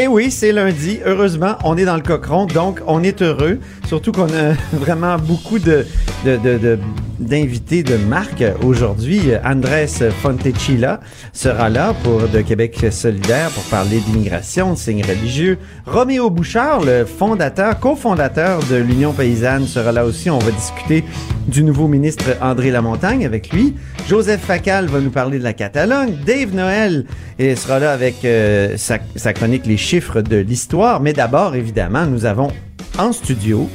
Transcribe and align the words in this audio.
Et 0.00 0.06
oui, 0.06 0.30
c'est 0.30 0.52
lundi. 0.52 0.98
Heureusement, 1.04 1.56
on 1.62 1.76
est 1.76 1.84
dans 1.84 1.96
le 1.96 2.00
cochon, 2.00 2.46
donc 2.46 2.80
on 2.86 3.02
est 3.02 3.20
heureux. 3.20 3.58
Surtout 3.90 4.12
qu'on 4.12 4.32
a 4.32 4.52
vraiment 4.72 5.16
beaucoup 5.16 5.58
d'invités 5.58 7.82
de 7.82 7.96
marque 7.96 8.44
aujourd'hui. 8.62 9.32
Andrés 9.44 9.88
Fontecilla 10.22 11.00
sera 11.32 11.68
là 11.68 11.92
pour 12.04 12.28
de 12.28 12.40
Québec 12.40 12.86
solidaire 12.92 13.50
pour 13.50 13.64
parler 13.64 13.98
d'immigration, 13.98 14.74
de 14.74 14.78
signes 14.78 15.02
religieux. 15.02 15.58
Roméo 15.86 16.30
Bouchard, 16.30 16.84
le 16.84 17.04
fondateur, 17.04 17.80
cofondateur 17.80 18.60
de 18.70 18.76
l'Union 18.76 19.12
paysanne, 19.12 19.66
sera 19.66 19.90
là 19.90 20.04
aussi. 20.04 20.30
On 20.30 20.38
va 20.38 20.52
discuter 20.52 21.02
du 21.48 21.64
nouveau 21.64 21.88
ministre 21.88 22.36
André 22.40 22.70
Lamontagne 22.70 23.26
avec 23.26 23.52
lui. 23.52 23.74
Joseph 24.08 24.42
Facal 24.42 24.86
va 24.86 25.00
nous 25.00 25.10
parler 25.10 25.40
de 25.40 25.42
la 25.42 25.52
Catalogne. 25.52 26.14
Dave 26.24 26.54
Noël 26.54 27.06
sera 27.40 27.80
là 27.80 27.90
avec 27.90 28.24
euh, 28.24 28.76
sa 28.76 29.32
chronique 29.32 29.66
Les 29.66 29.76
chiffres 29.76 30.20
de 30.20 30.36
l'histoire. 30.36 31.00
Mais 31.00 31.12
d'abord, 31.12 31.56
évidemment, 31.56 32.06
nous 32.06 32.24
avons 32.24 32.52
en 33.00 33.12
studio, 33.12 33.68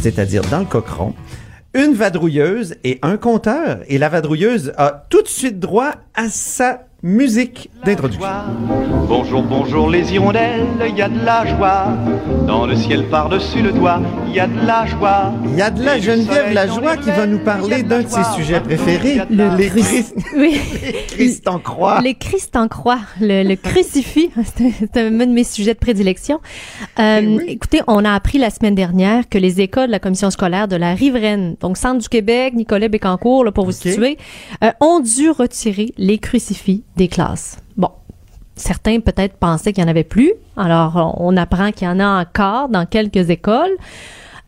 c'est-à-dire 0.00 0.42
dans 0.50 0.60
le 0.60 0.64
cochon, 0.64 1.14
une 1.74 1.94
vadrouilleuse 1.94 2.76
et 2.84 2.98
un 3.02 3.16
conteur. 3.16 3.80
Et 3.88 3.98
la 3.98 4.08
vadrouilleuse 4.08 4.72
a 4.76 5.06
tout 5.10 5.22
de 5.22 5.28
suite 5.28 5.58
droit 5.58 5.94
à 6.14 6.28
sa 6.28 6.84
musique 7.02 7.70
d'introduction. 7.84 8.28
Bonjour, 9.08 9.42
bonjour 9.42 9.88
les 9.88 10.12
hirondelles, 10.12 10.66
il 10.88 10.96
y 10.96 11.02
a 11.02 11.08
de 11.08 11.24
la 11.24 11.46
joie. 11.46 11.86
Dans 12.46 12.66
le 12.66 12.76
ciel 12.76 13.08
par-dessus 13.08 13.62
le 13.62 13.72
toit, 13.72 14.00
il 14.28 14.34
y 14.34 14.40
a 14.40 14.46
de 14.46 14.66
la 14.66 14.84
joie. 14.86 15.32
Il 15.46 15.56
y 15.56 15.62
a 15.62 15.70
de 15.70 15.82
la 15.82 15.96
Et 15.96 16.02
Geneviève 16.02 16.52
Lajoie 16.52 16.96
qui 16.98 17.10
va 17.10 17.26
nous 17.26 17.38
parler 17.38 17.82
d'un 17.82 18.02
de 18.02 18.08
ses 18.08 18.22
sujets 18.36 18.60
préférés, 18.60 19.20
la 19.30 19.56
les. 19.56 19.68
Christ, 19.68 20.14
Oui. 20.36 20.60
Christ 21.08 21.48
en 21.48 21.58
croix. 21.58 22.00
Les 22.02 22.14
Christ 22.14 22.54
en 22.56 22.68
croix, 22.68 22.98
le, 23.20 23.44
le 23.44 23.56
crucifix, 23.56 24.30
c'est 24.56 24.96
un 25.00 25.10
de 25.10 25.24
mes 25.26 25.44
sujets 25.44 25.74
de 25.74 25.78
prédilection. 25.78 26.40
Euh, 26.98 27.20
Eh 27.22 27.26
oui. 27.26 27.44
Écoutez, 27.48 27.80
on 27.86 28.04
a 28.04 28.12
appris 28.12 28.38
la 28.38 28.50
semaine 28.50 28.74
dernière 28.74 29.28
que 29.28 29.38
les 29.38 29.60
écoles 29.60 29.86
de 29.86 29.92
la 29.92 29.98
commission 30.00 30.30
scolaire 30.30 30.68
de 30.68 30.76
la 30.76 30.94
Riveraine, 30.94 31.56
donc 31.60 31.76
Centre 31.78 31.98
du 32.02 32.08
Québec, 32.08 32.54
Nicolas 32.54 32.88
Bécancourt, 32.88 33.44
là, 33.44 33.52
pour 33.52 33.64
vous 33.64 33.72
situer, 33.72 34.18
euh, 34.62 34.70
ont 34.80 35.00
dû 35.00 35.30
retirer 35.30 35.92
les 35.96 36.18
crucifix 36.18 36.84
des 37.00 37.08
classes. 37.08 37.56
Bon. 37.76 37.90
Certains 38.56 39.00
peut-être 39.00 39.36
pensaient 39.38 39.72
qu'il 39.72 39.82
n'y 39.82 39.88
en 39.88 39.90
avait 39.90 40.04
plus. 40.04 40.32
Alors, 40.56 41.14
on 41.18 41.34
apprend 41.38 41.72
qu'il 41.72 41.88
y 41.88 41.90
en 41.90 41.98
a 41.98 42.20
encore 42.20 42.68
dans 42.68 42.84
quelques 42.84 43.30
écoles. 43.30 43.74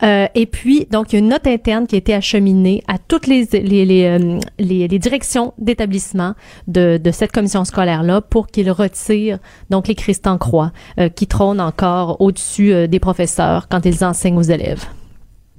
Euh, 0.02 0.26
et 0.34 0.46
puis, 0.46 0.86
donc, 0.90 1.12
il 1.12 1.16
y 1.16 1.16
a 1.16 1.18
une 1.20 1.28
note 1.30 1.46
interne 1.46 1.86
qui 1.86 1.94
a 1.94 1.98
été 1.98 2.12
acheminée 2.12 2.82
à 2.88 2.98
toutes 2.98 3.26
les, 3.26 3.46
les, 3.52 3.84
les, 3.86 4.04
euh, 4.04 4.38
les- 4.58 4.86
les 4.88 4.98
directions 4.98 5.54
d'établissement 5.58 6.34
de, 6.66 7.00
cette 7.12 7.32
commission 7.32 7.64
scolaire-là 7.64 8.20
pour 8.20 8.48
qu'ils 8.48 8.70
retirent 8.70 9.38
donc 9.70 9.88
les 9.88 9.94
Christ 9.94 10.26
en 10.26 10.36
croix 10.36 10.72
euh, 10.98 11.08
qui 11.08 11.26
trônent 11.26 11.60
encore 11.60 12.20
au-dessus 12.20 12.88
des 12.88 12.98
professeurs 13.00 13.68
quand 13.70 13.86
ils 13.86 14.04
enseignent 14.04 14.36
aux 14.38 14.42
élèves. 14.56 14.84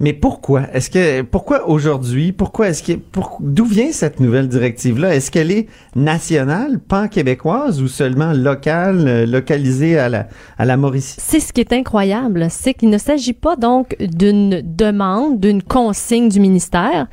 Mais 0.00 0.12
pourquoi? 0.12 0.62
Est-ce 0.72 0.90
que 0.90 1.22
pourquoi 1.22 1.68
aujourd'hui? 1.68 2.32
Pourquoi 2.32 2.68
est-ce 2.68 2.82
que 2.82 2.98
d'où 3.40 3.64
vient 3.64 3.92
cette 3.92 4.18
nouvelle 4.18 4.48
directive-là? 4.48 5.14
Est-ce 5.14 5.30
qu'elle 5.30 5.52
est 5.52 5.68
nationale, 5.94 6.80
pan-québécoise 6.80 7.80
ou 7.80 7.86
seulement 7.86 8.32
locale, 8.32 9.06
euh, 9.06 9.26
localisée 9.26 9.96
à 9.96 10.08
la 10.08 10.26
à 10.58 10.64
la 10.64 10.76
Mauricie? 10.76 11.16
C'est 11.20 11.38
ce 11.38 11.52
qui 11.52 11.60
est 11.60 11.72
incroyable, 11.72 12.48
c'est 12.50 12.74
qu'il 12.74 12.90
ne 12.90 12.98
s'agit 12.98 13.34
pas 13.34 13.54
donc 13.54 13.94
d'une 14.00 14.62
demande, 14.64 15.38
d'une 15.38 15.62
consigne 15.62 16.28
du 16.28 16.40
ministère, 16.40 17.06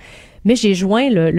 mais 0.45 0.55
j'ai 0.55 0.73
joint 0.73 1.09
le, 1.09 1.31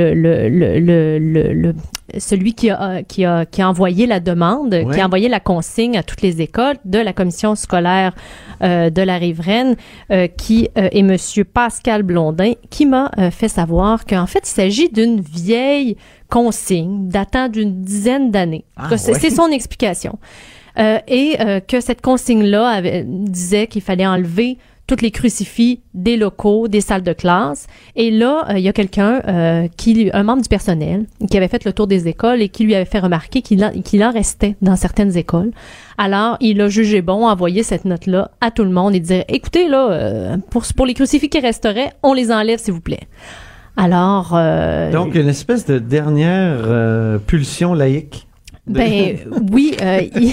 celui 2.19 2.55
qui 2.55 2.71
a, 2.71 3.03
qui, 3.03 3.25
a, 3.25 3.47
qui 3.47 3.63
a 3.63 3.69
envoyé 3.69 4.07
la 4.07 4.21
demande, 4.21 4.73
Ouais. 4.73 4.87
qui 4.95 5.01
a 5.01 5.07
envoyé 5.07 5.29
la 5.29 5.41
consigne 5.41 5.97
à 5.97 6.03
toutes 6.03 6.23
les 6.23 6.41
écoles 6.41 6.77
de 6.85 6.99
la 6.99 7.13
commission 7.13 7.55
scolaire 7.55 8.15
euh, 8.63 8.91
de 8.91 9.03
la 9.03 9.17
Riveraine, 9.17 9.77
euh, 10.11 10.27
qui 10.29 10.69
euh, 10.79 10.89
est 10.93 11.03
Monsieur 11.03 11.45
Pascal 11.45 12.03
Blondin, 12.03 12.53
qui 12.71 12.87
m'a 12.87 13.11
fait 13.31 13.49
savoir 13.49 14.05
qu'en 14.05 14.27
fait, 14.27 14.41
il 14.45 14.51
s'agit 14.51 14.89
d'une 14.89 15.21
vieille 15.21 15.97
consigne 16.29 17.09
datant 17.09 17.49
d'une 17.49 17.83
dizaine 17.83 18.31
d'années. 18.31 18.65
Ah, 18.77 18.97
c'est 18.97 19.13
ouais. 19.13 19.19
c'est 19.19 19.31
son 19.31 19.49
explication. 19.49 20.19
Et 20.79 21.37
que 21.69 21.81
cette 21.81 22.01
consigne-là 22.01 22.81
disait 23.05 23.67
qu'il 23.67 23.83
fallait 23.83 24.07
enlever 24.07 24.57
tous 24.95 25.03
les 25.03 25.11
crucifix 25.11 25.81
des 25.95 26.19
locaux, 26.19 26.69
des 26.69 26.83
salles 26.83 27.03
de 27.03 27.15
classe. 27.15 27.67
Et 27.97 28.11
là, 28.11 28.45
euh, 28.51 28.59
il 28.59 28.63
y 28.63 28.69
a 28.69 28.75
quelqu'un, 28.75 29.23
euh, 29.27 29.67
qui, 29.75 30.11
un 30.13 30.23
membre 30.23 30.43
du 30.43 30.51
personnel, 30.51 31.07
qui 31.31 31.37
avait 31.39 31.49
fait 31.49 31.65
le 31.65 31.73
tour 31.73 31.87
des 31.87 32.09
écoles 32.09 32.43
et 32.43 32.51
qui 32.51 32.65
lui 32.65 32.75
avait 32.75 32.85
fait 32.85 32.99
remarquer 32.99 33.41
qu'il 33.41 33.65
en, 33.65 34.13
restait 34.13 34.55
dans 34.61 34.77
certaines 34.77 35.17
écoles. 35.17 35.53
Alors, 35.97 36.37
il 36.41 36.61
a 36.61 36.69
jugé 36.69 37.01
bon 37.01 37.27
envoyer 37.27 37.63
cette 37.63 37.87
note-là 37.87 38.33
à 38.43 38.51
tout 38.51 38.65
le 38.65 38.71
monde 38.71 38.95
et 38.95 39.01
dire, 39.01 39.25
écoutez, 39.29 39.67
là, 39.67 39.91
euh, 39.91 40.37
pour, 40.51 40.65
pour 40.77 40.85
les 40.85 40.93
crucifix 40.93 41.31
qui 41.31 41.41
resteraient, 41.41 41.95
on 42.03 42.13
les 42.13 42.31
enlève, 42.31 42.59
s'il 42.59 42.75
vous 42.75 42.81
plaît. 42.81 43.09
Alors, 43.79 44.37
Donc 44.93 45.15
une 45.15 45.29
espèce 45.29 45.65
de 45.65 45.79
dernière 45.79 47.19
pulsion 47.27 47.73
laïque. 47.73 48.27
De- 48.67 48.73
ben 48.75 49.17
oui, 49.53 49.75
euh, 49.83 50.03
il, 50.17 50.33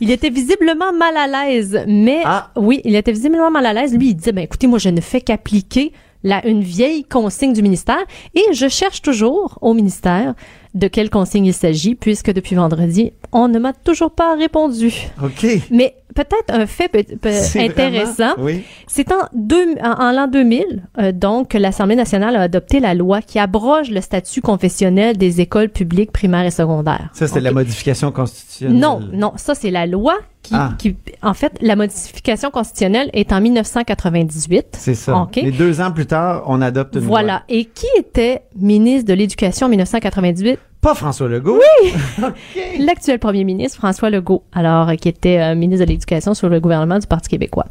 il 0.00 0.10
était 0.10 0.30
visiblement 0.30 0.92
mal 0.92 1.16
à 1.16 1.26
l'aise, 1.26 1.78
mais 1.86 2.20
Ah. 2.24 2.50
oui, 2.56 2.80
il 2.84 2.94
était 2.96 3.12
visiblement 3.12 3.50
mal 3.50 3.66
à 3.66 3.72
l'aise. 3.72 3.94
Lui, 3.94 4.08
il 4.08 4.14
disait, 4.14 4.32
ben 4.32 4.42
écoutez, 4.44 4.66
moi, 4.66 4.78
je 4.78 4.88
ne 4.88 5.00
fais 5.00 5.20
qu'appliquer 5.20 5.92
la, 6.22 6.44
une 6.46 6.62
vieille 6.62 7.04
consigne 7.04 7.52
du 7.52 7.62
ministère 7.62 8.02
et 8.34 8.42
je 8.52 8.68
cherche 8.68 9.02
toujours 9.02 9.58
au 9.60 9.74
ministère 9.74 10.34
de 10.74 10.88
quelle 10.88 11.08
consigne 11.10 11.46
il 11.46 11.54
s'agit, 11.54 11.94
puisque 11.94 12.32
depuis 12.32 12.56
vendredi, 12.56 13.12
on 13.32 13.48
ne 13.48 13.58
m'a 13.58 13.72
toujours 13.72 14.10
pas 14.10 14.34
répondu. 14.36 14.92
OK. 15.22 15.46
Mais 15.70 15.94
peut-être 16.14 16.50
un 16.52 16.66
fait 16.66 16.88
peut- 16.88 17.04
peut- 17.20 17.30
C'est 17.32 17.64
intéressant. 17.68 18.34
vraiment- 18.34 18.44
Oui. 18.44 18.64
C'est 18.86 19.12
en, 19.12 19.26
deux- 19.34 19.74
en, 19.82 19.90
en 20.08 20.12
l'an 20.12 20.26
2000, 20.28 20.82
euh, 20.98 21.12
donc, 21.12 21.48
que 21.48 21.58
l'Assemblée 21.58 21.96
nationale 21.96 22.36
a 22.36 22.42
adopté 22.42 22.80
la 22.80 22.94
loi 22.94 23.20
qui 23.22 23.38
abroge 23.38 23.90
le 23.90 24.00
statut 24.00 24.40
confessionnel 24.40 25.16
des 25.18 25.40
écoles 25.40 25.68
publiques 25.68 26.12
primaires 26.12 26.44
et 26.46 26.50
secondaires. 26.50 27.10
Ça 27.12 27.26
c'est 27.26 27.40
la 27.40 27.52
modification 27.52 28.12
constitutionnelle. 28.12 28.78
Non, 28.78 29.00
non, 29.12 29.32
ça 29.36 29.54
c'est 29.54 29.70
la 29.70 29.86
loi 29.86 30.14
qui, 30.42 30.54
Ah. 30.54 30.74
qui, 30.78 30.94
en 31.22 31.34
fait, 31.34 31.52
la 31.60 31.74
modification 31.74 32.50
constitutionnelle 32.50 33.10
est 33.12 33.32
en 33.32 33.40
1998. 33.40 34.66
C'est 34.78 34.94
ça. 34.94 35.16
OK. 35.16 35.38
Et 35.38 35.50
deux 35.50 35.80
ans 35.80 35.90
plus 35.90 36.06
tard, 36.06 36.44
on 36.46 36.62
adopte 36.62 36.94
une 36.94 37.00
Voilà. 37.02 37.32
loi. 37.32 37.42
Et 37.48 37.64
qui 37.64 37.86
était 37.98 38.42
ministre 38.56 39.08
de 39.08 39.14
l'Éducation 39.14 39.66
en 39.66 39.70
1998? 39.70 40.58
Pas 40.80 40.94
François 40.94 41.28
Legault. 41.28 41.60
L'actuel 42.78 43.18
premier 43.18 43.44
ministre, 43.44 43.78
François 43.78 44.10
Legault, 44.10 44.42
alors, 44.52 44.90
euh, 44.90 44.94
qui 44.94 45.08
était 45.08 45.38
euh, 45.38 45.54
ministre 45.54 45.84
de 45.84 45.90
l'Éducation 45.90 46.34
sur 46.34 46.48
le 46.48 46.60
gouvernement 46.60 46.98
du 46.98 47.06
Parti 47.06 47.28
québécois. 47.28 47.66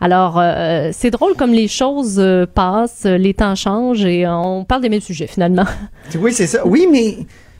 Alors, 0.00 0.38
euh, 0.38 0.90
c'est 0.92 1.10
drôle 1.10 1.34
comme 1.34 1.52
les 1.52 1.68
choses 1.68 2.16
euh, 2.18 2.46
passent, 2.46 3.04
les 3.04 3.34
temps 3.34 3.54
changent 3.54 4.04
et 4.04 4.26
on 4.26 4.64
parle 4.64 4.82
des 4.82 4.88
mêmes 4.88 5.00
sujets 5.00 5.26
finalement. 5.26 5.64
Oui, 6.20 6.32
c'est 6.32 6.46
ça. 6.46 6.66
Oui, 6.66 6.86
mais 6.90 7.18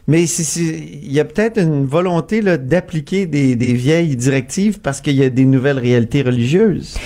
mais 0.09 0.25
il 0.25 1.13
y 1.13 1.19
a 1.19 1.25
peut-être 1.25 1.59
une 1.59 1.85
volonté 1.85 2.41
d'appliquer 2.41 3.27
des, 3.27 3.57
des 3.57 3.73
vieilles 3.73 4.15
directives 4.15 4.81
parce 4.81 5.01
qu'il 5.01 5.17
y 5.17 5.25
a 5.25 5.31
des 5.31 5.45
nouvelles 5.45 5.81
réalités 5.81 6.23
religieuses. 6.23 6.97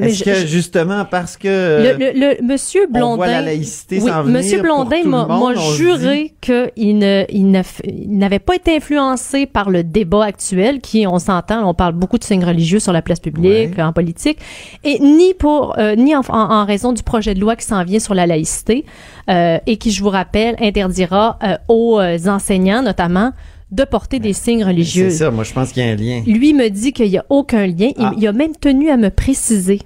Mais 0.00 0.10
Est-ce 0.10 0.24
que 0.24 0.46
justement 0.46 1.04
parce 1.04 1.36
que 1.36 1.48
le, 1.48 1.98
le, 1.98 2.12
le- 2.18 2.42
Monsieur 2.46 2.82
on 2.88 3.16
voit 3.16 3.16
Blondin, 3.26 3.26
la 3.26 3.42
laïcité 3.42 4.00
oui, 4.02 4.10
Monsieur 4.26 4.60
Blondin 4.62 5.02
m'a 5.04 5.54
juré 5.76 6.34
qu'il 6.40 6.98
ne, 6.98 7.24
il 7.30 7.50
ne 7.50 7.60
f- 7.60 7.80
il 7.84 8.16
n'avait 8.18 8.38
pas 8.38 8.56
été 8.56 8.76
influencé 8.76 9.46
par 9.46 9.70
le 9.70 9.82
débat 9.84 10.24
actuel, 10.24 10.80
qui, 10.80 11.06
on 11.06 11.18
s'entend, 11.18 11.68
on 11.68 11.74
parle 11.74 11.94
beaucoup 11.94 12.18
de 12.18 12.24
signes 12.24 12.44
religieux 12.44 12.78
sur 12.80 12.92
la 12.92 13.02
place 13.02 13.20
publique, 13.20 13.76
Ouais. 13.76 13.82
en 13.82 13.92
politique, 13.92 14.38
et 14.84 14.98
ni 15.00 15.34
pour, 15.34 15.78
euh, 15.78 15.94
ni 15.96 16.14
en, 16.14 16.20
en- 16.28 16.32
en 16.52 16.64
raison 16.64 16.92
du 16.92 17.02
projet 17.02 17.34
de 17.34 17.40
loi 17.40 17.56
qui 17.56 17.66
s'en 17.66 17.84
vient 17.84 17.98
sur 17.98 18.14
la 18.14 18.26
laïcité, 18.26 18.84
euh, 19.30 19.58
et 19.66 19.76
qui, 19.76 19.90
je 19.90 20.02
vous 20.02 20.10
rappelle, 20.10 20.56
interdira 20.60 21.38
euh, 21.42 21.56
aux 21.68 22.00
enseignants, 22.28 22.82
notamment, 22.82 23.32
de 23.70 23.84
porter 23.84 24.18
des 24.18 24.32
signes 24.32 24.60
c'est 24.60 24.64
religieux. 24.64 25.10
ça, 25.10 25.30
moi 25.30 25.44
je 25.44 25.52
pense 25.52 25.72
qu'il 25.72 25.84
y 25.84 25.86
a 25.86 25.92
un 25.92 25.94
lien. 25.94 26.22
Lui 26.26 26.54
me 26.54 26.70
dit 26.70 26.94
qu'il 26.94 27.10
n'y 27.10 27.18
a 27.18 27.26
aucun 27.28 27.66
lien. 27.66 27.90
Il, 27.98 28.02
Ah. 28.02 28.12
il 28.16 28.26
a 28.26 28.32
même 28.32 28.56
tenu 28.56 28.88
à 28.88 28.96
me 28.96 29.10
préciser 29.10 29.80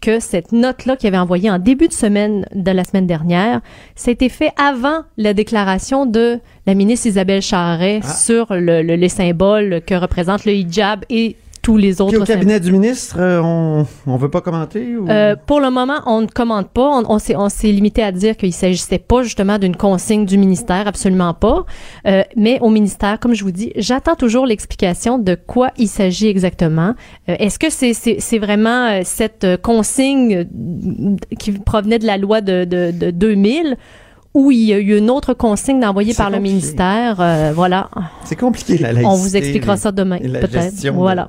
que 0.00 0.20
cette 0.20 0.52
note-là 0.52 0.96
qu'il 0.96 1.08
avait 1.08 1.18
envoyée 1.18 1.50
en 1.50 1.58
début 1.58 1.88
de 1.88 1.92
semaine 1.92 2.46
de 2.54 2.70
la 2.70 2.84
semaine 2.84 3.06
dernière, 3.06 3.60
c'était 3.96 4.28
fait 4.28 4.52
avant 4.56 5.00
la 5.16 5.34
déclaration 5.34 6.06
de 6.06 6.38
la 6.66 6.74
ministre 6.74 7.06
Isabelle 7.08 7.42
Charret 7.42 8.00
Ah. 8.04 8.08
sur 8.08 8.46
le- 8.50 8.82
le- 8.82 8.94
les 8.94 9.08
symboles 9.08 9.80
que 9.86 9.94
représente 9.94 10.44
le 10.44 10.52
hijab 10.52 11.04
et 11.10 11.36
tous 11.68 11.76
les 11.76 11.92
Puis 11.92 12.02
autres 12.02 12.22
au 12.22 12.24
cabinet 12.24 12.60
du 12.60 12.72
ministre, 12.72 13.16
euh, 13.20 13.42
on 13.42 13.86
on 14.06 14.16
veut 14.16 14.30
pas 14.30 14.40
commenter 14.40 14.96
ou? 14.96 15.06
Euh, 15.06 15.36
pour 15.36 15.60
le 15.60 15.70
moment, 15.70 16.00
on 16.06 16.22
ne 16.22 16.26
commande 16.26 16.66
pas. 16.70 16.88
On, 16.88 17.04
on 17.10 17.18
s'est, 17.18 17.36
on 17.36 17.50
s'est 17.50 17.68
limité 17.68 18.02
à 18.02 18.10
dire 18.10 18.38
qu'il 18.38 18.54
s'agissait 18.54 18.98
pas 18.98 19.22
justement 19.22 19.58
d'une 19.58 19.76
consigne 19.76 20.24
du 20.24 20.38
ministère, 20.38 20.88
absolument 20.88 21.34
pas. 21.34 21.66
Euh, 22.06 22.22
mais 22.36 22.58
au 22.62 22.70
ministère, 22.70 23.20
comme 23.20 23.34
je 23.34 23.44
vous 23.44 23.50
dis, 23.50 23.70
j'attends 23.76 24.14
toujours 24.14 24.46
l'explication 24.46 25.18
de 25.18 25.34
quoi 25.34 25.72
il 25.76 25.88
s'agit 25.88 26.28
exactement. 26.28 26.94
Euh, 27.28 27.36
est-ce 27.38 27.58
que 27.58 27.68
c'est, 27.68 27.92
c'est, 27.92 28.16
c'est 28.18 28.38
vraiment 28.38 29.02
cette 29.04 29.60
consigne 29.60 30.46
qui 31.38 31.52
provenait 31.52 31.98
de 31.98 32.06
la 32.06 32.16
loi 32.16 32.40
de, 32.40 32.64
de, 32.64 32.92
de 32.92 33.10
2000 33.10 33.76
ou 34.34 34.50
il 34.50 34.64
y 34.64 34.72
a 34.72 34.78
eu 34.78 34.96
une 34.98 35.10
autre 35.10 35.34
consigne 35.34 35.84
envoyée 35.84 36.12
C'est 36.12 36.18
par 36.22 36.30
le 36.30 36.38
ministère? 36.38 37.16
Euh, 37.20 37.52
voilà. 37.54 37.88
c'est 38.24 38.36
compliqué 38.36 38.78
la 38.78 38.92
laïcité. 38.92 39.06
On 39.06 39.16
vous 39.16 39.36
expliquera 39.36 39.74
les- 39.74 39.80
ça 39.80 39.92
demain, 39.92 40.18
peut-être. 40.18 40.88
Voilà. 40.92 41.28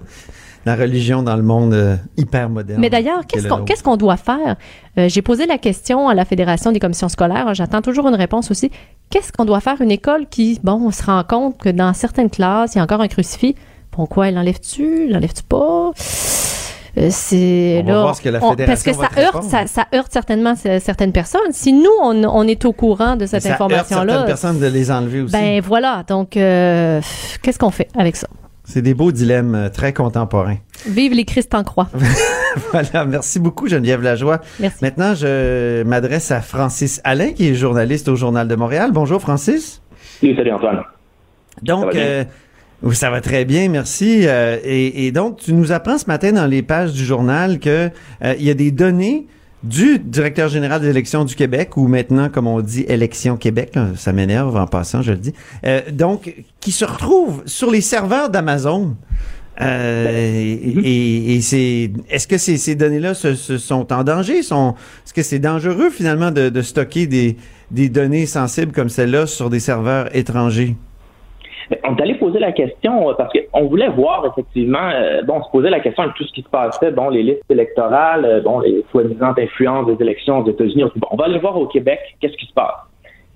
la 0.66 0.75
religion 0.75 1.24
dans 1.24 1.36
le 1.38 1.42
monde 1.42 1.74
euh, 1.74 1.96
hyper 2.18 2.50
moderne. 2.50 2.80
Mais 2.81 2.90
d'ailleurs, 2.90 3.25
qu'est-ce 3.25 3.48
qu'on 3.48 3.63
qu'est-ce 3.63 3.81
qu'on 3.84 3.96
doit 3.98 4.18
faire? 4.18 4.57
Euh, 4.98 5.07
J'ai 5.07 5.22
posé 5.22 5.46
la 5.48 5.57
question 5.57 6.10
à 6.10 6.13
la 6.13 6.25
Fédération 6.25 6.72
des 6.72 6.80
commissions 6.80 7.10
scolaires. 7.10 7.54
J'attends 7.54 7.81
toujours 7.81 8.07
une 8.10 8.16
réponse 8.16 8.51
aussi. 8.51 8.69
Qu'est-ce 9.10 9.31
qu'on 9.31 9.45
doit 9.45 9.62
faire? 9.62 9.81
Une 9.81 9.90
école 9.92 10.28
qui, 10.30 10.60
bon, 10.63 10.74
on 10.86 10.92
se 10.92 11.04
rend 11.04 11.24
compte 11.24 11.57
que 11.57 11.69
dans 11.69 11.94
certaines 11.94 12.30
classes, 12.30 12.75
il 12.75 12.78
y 12.80 12.81
a 12.81 12.84
encore 12.84 13.02
un 13.02 13.07
crucifix. 13.07 13.56
Pourquoi? 13.90 14.28
Elle 14.28 14.36
l'enlève-tu? 14.36 15.07
L'enlève-tu 15.07 15.44
pas? 15.44 15.92
Euh, 17.00 17.07
c'est 17.12 17.80
On 17.84 17.88
va 17.88 17.92
là, 17.94 18.01
voir 18.01 18.16
ce 18.16 18.22
que 18.22 18.30
la 18.30 18.44
on- 18.44 18.56
parce 18.56 18.84
que 18.84 18.92
Fédération 18.92 18.94
ça 19.16 19.22
heurte, 19.22 19.36
répondre. 19.36 19.50
ça, 19.51 19.68
ça 19.68 19.88
heurte 19.96 20.12
certainement 20.12 20.54
certaines 20.56 21.12
personnes. 21.13 21.51
Si 21.51 21.72
nous 21.72 21.90
on, 22.04 22.24
on 22.25 22.44
est 22.48 22.66
au 22.66 22.74
courant 22.74 23.16
de 23.16 23.25
cette 23.25 23.44
ça 23.44 23.50
heurte 23.51 23.62
information-là, 23.62 24.12
certaines 24.13 24.28
personnes 24.28 24.60
de 24.60 24.66
les 24.68 24.92
enlever 24.92 25.22
aussi. 25.22 25.31
ben 25.34 25.62
voilà. 25.62 26.04
Donc 26.07 26.36
euh, 26.36 27.00
qu'est-ce 27.42 27.57
qu'on 27.60 27.72
fait 27.72 27.88
avec 27.98 28.16
ça? 28.16 28.28
C'est 28.66 28.81
des 28.81 28.94
beaux 28.94 29.12
dilemmes 29.12 29.56
euh, 29.56 29.69
très 29.69 29.94
contemporains. 29.94 30.57
Vive 30.88 31.13
les 31.13 31.25
Christ 31.25 31.56
en 31.56 31.63
croix. 31.63 31.88
voilà, 32.72 33.06
merci 33.06 33.40
beaucoup 33.40 33.68
Geneviève 33.68 34.02
Lajoie. 34.04 34.42
Merci. 34.60 34.78
Maintenant, 34.81 35.16
je 35.16 35.81
m'adresse 35.84 36.30
à 36.31 36.42
Francis 36.42 37.02
Alain, 37.04 37.31
qui 37.31 37.48
est 37.50 37.56
journaliste 37.56 38.10
au 38.10 38.16
Journal 38.16 38.48
de 38.48 38.56
Montréal. 38.56 38.92
Bonjour 38.94 39.22
Francis. 39.22 39.81
Oui, 40.22 40.36
salut 40.36 40.52
Antoine. 40.52 40.81
Donc, 41.63 41.95
Oui, 42.81 42.96
ça 42.96 43.10
va 43.10 43.20
très 43.20 43.44
bien, 43.44 43.68
merci. 43.68 44.22
Euh, 44.24 44.58
et, 44.64 45.08
et 45.08 45.12
donc, 45.12 45.38
tu 45.38 45.54
nous 45.54 45.72
apprends 45.72 45.98
ce 45.98 46.06
matin 46.06 46.31
dans 46.31 46.46
les 46.46 46.62
pages 46.62 46.94
du 46.94 47.04
journal 47.04 47.60
que 47.60 47.90
euh, 48.24 48.36
il 48.40 48.46
y 48.46 48.50
a 48.50 48.54
des 48.54 48.72
données 48.72 49.28
du 49.64 50.00
directeur 50.00 50.48
général 50.48 50.80
des 50.80 50.88
élections 50.88 51.26
du 51.26 51.36
Québec, 51.36 51.76
ou 51.76 51.88
maintenant, 51.88 52.30
comme 52.30 52.48
on 52.48 52.62
dit, 52.62 52.86
Élections 52.88 53.36
Québec, 53.36 53.72
là, 53.76 53.88
ça 53.98 54.14
m'énerve 54.14 54.56
en 54.56 54.68
passant, 54.68 55.02
je 55.02 55.12
le 55.12 55.18
dis, 55.18 55.34
euh, 55.66 55.81
donc, 55.92 56.34
qui 56.62 56.72
se 56.72 56.86
retrouvent 56.86 57.44
sur 57.46 57.70
les 57.70 57.81
serveurs 57.81 58.30
d'Amazon. 58.30 58.96
Euh, 59.60 60.08
et 60.10 61.36
et 61.36 61.42
c'est, 61.42 61.92
est-ce 62.10 62.28
que 62.30 62.38
ces, 62.38 62.56
ces 62.56 62.76
données-là 62.76 63.14
se, 63.14 63.36
se 63.36 63.58
sont 63.58 63.92
en 63.92 64.06
danger? 64.06 64.42
Sont, 64.42 64.76
est-ce 65.06 65.14
que 65.14 65.22
c'est 65.22 65.40
dangereux 65.40 65.90
finalement 65.90 66.31
de, 66.31 66.48
de 66.48 66.62
stocker 66.62 67.08
des, 67.08 67.36
des 67.70 67.90
données 67.90 68.26
sensibles 68.26 68.72
comme 68.72 68.88
celle-là 68.88 69.28
sur 69.28 69.50
des 69.50 69.60
serveurs 69.60 70.16
étrangers? 70.16 70.78
On 71.83 71.95
est 71.95 72.01
allé 72.01 72.16
poser 72.16 72.39
la 72.39 72.51
question 72.51 73.10
euh, 73.10 73.13
parce 73.13 73.31
qu'on 73.33 73.66
voulait 73.66 73.89
voir 73.89 74.25
effectivement, 74.25 74.89
euh, 74.94 75.21
bon, 75.24 75.36
on 75.36 75.44
se 75.44 75.51
posait 75.51 75.69
la 75.69 75.80
question 75.80 76.04
avec 76.04 76.16
tout 76.16 76.24
ce 76.24 76.33
qui 76.33 76.42
se 76.42 76.50
passait, 76.50 76.92
bon, 76.92 77.10
les 77.10 77.24
listes 77.24 77.44
électorales, 77.50 78.25
euh, 78.25 78.42
bon, 78.42 78.60
les 78.60 78.83
soi-disant 78.92 79.33
influences 79.38 79.86
des 79.86 80.04
élections 80.04 80.39
aux 80.39 80.50
États-Unis. 80.50 80.86
Bon, 80.95 81.07
on 81.12 81.16
va 81.16 81.25
aller 81.25 81.39
voir 81.39 81.57
au 81.57 81.68
Québec 81.68 82.00
qu'est-ce 82.19 82.38
qui 82.38 82.48
se 82.48 82.54
passe? 82.54 82.75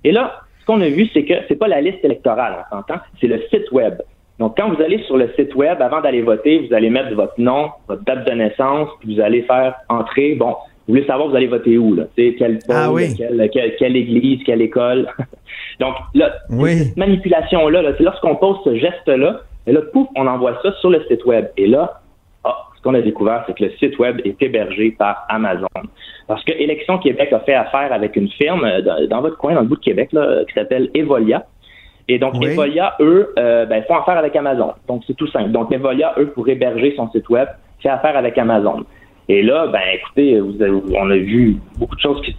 Et 0.03 0.11
là, 0.11 0.41
ce 0.59 0.65
qu'on 0.65 0.81
a 0.81 0.87
vu, 0.87 1.07
c'est 1.13 1.25
que 1.25 1.33
c'est 1.47 1.55
pas 1.55 1.67
la 1.67 1.81
liste 1.81 2.03
électorale, 2.03 2.65
on 2.71 2.77
s'entend, 2.77 2.95
c'est 3.19 3.27
le 3.27 3.41
site 3.51 3.71
web. 3.71 4.01
Donc, 4.39 4.57
quand 4.57 4.69
vous 4.69 4.81
allez 4.81 4.97
sur 5.03 5.17
le 5.17 5.29
site 5.37 5.53
web, 5.55 5.79
avant 5.81 6.01
d'aller 6.01 6.21
voter, 6.21 6.65
vous 6.67 6.73
allez 6.73 6.89
mettre 6.89 7.13
votre 7.13 7.39
nom, 7.39 7.69
votre 7.87 8.03
date 8.03 8.25
de 8.25 8.31
naissance, 8.31 8.89
puis 8.99 9.15
vous 9.15 9.21
allez 9.21 9.43
faire 9.43 9.75
entrer, 9.89 10.33
bon, 10.35 10.55
vous 10.87 10.95
voulez 10.95 11.05
savoir 11.05 11.29
vous 11.29 11.35
allez 11.35 11.47
voter 11.47 11.77
où, 11.77 11.93
là, 11.93 12.05
tu 12.17 12.31
sais, 12.31 12.35
quelle 12.35 12.59
Ah 12.69 12.91
oui. 12.91 13.15
quelle, 13.15 13.49
quelle, 13.51 13.75
quelle 13.75 13.95
église, 13.95 14.43
quelle 14.43 14.61
école? 14.61 15.07
Donc, 15.79 15.95
là, 16.13 16.31
Oui. 16.49 16.75
cette 16.85 16.97
manipulation-là, 16.97 17.81
là, 17.81 17.91
c'est 17.97 18.03
lorsqu'on 18.03 18.35
pose 18.35 18.57
ce 18.63 18.75
geste-là, 18.75 19.41
et 19.65 19.71
là, 19.71 19.81
pouf, 19.93 20.07
on 20.15 20.27
envoie 20.27 20.59
ça 20.61 20.71
sur 20.81 20.89
le 20.89 21.03
site 21.09 21.25
web. 21.25 21.47
Et 21.57 21.67
là, 21.67 22.01
ah, 22.43 22.57
ce 22.77 22.81
qu'on 22.81 22.93
a 22.93 23.01
découvert, 23.01 23.43
c'est 23.47 23.55
que 23.57 23.63
le 23.63 23.71
site 23.79 23.97
web 23.99 24.19
est 24.25 24.41
hébergé 24.41 24.91
par 24.91 25.25
Amazon. 25.29 25.67
Parce 26.27 26.43
que 26.43 26.51
Élection 26.53 26.97
Québec 26.97 27.31
a 27.33 27.39
fait 27.39 27.53
affaire 27.53 27.91
avec 27.93 28.15
une 28.15 28.29
firme 28.29 28.63
euh, 28.65 28.81
dans, 28.81 29.07
dans 29.07 29.21
votre 29.21 29.37
coin, 29.37 29.53
dans 29.53 29.61
le 29.61 29.67
bout 29.67 29.77
de 29.77 29.81
Québec, 29.81 30.09
là, 30.11 30.43
qui 30.47 30.53
s'appelle 30.53 30.89
Evolia. 30.93 31.45
Et 32.09 32.19
donc, 32.19 32.33
Oui. 32.35 32.47
Evolia, 32.47 32.95
eux, 32.99 33.33
euh, 33.39 33.65
ben, 33.65 33.81
font 33.83 33.95
affaire 33.95 34.17
avec 34.17 34.35
Amazon. 34.35 34.73
Donc, 34.87 35.03
c'est 35.07 35.15
tout 35.15 35.27
simple. 35.27 35.51
Donc, 35.51 35.71
Evolia, 35.71 36.13
eux, 36.17 36.27
pour 36.27 36.47
héberger 36.49 36.93
son 36.97 37.09
site 37.11 37.29
web, 37.29 37.47
fait 37.81 37.89
affaire 37.89 38.17
avec 38.17 38.37
Amazon. 38.37 38.83
Et 39.29 39.41
là, 39.41 39.67
ben, 39.67 39.79
écoutez, 39.93 40.39
vous 40.39 40.61
avez- 40.61 40.71
on 40.97 41.09
a 41.09 41.17
vu 41.17 41.57
beaucoup 41.77 41.95
de 41.95 42.01
choses 42.01 42.21
qui 42.21 42.35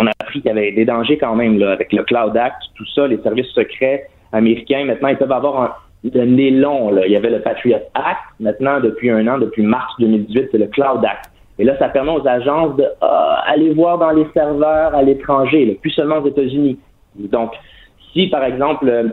on 0.00 0.06
a 0.06 0.10
appris 0.20 0.40
qu'il 0.40 0.48
y 0.48 0.52
avait 0.52 0.72
des 0.72 0.84
dangers 0.84 1.18
quand 1.18 1.34
même, 1.34 1.58
là, 1.58 1.72
avec 1.72 1.92
le 1.92 2.04
Cloud 2.04 2.36
Act, 2.36 2.56
tout 2.76 2.86
ça, 2.94 3.06
les 3.06 3.18
services 3.18 3.48
secrets 3.48 4.08
américains, 4.32 4.84
maintenant, 4.84 5.08
ils 5.08 5.16
peuvent 5.16 5.32
avoir 5.32 5.62
un, 5.62 5.72
le 6.04 6.24
nez 6.24 6.50
long, 6.50 6.90
là. 6.90 7.06
Il 7.06 7.12
y 7.12 7.16
avait 7.16 7.30
le 7.30 7.40
Patriot 7.40 7.78
Act. 7.94 8.20
Maintenant, 8.38 8.80
depuis 8.80 9.10
un 9.10 9.26
an, 9.26 9.38
depuis 9.38 9.62
mars 9.62 9.92
2018, 9.98 10.50
c'est 10.52 10.58
le 10.58 10.68
Cloud 10.68 11.04
Act. 11.04 11.30
Et 11.58 11.64
là, 11.64 11.76
ça 11.78 11.88
permet 11.88 12.12
aux 12.12 12.26
agences 12.26 12.76
de 12.76 12.84
ah, 13.00 13.42
aller 13.46 13.70
voir 13.70 13.98
dans 13.98 14.12
les 14.12 14.26
serveurs 14.32 14.94
à 14.94 15.02
l'étranger, 15.02 15.76
plus 15.80 15.90
seulement 15.90 16.18
aux 16.18 16.28
États-Unis. 16.28 16.78
Donc, 17.16 17.52
si, 18.12 18.28
par 18.28 18.44
exemple, 18.44 18.88
euh, 18.88 19.08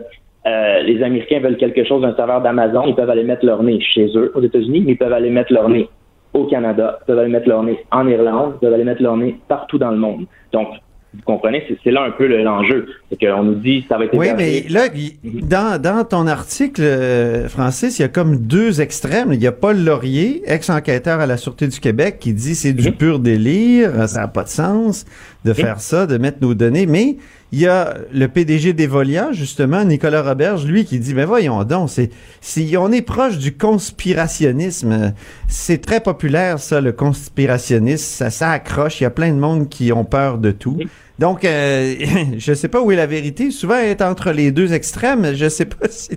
euh, 0.46 0.82
les 0.82 1.02
Américains 1.02 1.40
veulent 1.40 1.56
quelque 1.56 1.82
chose 1.84 2.02
d'un 2.02 2.14
serveur 2.14 2.40
d'Amazon, 2.40 2.84
ils 2.86 2.94
peuvent 2.94 3.10
aller 3.10 3.24
mettre 3.24 3.44
leur 3.44 3.64
nez 3.64 3.80
chez 3.80 4.06
eux, 4.14 4.30
aux 4.36 4.42
États-Unis, 4.42 4.84
mais 4.86 4.92
ils 4.92 4.98
peuvent 4.98 5.12
aller 5.12 5.30
mettre 5.30 5.52
leur 5.52 5.68
nez 5.68 5.88
au 6.36 6.46
Canada, 6.46 6.98
peuvent 7.06 7.18
aller 7.18 7.30
mettre 7.32 7.48
leur 7.48 7.62
nez 7.62 7.78
en 7.90 8.06
Irlande, 8.06 8.54
peuvent 8.60 8.72
aller 8.74 8.84
mettre 8.84 9.02
leur 9.02 9.16
nez 9.16 9.36
partout 9.48 9.78
dans 9.78 9.90
le 9.90 9.96
monde. 9.98 10.26
Donc, 10.52 10.68
vous 11.14 11.22
comprenez, 11.24 11.62
c'est, 11.82 11.90
là 11.90 12.02
un 12.04 12.10
peu 12.10 12.26
le- 12.26 12.42
l'enjeu. 12.42 12.88
C'est 13.08 13.18
qu'on 13.18 13.42
nous 13.42 13.54
dit 13.54 13.86
ça 13.88 13.96
va 13.96 14.04
être 14.04 14.14
Oui, 14.14 14.26
mais 14.36 14.64
là, 14.68 14.82
il- 14.94 15.46
dans, 15.48 15.80
dans 15.80 16.04
ton 16.04 16.26
article, 16.26 16.82
euh, 16.82 17.48
Francis, 17.48 17.98
il 17.98 18.02
y 18.02 18.04
a 18.04 18.08
comme 18.08 18.36
deux 18.36 18.82
extrêmes. 18.82 19.32
Il 19.32 19.42
y 19.42 19.46
a 19.46 19.52
Paul 19.52 19.82
Laurier, 19.82 20.42
ex-enquêteur 20.46 21.18
à 21.20 21.24
la 21.26 21.38
Sûreté 21.38 21.68
du 21.68 21.80
Québec, 21.80 22.18
qui 22.20 22.34
dit 22.34 22.54
c'est 22.54 22.74
du 22.74 22.88
Mhm. 22.90 22.94
pur 22.96 23.18
délire, 23.18 24.06
ça 24.08 24.20
n'a 24.20 24.28
pas 24.28 24.42
de 24.44 24.48
sens 24.48 25.06
de 25.46 25.52
faire 25.54 25.80
ça, 25.80 26.06
de 26.06 26.18
mettre 26.18 26.38
nos 26.42 26.54
données. 26.54 26.84
Mais 26.86 27.16
il 27.52 27.60
y 27.60 27.66
a 27.66 27.94
le 28.12 28.28
PDG 28.28 28.72
d'Evolia, 28.74 29.30
justement, 29.32 29.84
Nicolas 29.84 30.22
Roberge, 30.22 30.66
lui, 30.66 30.84
qui 30.84 30.98
dit, 30.98 31.14
mais 31.14 31.24
voyons 31.24 31.64
donc, 31.64 31.88
c'est, 31.90 32.10
si 32.40 32.74
on 32.78 32.92
est 32.92 33.02
proche 33.02 33.38
du 33.38 33.52
conspirationnisme, 33.56 35.14
c'est 35.48 35.80
très 35.80 36.00
populaire, 36.00 36.58
ça, 36.58 36.80
le 36.80 36.92
conspirationnisme, 36.92 38.04
ça, 38.04 38.30
ça 38.30 38.50
accroche, 38.50 39.00
il 39.00 39.04
y 39.04 39.06
a 39.06 39.10
plein 39.10 39.30
de 39.32 39.38
monde 39.38 39.68
qui 39.68 39.92
ont 39.92 40.04
peur 40.04 40.38
de 40.38 40.50
tout. 40.50 40.78
Donc, 41.18 41.44
euh, 41.44 41.94
je 42.38 42.52
sais 42.52 42.68
pas 42.68 42.80
où 42.82 42.90
est 42.92 42.96
la 42.96 43.06
vérité. 43.06 43.50
Souvent, 43.50 43.76
elle 43.76 43.88
est 43.90 44.02
entre 44.02 44.32
les 44.32 44.50
deux 44.50 44.72
extrêmes. 44.74 45.32
Je 45.34 45.48
sais 45.48 45.64
pas 45.64 45.86
si 45.90 46.10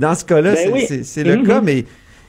dans 0.00 0.14
ce 0.14 0.24
cas-là, 0.24 0.54
Ben 0.54 0.72
c'est 0.86 1.22
oui. 1.22 1.28
le 1.28 1.36
Mhm. 1.36 1.46
cas, 1.46 1.60
mais 1.60 1.84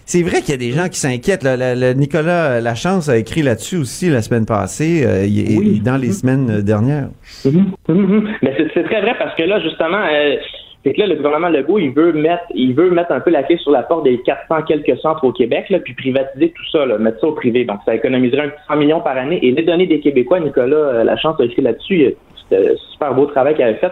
c'est 0.07 0.23
vrai 0.23 0.39
qu'il 0.41 0.49
y 0.51 0.53
a 0.53 0.57
des 0.57 0.71
gens 0.71 0.87
qui 0.89 0.97
s'inquiètent. 0.99 1.43
là. 1.43 1.55
Le- 1.57 1.79
le 1.79 1.93
Nicolas 1.93 2.61
Lachance 2.61 3.09
a 3.09 3.17
écrit 3.17 3.41
là-dessus 3.43 3.77
aussi 3.77 4.09
la 4.09 4.21
semaine 4.21 4.45
passée, 4.45 5.03
euh, 5.05 5.23
Oui. 5.23 5.73
il- 5.75 5.83
dans 5.83 5.97
les 5.97 6.11
semaines 6.11 6.49
euh, 6.49 6.61
dernières. 6.61 7.09
Mhm, 7.45 7.71
mhm, 7.89 7.95
mhm. 7.97 8.27
Mais 8.41 8.55
c'est, 8.73 8.83
très 8.83 9.01
vrai 9.01 9.15
parce 9.19 9.35
que 9.35 9.43
là, 9.43 9.59
justement, 9.59 10.01
euh, 10.11 10.35
c'est 10.85 10.93
que 10.93 10.99
là, 11.01 11.07
le 11.07 11.15
gouvernement 11.15 11.49
Legault, 11.49 11.79
il 11.79 11.91
veut 11.91 12.13
mettre, 12.13 12.43
il 12.55 12.73
veut 12.73 12.89
mettre 12.89 13.11
un 13.11 13.19
peu 13.19 13.29
la 13.31 13.43
clé 13.43 13.57
sur 13.57 13.71
la 13.71 13.83
porte 13.83 14.05
des 14.05 14.19
400 14.21 14.61
quelques 14.65 14.97
centres 14.99 15.23
au 15.25 15.33
Québec, 15.33 15.65
là, 15.69 15.79
puis 15.79 15.93
privatiser 15.93 16.49
tout 16.55 16.63
ça, 16.71 16.85
là, 16.85 16.97
mettre 16.97 17.19
ça 17.19 17.27
au 17.27 17.33
privé. 17.33 17.65
Donc, 17.65 17.79
ça 17.85 17.93
économiserait 17.93 18.43
un 18.43 18.49
petit 18.49 18.63
100 18.69 18.75
millions 18.77 19.01
par 19.01 19.17
année. 19.17 19.39
Et 19.45 19.51
les 19.51 19.63
données 19.63 19.87
des 19.87 19.99
Québécois, 19.99 20.39
Nicolas 20.39 20.75
euh, 20.77 21.03
Lachance 21.03 21.35
a 21.39 21.43
écrit 21.43 21.61
là-dessus. 21.61 22.03
euh, 22.05 22.11
C'était 22.49 22.69
un 22.71 22.75
super 22.93 23.13
beau 23.13 23.25
travail 23.25 23.55
qu'il 23.55 23.65
avait 23.65 23.73
fait. 23.75 23.91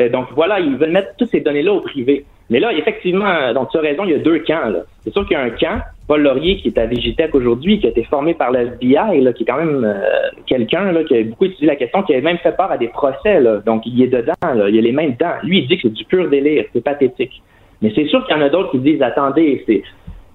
Euh, 0.00 0.08
donc, 0.08 0.26
voilà, 0.34 0.58
ils 0.58 0.74
veulent 0.76 0.90
mettre 0.90 1.10
toutes 1.16 1.28
ces 1.30 1.40
données-là 1.40 1.72
au 1.72 1.80
privé. 1.80 2.24
Mais 2.50 2.60
là, 2.60 2.72
effectivement, 2.72 3.52
donc 3.54 3.70
tu 3.70 3.78
as 3.78 3.80
raison, 3.80 4.04
il 4.04 4.10
y 4.10 4.14
a 4.14 4.18
deux 4.18 4.40
camps. 4.40 4.72
C'est 5.04 5.12
sûr 5.12 5.26
qu'il 5.26 5.36
y 5.36 5.40
a 5.40 5.42
un 5.42 5.50
camp, 5.50 5.80
Paul 6.06 6.22
Laurier, 6.22 6.56
qui 6.56 6.68
est 6.68 6.78
à 6.78 6.86
Vigitech 6.86 7.34
aujourd'hui, 7.34 7.80
qui 7.80 7.86
a 7.86 7.90
été 7.90 8.04
formé 8.04 8.34
par 8.34 8.50
la 8.50 8.62
FBI, 8.62 9.20
là, 9.20 9.32
qui 9.32 9.44
est 9.44 9.46
quand 9.46 9.56
même 9.56 9.84
euh, 9.84 10.02
quelqu'un 10.46 10.92
qui 11.04 11.16
a 11.16 11.22
beaucoup 11.24 11.46
étudié 11.46 11.66
la 11.66 11.76
question, 11.76 12.02
qui 12.02 12.14
a 12.14 12.20
même 12.20 12.38
fait 12.38 12.56
part 12.56 12.70
à 12.70 12.78
des 12.78 12.88
procès. 12.88 13.40
Là. 13.40 13.58
Donc, 13.64 13.86
il 13.86 14.02
est 14.02 14.08
dedans, 14.08 14.32
là, 14.42 14.68
il 14.68 14.78
a 14.78 14.82
les 14.82 14.92
mains 14.92 15.08
dedans. 15.08 15.34
Lui, 15.42 15.60
il 15.60 15.68
dit 15.68 15.76
que 15.76 15.82
c'est 15.88 15.94
du 15.94 16.04
pur 16.04 16.28
délire, 16.28 16.64
c'est 16.72 16.84
pathétique. 16.84 17.42
Mais 17.80 17.92
c'est 17.94 18.06
sûr 18.06 18.24
qu'il 18.26 18.36
y 18.36 18.38
en 18.38 18.42
a 18.42 18.48
d'autres 18.48 18.70
qui 18.72 18.78
disent, 18.78 19.02
attendez, 19.02 19.62
c'est 19.66 19.82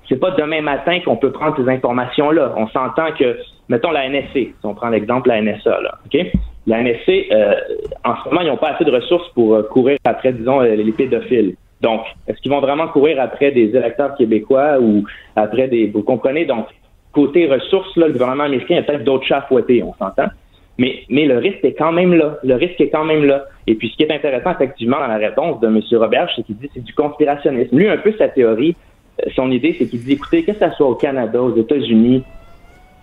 c'est 0.10 0.20
pas 0.20 0.32
demain 0.32 0.62
matin 0.62 1.00
qu'on 1.02 1.18
peut 1.18 1.32
prendre 1.32 1.58
ces 1.58 1.70
informations-là. 1.70 2.54
On 2.56 2.68
s'entend 2.68 3.12
que, 3.18 3.38
mettons 3.68 3.92
la 3.92 4.08
NSC, 4.10 4.34
si 4.34 4.56
on 4.64 4.74
prend 4.74 4.90
l'exemple 4.90 5.30
la 5.30 5.42
NSA, 5.42 5.82
là, 5.82 5.98
OK? 6.06 6.26
La 6.66 6.82
NSC, 6.82 7.28
euh, 7.32 7.56
en 8.04 8.16
ce 8.16 8.30
moment, 8.30 8.42
ils 8.42 8.48
n'ont 8.48 8.58
pas 8.58 8.70
assez 8.70 8.86
de 8.86 8.92
ressources 8.92 9.28
pour 9.30 9.56
euh, 9.56 9.64
courir 9.64 9.98
après, 10.06 10.34
disons, 10.34 10.62
euh, 10.62 10.76
les 10.76 10.92
pédophiles. 10.92 11.56
Donc, 11.81 12.01
est-ce 12.27 12.39
qu'ils 12.41 12.51
vont 12.51 12.60
vraiment 12.60 12.88
courir 12.88 13.22
après 13.22 13.51
des 13.51 13.75
électeurs 13.75 14.15
québécois 14.15 14.79
ou 14.79 15.03
après 15.36 15.67
des... 15.67 15.88
Vous 15.88 16.01
comprenez? 16.01 16.46
Donc, 16.46 16.65
côté 17.12 17.48
ressources, 17.48 17.96
le 17.96 18.12
gouvernement 18.12 18.46
américain 18.46 18.77
a 18.77 18.81
peut-être 18.81 19.03
d'autres 19.03 19.25
chats 19.25 19.39
à 19.39 19.41
fouetter, 19.43 19.84
on 19.84 19.93
s'entend? 19.93 20.27
Mais, 20.79 21.03
mais 21.10 21.25
le 21.25 21.38
risque 21.38 21.63
est 21.63 21.74
quand 21.74 21.91
même 21.91 22.13
là. 22.13 22.38
Le 22.43 22.55
risque 22.55 22.79
est 22.79 22.89
quand 22.89 23.05
même 23.05 23.25
là. 23.25 23.46
Et 23.65 23.75
puis, 23.75 23.89
ce 23.89 23.98
qui 23.98 24.03
est 24.03 24.12
intéressant, 24.12 24.51
effectivement, 24.51 25.00
dans 25.00 25.07
la 25.07 25.17
réponse 25.17 25.60
de 25.60 25.67
M. 25.67 25.81
Robert, 25.93 26.29
c'est 26.36 26.43
qu'il 26.43 26.57
dit 26.57 26.67
que 26.67 26.74
c'est 26.75 26.84
du 26.84 26.93
conspirationnisme. 26.93 27.75
Lui, 27.75 27.88
un 27.88 27.98
peu 27.98 28.13
sa 28.17 28.27
théorie, 28.27 28.75
son 29.36 29.51
idée, 29.51 29.75
c'est 29.77 29.88
qu'il 29.88 30.03
dit, 30.03 30.13
écoutez, 30.13 30.43
que 30.43 30.53
ce 30.53 30.69
soit 30.72 30.88
au 30.88 30.96
Canada, 30.96 31.41
aux 31.41 31.55
États-Unis, 31.55 32.24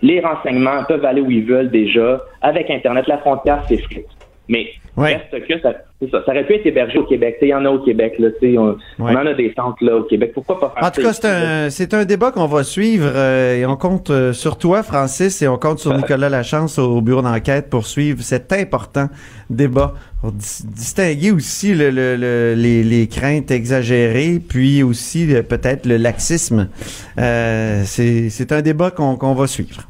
les 0.03 0.21
renseignements 0.21 0.85
peuvent 0.85 1.05
aller 1.05 1.21
où 1.21 1.31
ils 1.31 1.45
veulent 1.45 1.71
déjà. 1.71 2.21
Avec 2.43 2.71
Internet, 2.71 3.07
la 3.09 3.19
frontière 3.19 3.65
s'effrite. 3.69 4.07
Mais 4.49 4.67
reste 4.97 5.47
que 5.49 5.61
ça, 5.61 5.73
ça, 6.11 6.23
ça, 6.25 6.31
aurait 6.31 6.47
pu 6.47 6.55
être 6.55 6.67
hébergé 6.67 6.99
au 6.99 7.05
Québec. 7.05 7.39
Il 7.41 7.49
y 7.49 7.55
en 7.55 7.65
a 7.65 7.71
au 7.71 7.79
Québec. 7.79 8.15
Là, 8.19 8.29
on, 8.59 8.77
on 8.99 9.09
en 9.09 9.27
a 9.27 9.35
des 9.35 9.53
centres 9.57 9.83
là, 9.83 9.97
au 9.97 10.03
Québec. 10.03 10.33
Pourquoi 10.35 10.61
pas 10.61 10.75
faire 10.75 10.87
En 10.87 10.91
tout 10.91 11.03
cas, 11.03 11.13
c'est 11.13 11.27
un, 11.27 11.71
c'est 11.71 11.95
un 11.95 12.05
débat 12.05 12.31
qu'on 12.31 12.47
va 12.47 12.63
suivre 12.63 13.11
euh, 13.15 13.57
et 13.57 13.67
on 13.67 13.77
compte 13.77 14.11
euh, 14.11 14.33
sur 14.33 14.59
toi, 14.59 14.83
Francis, 14.83 15.41
et 15.41 15.49
on 15.49 15.57
compte 15.57 15.79
sur 15.79 15.97
Nicolas 15.97 16.29
Lachance 16.29 16.79
au 16.79 17.01
bureau 17.01 17.23
d'enquête 17.23 17.71
pour 17.71 17.87
suivre 17.87 18.23
cet 18.23 18.53
important 18.53 19.09
débat. 19.49 19.95
Pour 20.21 20.33
distinguer 20.33 21.33
aussi 21.33 21.75
le, 21.75 21.91
le, 21.91 22.55
les, 22.57 22.83
les, 22.83 23.07
craintes 23.09 23.51
exagérées, 23.51 24.41
puis 24.47 24.83
aussi 24.83 25.27
peut-être 25.47 25.85
le 25.85 25.99
laxisme. 25.99 26.71
Euh, 27.19 27.83
c'est 27.85 28.53
un 28.53 28.63
débat 28.63 28.91
qu'on 28.91 29.17
qu'on 29.17 29.35
va 29.35 29.47
suivre. 29.47 29.83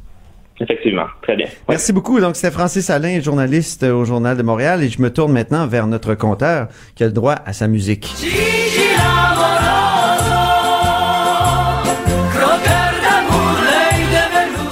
Effectivement, 0.65 1.05
très 1.23 1.37
bien. 1.37 1.47
Ouais. 1.47 1.75
Merci 1.75 1.93
beaucoup. 1.93 2.21
Donc, 2.21 2.37
c'était 2.37 2.51
Francis 2.51 2.89
Alain, 2.89 3.21
journaliste 3.21 3.83
au 3.83 4.05
Journal 4.07 4.35
de 4.35 4.43
Montréal, 4.43 4.83
et 4.83 4.89
je 4.89 5.01
me 5.03 5.11
tourne 5.11 5.33
maintenant 5.33 5.67
vers 5.67 5.87
notre 5.87 6.15
compteur 6.15 6.69
qui 6.95 7.03
a 7.05 7.07
le 7.07 7.13
droit 7.13 7.37
à 7.45 7.53
sa 7.53 7.69
musique. 7.69 8.15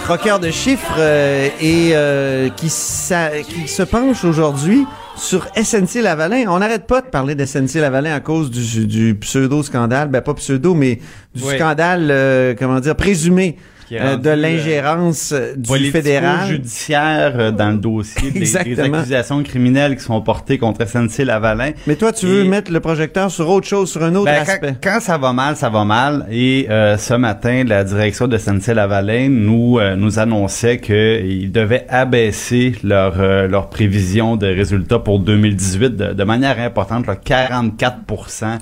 Croqueur 0.05 0.41
de 0.41 0.51
chiffres 0.51 0.95
euh, 0.99 1.49
et 1.61 1.91
euh, 1.93 2.49
qui, 2.51 2.67
qui 2.67 2.71
se 2.71 3.83
penche 3.83 4.25
aujourd'hui 4.25 4.87
sur 5.17 5.47
SNC 5.55 6.03
Lavalin. 6.03 6.45
On 6.49 6.59
n'arrête 6.59 6.87
pas 6.87 7.03
de 7.03 7.07
parler 7.07 7.35
de 7.35 7.45
SNC 7.45 7.77
Lavalin 7.77 8.15
à 8.15 8.21
cause 8.21 8.51
du, 8.51 8.87
du 8.87 9.15
pseudo-scandale. 9.15 10.09
Ben, 10.09 10.21
pas 10.23 10.35
pseudo, 10.35 10.75
mais 10.75 10.97
du 11.35 11.43
oui. 11.45 11.57
scandale, 11.57 12.09
euh, 12.11 12.55
comment 12.59 12.81
dire, 12.81 12.97
présumé 12.97 13.57
euh, 13.93 14.17
de 14.17 14.31
l'ingérence 14.31 15.33
euh, 15.33 15.55
du 15.57 15.91
fédéral 15.91 16.49
judiciaire 16.49 17.35
euh, 17.37 17.51
dans 17.51 17.71
le 17.71 17.79
dossier 17.79 18.31
des, 18.31 18.41
des, 18.41 18.57
accusations 18.57 19.43
criminelles 19.43 19.97
qui 19.97 20.05
sont 20.05 20.21
portées 20.21 20.59
contre 20.59 20.87
SNC 20.87 21.25
Lavalin. 21.25 21.73
Mais 21.87 21.97
toi, 21.97 22.13
tu 22.13 22.27
veux 22.27 22.45
mettre 22.45 22.73
le 22.73 22.81
projecteur 22.81 23.31
sur 23.31 23.49
autre 23.49 23.67
chose, 23.67 23.91
sur 23.91 24.03
un 24.03 24.15
autre 24.15 24.27
ben, 24.27 24.43
aspect. 24.43 24.75
Quand, 24.83 24.95
quand, 24.95 25.01
ça 25.01 25.19
va 25.19 25.33
mal, 25.33 25.57
ça 25.57 25.69
va 25.69 25.85
mal. 25.85 26.27
Et 26.31 26.67
euh, 26.71 26.97
ce 26.97 27.15
matin, 27.15 27.65
la 27.67 27.85
direction 27.85 28.29
de 28.29 28.37
SNC 28.39 28.69
Lavalin 28.75 29.29
nous 29.29 29.79
euh, 29.79 29.97
nous 29.97 30.19
annonçait 30.19 30.79
qu'ils 30.79 31.53
devaient 31.53 31.87
abaisser 31.89 32.75
leur 32.83 33.13
leur 33.49 33.69
prévision 33.69 34.37
de 34.37 34.47
résultats 34.47 34.99
pour 34.99 35.19
2018 35.19 35.91
de, 35.97 36.13
de 36.13 36.25
manière 36.25 36.59
importante, 36.59 37.07
là, 37.07 37.17
44 37.17 37.97
hein? 38.43 38.59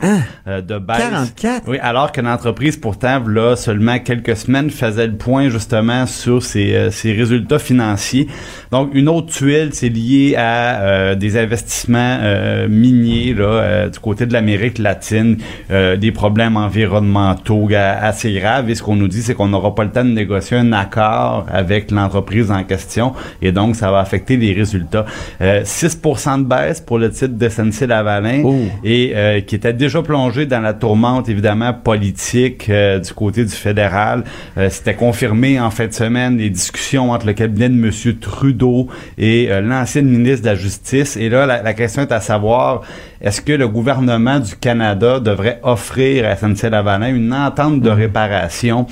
de 0.61 0.79
baisse. 0.79 0.99
44. 0.99 1.63
Oui, 1.69 1.79
alors 1.81 2.13
que 2.13 2.21
l'entreprise 2.21 2.77
pourtant 2.77 3.23
là 3.27 3.57
seulement 3.57 3.99
quelques 3.99 4.37
semaines 4.37 4.71
faisait 4.71 5.07
le 5.07 5.17
point 5.21 5.50
justement 5.50 6.07
sur 6.07 6.43
ces, 6.43 6.75
euh, 6.75 6.91
ces 6.91 7.12
résultats 7.12 7.61
financiers. 7.61 8.27
Donc, 8.73 8.91
une 8.95 9.09
autre 9.09 9.33
tuile, 9.33 9.71
c'est 9.73 9.89
lié 9.89 10.35
à 10.37 10.81
euh, 10.81 11.15
des 11.15 11.37
investissements 11.37 12.19
euh, 12.23 12.69
miniers 12.69 13.35
là, 13.35 13.45
euh, 13.45 13.89
du 13.89 13.99
côté 13.99 14.27
de 14.27 14.33
l'Amérique 14.33 14.79
latine, 14.79 15.37
euh, 15.71 15.97
des 15.97 16.12
problèmes 16.12 16.57
environnementaux 16.57 17.69
assez 17.75 18.33
graves. 18.33 18.71
Et 18.71 18.75
ce 18.75 18.83
qu'on 18.83 18.97
nous 18.97 19.09
dit, 19.09 19.23
c'est 19.23 19.35
qu'on 19.35 19.49
n'aura 19.49 19.75
pas 19.75 19.85
le 19.85 19.91
temps 19.91 20.05
de 20.05 20.11
négocier 20.11 20.57
un 20.57 20.73
accord 20.73 21.47
avec 21.53 21.91
l'entreprise 21.91 22.50
en 22.50 22.65
question. 22.65 23.12
Et 23.43 23.53
donc, 23.53 23.77
ça 23.77 23.91
va 23.91 23.99
affecter 23.99 24.37
les 24.37 24.53
résultats. 24.53 25.05
6 25.65 26.00
de 26.39 26.45
baisse 26.45 26.81
pour 26.81 26.99
le 26.99 27.11
titre 27.11 27.37
de 27.37 27.49
SNC 27.49 27.87
Lavalin 27.87 28.43
oh. 28.45 28.57
et 28.85 29.45
qui 29.47 29.55
était 29.55 29.73
déjà 29.73 30.03
plongé 30.03 30.47
dans 30.47 30.61
la 30.61 30.73
tourmente, 30.73 31.29
évidemment, 31.29 31.73
politique 31.73 32.71
du 32.71 33.12
côté 33.15 33.45
du 33.45 33.50
fédéral. 33.50 34.25
C'était 34.69 34.95
confirmé 35.00 35.59
en 35.59 35.71
fin 35.71 35.87
de 35.87 35.95
semaine 35.95 36.37
les 36.37 36.50
discussions 36.50 37.12
entre 37.12 37.25
le 37.26 37.33
cabinet 37.33 37.71
de 37.71 37.75
M. 37.75 37.90
Trudeau 38.21 38.88
et 39.16 39.50
euh, 39.50 39.62
l'ancienne 39.62 40.07
ministre 40.07 40.42
de 40.42 40.50
la 40.50 40.54
Justice. 40.54 41.16
Et 41.16 41.30
là, 41.30 41.47
la, 41.47 41.62
la 41.62 41.73
question 41.73 42.02
est 42.02 42.12
à 42.12 42.21
savoir, 42.21 42.83
est-ce 43.23 43.40
que 43.40 43.54
le 43.54 43.66
gouvernement 43.66 44.38
du 44.38 44.54
Canada 44.57 45.19
devrait 45.19 45.59
offrir 45.62 46.26
à 46.26 46.37
SNC-Lavalin 46.37 47.14
une 47.14 47.33
entente 47.33 47.80
de 47.80 47.88
réparation 47.88 48.87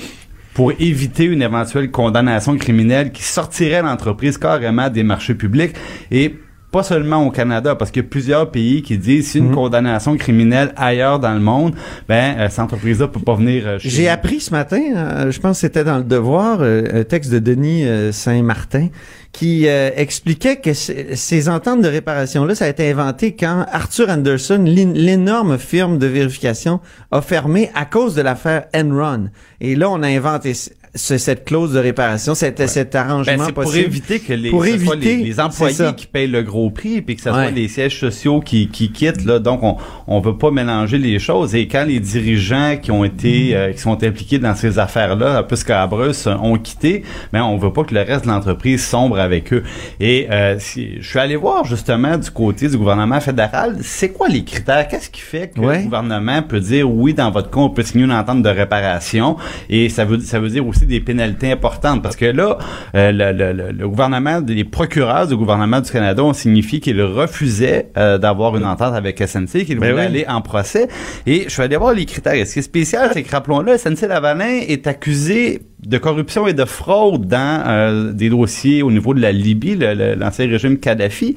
pour 0.55 0.71
éviter 0.79 1.25
une 1.25 1.43
éventuelle 1.43 1.91
condamnation 1.91 2.57
criminelle 2.57 3.11
qui 3.11 3.21
sortirait 3.21 3.83
l'entreprise 3.83 4.39
carrément 4.39 4.89
des 4.89 5.03
marchés 5.03 5.35
publics? 5.35 5.75
Et 6.09 6.33
pas 6.71 6.83
seulement 6.83 7.25
au 7.25 7.31
Canada, 7.31 7.75
parce 7.75 7.89
qu'il 7.89 8.03
y 8.03 8.05
a 8.05 8.09
plusieurs 8.09 8.51
pays 8.51 8.83
qui 8.83 8.97
disent 8.97 9.31
si 9.31 9.39
une 9.39 9.49
mmh. 9.49 9.55
condamnation 9.55 10.15
criminelle 10.17 10.71
ailleurs 10.75 11.19
dans 11.19 11.33
le 11.33 11.39
monde, 11.39 11.73
ben 12.07 12.35
euh, 12.37 12.47
cette 12.49 12.59
entreprise-là 12.59 13.07
peut 13.07 13.19
pas 13.19 13.35
venir 13.35 13.63
euh, 13.65 13.77
J'ai 13.79 14.07
appris 14.07 14.39
ce 14.39 14.51
matin, 14.51 14.81
euh, 14.95 15.31
je 15.31 15.39
pense 15.39 15.57
que 15.57 15.61
c'était 15.61 15.83
dans 15.83 15.97
le 15.97 16.03
Devoir, 16.03 16.59
euh, 16.61 17.01
un 17.01 17.03
texte 17.03 17.31
de 17.31 17.39
Denis 17.39 17.85
euh, 17.85 18.11
Saint-Martin 18.11 18.89
qui 19.31 19.67
expliquait 19.67 20.55
que 20.55 20.73
ces 20.73 21.49
ententes 21.49 21.83
de 21.83 21.87
réparation-là, 21.87 22.55
ça 22.55 22.65
a 22.65 22.67
été 22.67 22.89
inventé 22.89 23.35
quand 23.35 23.63
Arthur 23.71 24.09
Anderson, 24.09 24.63
l'énorme 24.65 25.59
firme 25.59 25.99
de 25.99 26.07
vérification, 26.07 26.79
a 27.11 27.21
fermé 27.21 27.69
à 27.75 27.85
cause 27.85 28.15
de 28.15 28.23
l'affaire 28.23 28.65
Enron. 28.75 29.29
Et 29.61 29.75
là, 29.75 29.91
on 29.91 30.01
a 30.01 30.07
inventé 30.07 30.53
cette 30.95 31.45
clause 31.45 31.73
de 31.73 31.79
réparation, 31.79 32.33
cet, 32.35 32.59
ouais. 32.59 32.67
cet 32.67 32.95
arrangement 32.95 33.45
ben, 33.47 33.51
possible? 33.53 33.53
pour 33.53 33.75
éviter 33.75 34.19
que 34.19 34.33
les, 34.33 34.49
pour 34.49 34.65
éviter, 34.65 34.95
les, 35.17 35.23
les 35.23 35.39
employés 35.39 35.93
qui 35.95 36.07
payent 36.07 36.27
le 36.27 36.41
gros 36.41 36.69
prix 36.71 37.01
puis 37.01 37.15
que 37.15 37.21
ce 37.21 37.29
Ouais. 37.29 37.35
soit 37.35 37.51
les 37.51 37.67
sièges 37.67 37.99
sociaux 37.99 38.39
qui, 38.39 38.67
qui 38.69 38.91
quittent 38.91 39.23
là 39.25 39.37
donc 39.39 39.61
on 39.61 39.77
on 40.07 40.19
veut 40.19 40.35
pas 40.37 40.49
mélanger 40.51 40.97
les 40.97 41.19
choses 41.19 41.53
et 41.53 41.67
quand 41.67 41.85
les 41.85 41.99
dirigeants 41.99 42.77
qui 42.81 42.91
ont 42.91 43.03
été 43.03 43.55
euh, 43.55 43.71
qui 43.71 43.79
sont 43.79 44.03
impliqués 44.03 44.39
dans 44.39 44.55
ces 44.55 44.79
affaires 44.79 45.15
là 45.15 45.37
un 45.37 45.43
peu 45.43 45.55
scabreuses 45.55 46.27
ont 46.27 46.57
quitté 46.57 47.03
ben 47.31 47.43
on 47.43 47.57
veut 47.57 47.71
pas 47.71 47.83
que 47.83 47.93
le 47.93 48.01
reste 48.01 48.23
de 48.25 48.29
l'entreprise 48.29 48.83
sombre 48.83 49.19
avec 49.19 49.53
eux 49.53 49.63
et 49.99 50.27
euh, 50.31 50.55
si, 50.59 50.99
je 50.99 51.07
suis 51.07 51.19
allé 51.19 51.35
voir 51.35 51.65
justement 51.65 52.17
du 52.17 52.31
côté 52.31 52.67
du 52.67 52.77
gouvernement 52.77 53.19
fédéral 53.21 53.77
c'est 53.81 54.09
quoi 54.09 54.27
les 54.27 54.43
critères? 54.43 54.87
Qu'est-ce 54.87 55.09
qui 55.11 55.21
fait 55.21 55.51
que 55.53 55.59
Ouais. 55.59 55.77
le 55.79 55.83
gouvernement 55.83 56.41
peut 56.41 56.59
dire 56.59 56.89
oui 56.89 57.13
dans 57.13 57.29
votre 57.29 57.51
cas 57.51 57.59
on 57.59 57.69
peut 57.69 57.83
signer 57.83 58.05
une 58.05 58.11
entente 58.11 58.41
de 58.41 58.49
réparation 58.49 59.37
et 59.69 59.89
ça 59.89 60.03
veut 60.05 60.19
ça 60.19 60.39
veut 60.39 60.49
dire 60.49 60.65
aussi 60.65 60.78
des 60.85 60.99
pénalités 60.99 61.51
importantes 61.51 62.01
parce 62.01 62.15
que 62.15 62.25
là, 62.25 62.57
euh, 62.95 63.11
le, 63.11 63.31
le, 63.53 63.71
le, 63.71 63.87
gouvernement, 63.87 64.41
les 64.45 64.63
procureurs 64.63 65.27
du 65.27 65.35
gouvernement 65.35 65.81
du 65.81 65.91
Canada 65.91 66.23
ont 66.23 66.33
signifié 66.33 66.79
qu'ils 66.79 67.01
refusaient 67.01 67.91
euh, 67.97 68.17
d'avoir 68.17 68.55
une 68.57 68.65
entente 68.65 68.93
avec 68.93 69.19
SNC, 69.19 69.65
qu'ils 69.65 69.77
voulaient 69.77 69.93
oui. 69.93 70.01
aller 70.01 70.25
en 70.27 70.41
procès. 70.41 70.87
Et 71.25 71.45
je 71.47 71.57
vais 71.57 71.63
aller 71.63 71.77
voir 71.77 71.93
les 71.93 72.05
critères. 72.05 72.33
Et 72.33 72.45
ce 72.45 72.53
qui 72.53 72.59
est 72.59 72.63
spécial, 72.63 73.11
c'est 73.13 73.23
que 73.23 73.31
rappelons-le, 73.31 73.77
SNC 73.77 74.07
Lavalin 74.07 74.59
est 74.67 74.87
accusé 74.87 75.61
de 75.85 75.97
corruption 75.97 76.45
et 76.47 76.53
de 76.53 76.65
fraude 76.65 77.25
dans 77.27 77.63
euh, 77.65 78.11
des 78.11 78.29
dossiers 78.29 78.83
au 78.83 78.91
niveau 78.91 79.13
de 79.13 79.21
la 79.21 79.31
Libye, 79.31 79.77
l'ancien 80.17 80.47
régime 80.47 80.77
Kadhafi. 80.77 81.35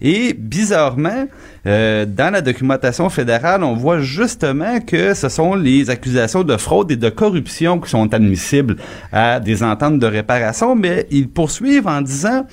Et 0.00 0.34
bizarrement, 0.34 1.26
euh, 1.66 2.04
dans 2.04 2.32
la 2.32 2.40
documentation 2.40 3.08
fédérale, 3.08 3.62
on 3.62 3.74
voit 3.74 4.00
justement 4.00 4.80
que 4.80 5.14
ce 5.14 5.28
sont 5.28 5.54
les 5.54 5.90
accusations 5.90 6.42
de 6.42 6.56
fraude 6.56 6.90
et 6.90 6.96
de 6.96 7.08
corruption 7.08 7.78
qui 7.78 7.88
sont 7.88 8.12
admissibles 8.12 8.76
à 9.12 9.40
des 9.40 9.62
ententes 9.62 9.98
de 9.98 10.06
réparation, 10.06 10.74
mais 10.74 11.06
ils 11.10 11.28
poursuivent 11.28 11.86
en 11.86 12.00
disant 12.00 12.46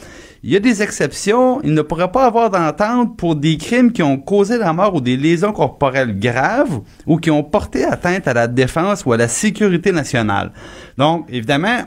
il 0.44 0.52
y 0.52 0.56
a 0.56 0.60
des 0.60 0.82
exceptions. 0.82 1.62
Il 1.64 1.74
ne 1.76 1.82
pourrait 1.84 2.12
pas 2.12 2.26
avoir 2.26 2.50
d'entente 2.50 3.16
pour 3.16 3.36
des 3.36 3.58
crimes 3.58 3.92
qui 3.92 4.02
ont 4.02 4.18
causé 4.18 4.58
la 4.58 4.74
mort 4.74 4.96
ou 4.96 5.02
des 5.02 5.16
lésions 5.16 5.54
corporelles 5.54 6.18
graves 6.20 6.82
ou 7.06 7.18
qui 7.18 7.30
ont 7.30 7.44
porté 7.44 7.86
atteinte 7.86 8.28
à 8.28 8.34
la 8.34 8.48
défense 8.48 9.06
ou 9.06 9.14
à 9.14 9.18
la 9.18 9.28
sécurité 9.28 9.92
nationale. 9.92 10.52
Donc, 10.98 11.28
évidemment, 11.30 11.78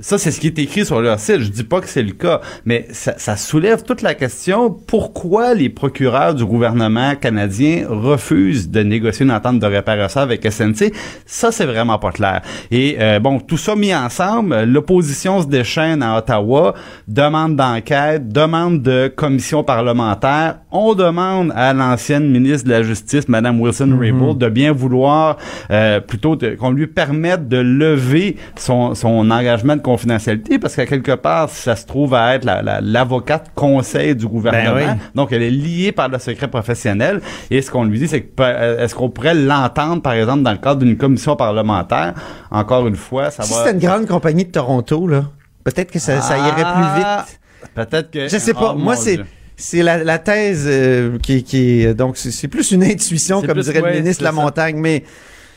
ça, 0.00 0.18
c'est 0.18 0.30
ce 0.30 0.40
qui 0.40 0.48
est 0.48 0.58
écrit 0.58 0.84
sur 0.84 1.00
leur 1.00 1.18
site. 1.20 1.40
Je 1.40 1.48
dis 1.48 1.64
pas 1.64 1.80
que 1.80 1.88
c'est 1.88 2.02
le 2.02 2.12
cas, 2.12 2.42
mais 2.66 2.86
ça, 2.90 3.14
ça, 3.16 3.36
soulève 3.36 3.82
toute 3.82 4.02
la 4.02 4.14
question 4.14 4.70
pourquoi 4.70 5.54
les 5.54 5.70
procureurs 5.70 6.34
du 6.34 6.44
gouvernement 6.44 7.16
canadien 7.16 7.86
refusent 7.88 8.70
de 8.70 8.80
négocier 8.82 9.24
une 9.24 9.32
entente 9.32 9.58
de 9.58 9.66
réparation 9.66 10.20
avec 10.20 10.50
SNC. 10.50 10.92
Ça, 11.24 11.50
c'est 11.50 11.66
vraiment 11.66 11.98
pas 11.98 12.12
clair. 12.12 12.42
Et 12.70 12.96
euh, 13.00 13.20
bon, 13.20 13.40
tout 13.40 13.56
ça 13.56 13.74
mis 13.74 13.94
ensemble, 13.94 14.64
l'opposition 14.64 15.40
se 15.40 15.46
déchaîne 15.46 16.02
à 16.02 16.18
Ottawa, 16.18 16.74
demande 17.08 17.56
d'enquête, 17.56 18.01
demande 18.20 18.82
de 18.82 19.08
commission 19.08 19.64
parlementaire. 19.64 20.58
On 20.70 20.94
demande 20.94 21.52
à 21.54 21.72
l'ancienne 21.72 22.30
ministre 22.30 22.66
de 22.66 22.72
la 22.72 22.82
Justice, 22.82 23.28
Mme 23.28 23.60
Wilson-Raybould, 23.60 24.38
de 24.38 24.48
bien 24.48 24.72
vouloir 24.72 25.36
euh, 25.70 26.00
plutôt 26.00 26.36
qu'on 26.58 26.70
lui 26.70 26.86
permette 26.86 27.48
de 27.48 27.58
lever 27.58 28.36
son, 28.56 28.94
son 28.94 29.30
engagement 29.30 29.76
de 29.76 29.82
confidentialité 29.82 30.58
parce 30.58 30.76
qu'à 30.76 30.86
quelque 30.86 31.12
part, 31.12 31.48
ça 31.48 31.76
se 31.76 31.86
trouve 31.86 32.14
à 32.14 32.34
être 32.34 32.44
l'avocate 32.82 33.46
la, 33.46 33.52
conseil 33.54 34.14
du 34.14 34.26
gouvernement. 34.26 34.74
Ben 34.74 34.98
Donc, 35.14 35.32
elle 35.32 35.42
est 35.42 35.50
liée 35.50 35.92
par 35.92 36.08
le 36.08 36.18
secret 36.18 36.48
professionnel. 36.48 37.20
Et 37.50 37.62
ce 37.62 37.70
qu'on 37.70 37.84
lui 37.84 37.98
dit, 37.98 38.08
c'est 38.08 38.22
que 38.22 38.28
euh, 38.40 38.84
est-ce 38.84 38.94
qu'on 38.94 39.10
pourrait 39.10 39.34
l'entendre, 39.34 40.02
par 40.02 40.14
exemple, 40.14 40.42
dans 40.42 40.52
le 40.52 40.58
cadre 40.58 40.80
d'une 40.80 40.96
commission 40.96 41.36
parlementaire? 41.36 42.14
Encore 42.50 42.86
une 42.86 42.96
fois, 42.96 43.30
ça 43.30 43.42
si 43.42 43.52
va... 43.52 43.58
Si 43.58 43.64
c'était 43.64 43.78
une 43.78 43.86
grande 43.90 44.06
compagnie 44.06 44.44
de 44.44 44.50
Toronto, 44.50 45.06
là, 45.06 45.24
peut-être 45.64 45.90
que 45.90 45.98
ça, 45.98 46.20
ça 46.20 46.38
irait 46.38 46.54
plus 46.54 46.64
ah, 46.64 47.24
vite. 47.26 47.40
Peut-être 47.74 48.10
que... 48.10 48.28
Je 48.28 48.38
sais 48.38 48.54
pas. 48.54 48.72
Oh, 48.74 48.78
Moi, 48.78 48.96
c'est... 48.96 49.20
C'est 49.54 49.82
la, 49.82 50.02
la, 50.02 50.18
thèse 50.18 50.64
euh, 50.66 51.18
qui, 51.18 51.44
qui 51.44 51.86
donc 51.94 52.16
c'est 52.16 52.48
plus 52.48 52.72
une 52.72 52.82
intuition 52.82 53.42
comme 53.42 53.60
dirait 53.60 53.80
le 53.82 54.00
ministre 54.00 54.22
de 54.22 54.24
la 54.24 54.32
montagne 54.32 54.76
mais 54.76 55.04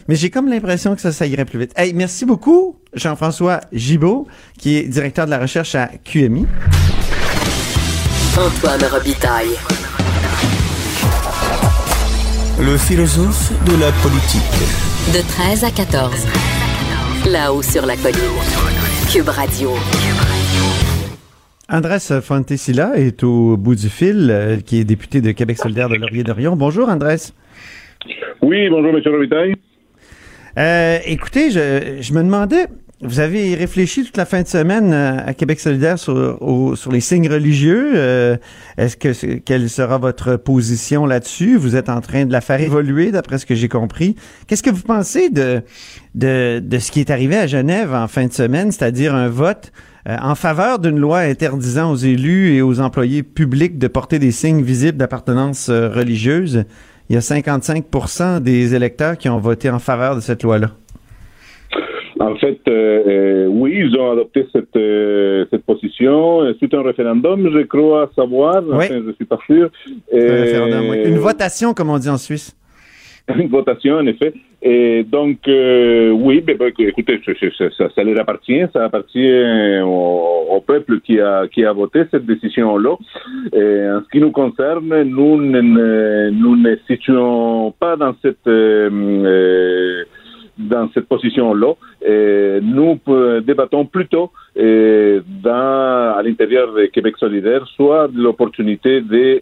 mais 0.08 0.16
j'ai 0.16 0.30
comme 0.30 0.48
l'impression 0.48 0.94
que 0.94 1.02
ça, 1.02 1.12
ça 1.12 1.26
irait 1.26 1.46
plus 1.46 1.58
vite. 1.58 1.72
Hey, 1.76 1.94
merci 1.94 2.26
beaucoup, 2.26 2.78
Jean-François 2.94 3.62
Gibault, 3.74 4.28
qui 4.60 4.78
est 4.78 4.84
directeur 4.84 5.26
de 5.26 5.32
la 5.32 5.40
recherche 5.40 5.74
à 5.74 5.88
QMI. 6.04 6.46
Antoine 8.38 8.84
Robitaille. 8.92 9.56
Le 12.60 12.78
philosophe 12.78 13.52
de 13.66 13.76
la 13.80 13.92
politique. 13.94 14.42
De 15.14 15.22
13 15.28 15.64
à 15.64 15.72
14. 15.72 16.12
Là-haut 17.26 17.64
sur 17.64 17.86
la 17.86 17.98
colline. 17.98 18.20
Cube 19.12 19.30
Radio. 19.30 19.74
Andrés 21.68 22.22
Fontesilla 22.22 22.92
est 22.96 23.24
au 23.24 23.58
bout 23.58 23.76
du 23.76 23.90
fil, 23.90 24.30
euh, 24.30 24.58
qui 24.58 24.80
est 24.80 24.84
député 24.84 25.22
de 25.22 25.32
Québec 25.32 25.58
solidaire 25.58 25.90
de 25.90 25.96
Laurier-Dorion. 25.96 26.56
Bonjour, 26.56 26.90
Andrés. 26.90 27.16
Oui, 28.42 28.70
bonjour, 28.70 28.92
M. 28.96 29.02
Robitaille. 29.04 29.56
Euh, 30.60 31.00
écoutez, 31.06 31.50
je, 31.50 31.98
je, 32.00 32.14
me 32.14 32.22
demandais, 32.22 32.68
vous 33.02 33.20
avez 33.20 33.56
réfléchi 33.56 34.06
toute 34.06 34.16
la 34.16 34.26
fin 34.26 34.44
de 34.44 34.48
semaine 34.48 34.94
euh, 34.94 35.18
à 35.26 35.34
Québec 35.34 35.60
solidaire 35.60 35.98
sur, 35.98 36.38
sur 36.76 36.92
les 36.92 37.00
signes 37.00 37.28
religieux. 37.28 37.94
Euh, 37.96 38.38
Est-ce 38.78 38.96
que 38.96 39.38
quelle 39.40 39.68
sera 39.68 39.98
votre 39.98 40.38
position 40.38 41.08
là-dessus? 41.08 41.58
Vous 41.58 41.76
êtes 41.76 41.90
en 41.90 42.00
train 42.00 42.26
de 42.26 42.32
la 42.32 42.42
faire 42.42 42.62
évoluer, 42.62 43.12
d'après 43.12 43.40
ce 43.40 43.46
que 43.48 43.56
j'ai 43.56 43.70
compris. 43.70 44.16
Qu'est-ce 44.48 44.64
que 44.64 44.70
vous 44.70 44.84
pensez 44.84 45.30
de, 45.32 45.62
de 46.14 46.62
de 46.64 46.78
ce 46.78 46.92
qui 46.92 47.00
est 47.00 47.10
arrivé 47.10 47.36
à 47.38 47.48
Genève 47.48 47.94
en 47.94 48.08
fin 48.08 48.28
de 48.28 48.34
semaine, 48.34 48.72
c'est-à-dire 48.72 49.16
un 49.16 49.30
vote 49.30 49.72
euh, 50.08 50.16
en 50.22 50.36
faveur 50.36 50.80
d'une 50.80 51.00
loi 51.00 51.20
interdisant 51.20 51.92
aux 51.92 51.96
élus 51.96 52.56
et 52.56 52.62
aux 52.62 52.80
employés 52.80 53.24
publics 53.24 53.78
de 53.78 53.88
porter 53.88 54.20
des 54.20 54.32
signes 54.32 54.62
visibles 54.62 54.98
d'appartenance 54.98 55.70
euh, 55.70 55.90
religieuse? 55.90 56.66
il 57.10 57.14
y 57.14 57.18
a 57.18 57.22
55% 57.22 58.40
des 58.40 58.76
électeurs 58.76 59.18
qui 59.18 59.30
ont 59.30 59.38
voté 59.38 59.70
en 59.70 59.80
faveur 59.80 60.16
de 60.16 60.22
cette 60.22 60.44
loi-là. 60.44 60.72
En 62.20 62.36
fait, 62.38 62.60
euh, 62.68 63.04
euh, 63.08 63.48
oui, 63.48 63.74
ils 63.76 63.98
ont 64.00 64.12
adopté 64.12 64.48
cette, 64.54 64.76
euh, 64.78 65.46
cette 65.52 65.66
position 65.66 66.54
suite 66.58 66.74
à 66.74 66.80
un 66.80 66.84
référendum, 66.84 67.52
je 67.54 67.64
crois 67.64 68.10
savoir. 68.16 68.64
Oui. 68.66 68.86
Enfin, 68.86 69.02
je 69.06 69.12
suis 69.12 69.26
pas 69.26 69.38
sûr. 69.46 69.70
Un 70.14 70.18
référendum, 70.18 70.90
oui. 70.90 71.04
Une 71.06 71.18
votation, 71.18 71.74
comme 71.74 71.90
on 71.90 71.98
dit 71.98 72.10
en 72.10 72.18
Suisse. 72.18 72.56
Une 73.36 73.48
votation, 73.48 73.96
en 73.96 74.05
effet. 74.05 74.34
Et 74.62 75.03
donc, 75.03 75.48
euh, 75.48 76.12
oui, 76.12 76.41
ben, 76.41 76.58
ben, 76.58 76.72
écoutez, 76.77 77.20
ça, 77.25 77.70
ça, 77.77 77.89
ça, 77.94 78.03
leur 78.03 78.20
appartient, 78.20 78.62
ça 78.74 78.86
appartient 78.86 79.32
au, 79.84 80.48
au, 80.50 80.62
peuple 80.62 81.00
qui 81.01 81.20
a, 81.20 81.48
qui 81.48 81.65
a 81.65 81.74
voté 81.74 82.03
cette 82.12 82.25
décision-là. 82.25 82.91
En 82.91 84.01
ce 84.01 84.10
qui 84.12 84.20
nous 84.20 84.32
concerne, 84.32 85.03
nous 85.03 85.41
ne, 85.41 86.29
nous 86.29 86.55
ne 86.55 86.75
situons 86.88 87.72
pas 87.79 87.96
dans 87.96 88.15
cette... 88.22 88.48
Euh, 88.48 90.03
dans 90.58 90.90
cette 90.94 91.08
position-là. 91.08 91.74
Nous 92.62 93.00
débattons 93.42 93.86
plutôt 93.86 94.32
dans, 94.56 96.14
à 96.18 96.22
l'intérieur 96.24 96.74
de 96.74 96.86
Québec 96.86 97.16
solidaire, 97.18 97.66
soit 97.76 98.10
l'opportunité 98.16 99.01
de, 99.01 99.42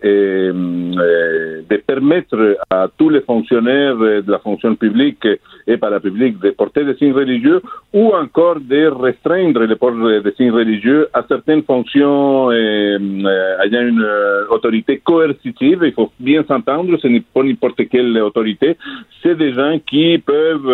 de 1.70 1.78
permettre 1.78 2.58
à 2.70 2.88
tous 2.98 3.10
les 3.10 3.22
fonctionnaires 3.22 3.98
de 3.98 4.32
la 4.32 4.40
fonction 4.40 4.76
publique 4.76 5.28
et 5.68 5.78
parapublique 5.78 6.40
de 6.40 6.50
porter 6.50 6.84
des 6.84 6.96
signes 6.96 7.14
religieux, 7.14 7.62
ou 7.94 8.12
encore 8.14 8.60
de 8.60 8.88
restreindre 8.88 9.62
le 9.66 9.76
port 9.76 9.94
des 9.94 10.32
signes 10.34 10.52
religieux 10.52 11.08
à 11.14 11.24
certaines 11.28 11.64
fonctions 11.64 12.52
ayant 12.52 13.88
une 13.88 14.06
autorité 14.50 14.98
coercitive. 14.98 15.82
Il 15.84 15.94
faut 15.94 16.12
bien 16.20 16.44
s'entendre, 16.48 16.98
ce 17.02 17.08
n'est 17.08 17.24
pas 17.34 17.44
n'importe 17.44 17.88
quelle 17.90 18.18
autorité, 18.22 18.78
c'est 19.22 19.36
des 19.36 19.54
gens 19.54 19.80
qui 19.86 20.18
peuvent, 20.18 20.70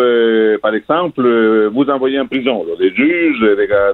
par 0.62 0.74
exemple, 0.74 1.22
vous 1.72 1.84
envoyer 1.84 2.20
en 2.20 2.26
prison, 2.26 2.64
des 2.78 2.94
juges, 2.94 3.40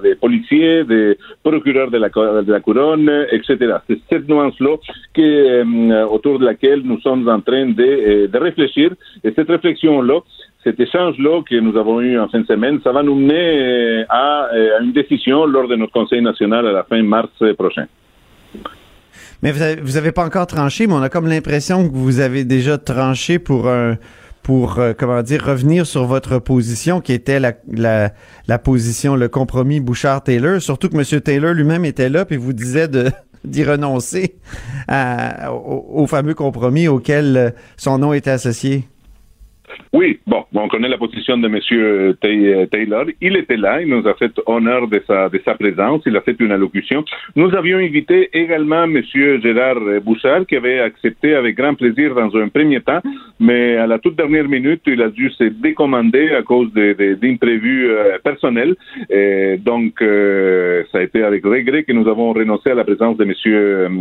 des, 0.02 0.14
policiers, 0.14 0.84
des 0.84 1.18
procureurs 1.42 1.90
de 1.90 1.98
la, 1.98 2.60
couronne, 2.60 3.10
etc. 3.30 3.76
C'est 3.88 3.98
cette 4.10 4.28
nuance-là 4.28 4.76
euh, 5.18 6.04
autour 6.06 6.38
de 6.38 6.44
laquelle 6.44 6.82
nous 6.84 7.00
sommes 7.00 7.28
en 7.28 7.40
train 7.40 7.66
de, 7.66 8.26
de 8.26 8.38
réfléchir. 8.38 8.90
Et 9.24 9.32
cette 9.34 9.48
réflexion-là, 9.48 10.20
cet 10.64 10.80
échange-là 10.80 11.42
que 11.48 11.56
nous 11.60 11.76
avons 11.76 12.00
eu 12.00 12.18
en 12.18 12.28
fin 12.28 12.40
de 12.40 12.46
semaine, 12.46 12.80
ça 12.82 12.92
va 12.92 13.02
nous 13.02 13.14
mener 13.14 14.04
à, 14.08 14.48
à 14.78 14.80
une 14.82 14.92
décision 14.92 15.46
lors 15.46 15.68
de 15.68 15.76
notre 15.76 15.92
Conseil 15.92 16.22
national 16.22 16.66
à 16.66 16.72
la 16.72 16.82
fin 16.82 17.02
mars 17.02 17.30
prochain. 17.56 17.86
Mais 19.42 19.52
vous 19.52 19.62
avez, 19.62 19.80
vous 19.80 19.96
avez 19.96 20.12
pas 20.12 20.24
encore 20.24 20.46
tranché, 20.46 20.86
mais 20.86 20.94
on 20.94 21.02
a 21.02 21.08
comme 21.08 21.28
l'impression 21.28 21.88
que 21.88 21.94
vous 21.94 22.20
avez 22.20 22.44
déjà 22.44 22.78
tranché 22.78 23.38
pour 23.38 23.68
un 23.68 23.96
pour, 24.46 24.78
euh, 24.78 24.92
comment 24.96 25.24
dire, 25.24 25.44
revenir 25.44 25.86
sur 25.86 26.04
votre 26.04 26.38
position 26.38 27.00
qui 27.00 27.12
était 27.12 27.40
la, 27.40 27.54
la, 27.68 28.12
la 28.46 28.58
position, 28.60 29.16
le 29.16 29.28
compromis 29.28 29.80
Bouchard-Taylor, 29.80 30.62
surtout 30.62 30.88
que 30.88 30.96
M. 30.96 31.20
Taylor 31.20 31.52
lui-même 31.52 31.84
était 31.84 32.08
là 32.08 32.24
puis 32.24 32.36
vous 32.36 32.52
disait 32.52 32.86
de 32.86 33.10
d'y 33.44 33.64
renoncer 33.64 34.36
à, 34.86 35.52
au, 35.52 36.02
au, 36.02 36.06
fameux 36.06 36.34
compromis 36.34 36.86
auquel 36.86 37.36
euh, 37.36 37.50
son 37.76 37.98
nom 37.98 38.12
était 38.12 38.30
associé. 38.30 38.84
Oui, 39.96 40.18
bon, 40.26 40.44
on 40.54 40.68
connaît 40.68 40.88
la 40.88 40.98
position 40.98 41.38
de 41.38 41.48
M. 41.48 41.58
Taylor. 42.70 43.06
Il 43.22 43.34
était 43.34 43.56
là, 43.56 43.80
il 43.80 43.88
nous 43.88 44.06
a 44.06 44.12
fait 44.12 44.30
honneur 44.44 44.88
de 44.88 45.00
sa, 45.06 45.30
de 45.30 45.40
sa 45.42 45.54
présence, 45.54 46.02
il 46.04 46.14
a 46.14 46.20
fait 46.20 46.36
une 46.38 46.52
allocution. 46.52 47.02
Nous 47.34 47.54
avions 47.54 47.78
invité 47.78 48.28
également 48.34 48.84
M. 48.84 49.02
Gérard 49.42 49.80
Bouchard, 50.04 50.44
qui 50.46 50.56
avait 50.56 50.80
accepté 50.80 51.34
avec 51.34 51.56
grand 51.56 51.74
plaisir 51.74 52.14
dans 52.14 52.30
un 52.36 52.48
premier 52.48 52.82
temps, 52.82 53.00
mais 53.40 53.78
à 53.78 53.86
la 53.86 53.98
toute 53.98 54.16
dernière 54.16 54.46
minute, 54.46 54.82
il 54.86 55.00
a 55.00 55.08
dû 55.08 55.30
se 55.30 55.44
décommander 55.44 56.28
à 56.32 56.42
cause 56.42 56.70
d'imprévus 56.74 57.88
euh, 57.88 58.18
personnels. 58.22 58.76
Donc, 59.64 60.02
euh, 60.02 60.82
ça 60.92 60.98
a 60.98 61.02
été 61.04 61.22
avec 61.22 61.42
regret 61.42 61.84
que 61.84 61.92
nous 61.94 62.06
avons 62.06 62.34
renoncé 62.34 62.68
à 62.70 62.74
la 62.74 62.84
présence 62.84 63.16
de 63.16 63.24
M. 63.24 63.32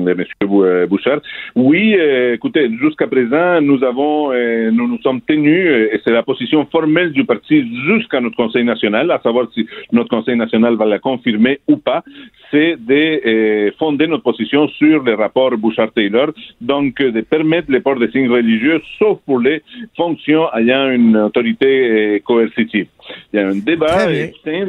De 0.05 0.13
monsieur 0.13 0.87
Bouchard. 0.87 1.21
Oui, 1.55 1.95
euh, 1.97 2.33
écoutez, 2.33 2.69
jusqu'à 2.81 3.07
présent, 3.07 3.61
nous 3.61 3.81
avons, 3.81 4.33
nous 4.71 4.87
nous 4.89 4.99
sommes 5.01 5.21
tenus 5.21 5.84
et 5.91 6.01
c'est 6.03 6.11
la 6.11 6.23
position 6.23 6.65
formelle 6.65 7.11
du 7.11 7.25
parti 7.25 7.65
jusqu'à 7.87 8.19
notre 8.21 8.35
Conseil 8.35 8.63
national, 8.63 9.11
à 9.11 9.19
savoir 9.21 9.47
si 9.53 9.67
notre 9.91 10.09
Conseil 10.09 10.35
national 10.35 10.75
va 10.75 10.85
la 10.85 10.99
confirmer 10.99 11.59
ou 11.67 11.77
pas, 11.77 12.03
c'est 12.51 12.75
de 12.77 13.21
euh, 13.25 13.71
fonder 13.77 14.07
notre 14.07 14.23
position 14.23 14.67
sur 14.69 15.03
le 15.03 15.13
rapport 15.15 15.51
Bouchard-Taylor, 15.57 16.31
donc 16.61 17.01
de 17.01 17.21
permettre 17.21 17.71
le 17.71 17.81
port 17.81 17.97
des 17.97 18.09
signes 18.11 18.29
religieux, 18.29 18.81
sauf 18.99 19.19
pour 19.25 19.39
les 19.39 19.61
fonctions 19.95 20.45
ayant 20.53 20.89
une 20.89 21.17
autorité 21.17 21.65
euh, 21.89 22.19
coercitive. 22.19 22.87
Il 23.33 23.39
y 23.39 23.43
a 23.43 23.47
un 23.47 23.55
débat 23.55 24.07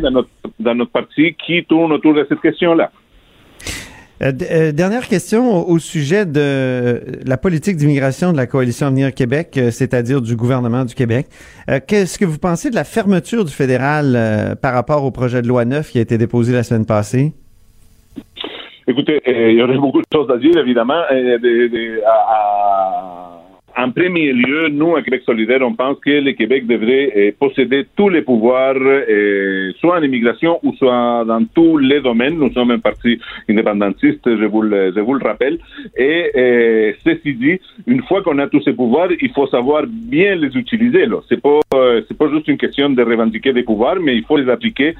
dans 0.02 0.10
notre, 0.10 0.28
dans 0.58 0.74
notre 0.74 0.90
parti 0.90 1.34
qui 1.34 1.64
tourne 1.64 1.92
autour 1.92 2.14
de 2.14 2.26
cette 2.28 2.40
question-là. 2.40 2.90
Euh, 4.22 4.32
euh, 4.50 4.72
dernière 4.72 5.08
question 5.08 5.68
au, 5.68 5.78
sujet 5.78 6.24
de 6.24 7.02
la 7.26 7.36
politique 7.36 7.76
d'immigration 7.76 8.32
de 8.32 8.36
la 8.38 8.46
coalition 8.46 8.86
Avenir 8.86 9.12
Québec, 9.12 9.58
euh, 9.58 9.70
c'est-à-dire 9.70 10.22
du 10.22 10.36
gouvernement 10.36 10.84
du 10.86 10.94
Québec. 10.94 11.26
Euh, 11.68 11.80
Qu'est-ce 11.86 12.18
que 12.18 12.24
vous 12.24 12.38
pensez 12.38 12.70
de 12.70 12.74
la 12.74 12.84
fermeture 12.84 13.44
du 13.44 13.52
fédéral 13.52 14.14
euh, 14.16 14.54
par 14.54 14.72
rapport 14.72 15.04
au 15.04 15.10
projet 15.10 15.42
de 15.42 15.48
loi 15.48 15.64
9 15.66 15.90
qui 15.90 15.98
a 15.98 16.00
été 16.00 16.16
déposé 16.16 16.54
la 16.54 16.62
semaine 16.62 16.86
passée? 16.86 17.34
Écoutez, 18.88 19.20
euh, 19.28 19.50
il 19.50 19.58
y 19.58 19.62
aurait 19.62 19.76
beaucoup 19.76 20.00
de 20.00 20.06
choses 20.10 20.30
à 20.30 20.38
dire, 20.38 20.56
évidemment. 20.56 21.02
Euh, 21.12 21.38
de- 21.38 22.00
en 23.76 23.90
premier 23.90 24.32
lieu, 24.32 24.68
nous, 24.68 24.96
à 24.96 25.02
Québec 25.02 25.22
solidaire, 25.26 25.60
on 25.60 25.74
pense 25.74 25.98
que 26.00 26.10
le 26.10 26.32
Québec 26.32 26.66
devrait 26.66 27.12
euh, 27.14 27.32
posséder 27.38 27.86
tous 27.94 28.08
les 28.08 28.22
pouvoirs, 28.22 28.74
euh, 28.76 29.72
soit 29.80 29.98
en 29.98 30.02
immigration 30.02 30.58
ou 30.62 30.74
soit 30.74 31.24
dans 31.26 31.44
tous 31.54 31.76
les 31.76 32.00
domaines. 32.00 32.38
Nous 32.38 32.52
sommes 32.52 32.70
un 32.70 32.78
parti 32.78 33.18
indépendantiste, 33.48 34.24
je 34.24 34.44
vous 34.46 34.62
le, 34.62 35.22
rappelle. 35.22 35.58
Et 35.96 36.30
euh, 36.36 36.92
ceci 37.04 37.34
dit, 37.34 37.60
une 37.86 38.02
fois 38.04 38.22
qu'on 38.22 38.38
a 38.38 38.46
tous 38.46 38.62
ces 38.62 38.72
pouvoirs, 38.72 39.08
il 39.20 39.30
faut 39.32 39.46
savoir 39.48 39.84
bien 39.86 40.36
les 40.36 40.56
utiliser. 40.56 41.04
C'est 41.28 41.42
pas, 41.42 41.60
euh, 41.74 42.00
c'est 42.08 42.16
pas 42.16 42.30
juste 42.30 42.48
une 42.48 42.58
question 42.58 42.88
de 42.88 43.02
revendiquer 43.02 43.52
des 43.52 43.62
pouvoirs, 43.62 43.96
mais 44.00 44.16
il 44.16 44.24
faut 44.24 44.38
les 44.38 44.50
appliquer 44.50 44.94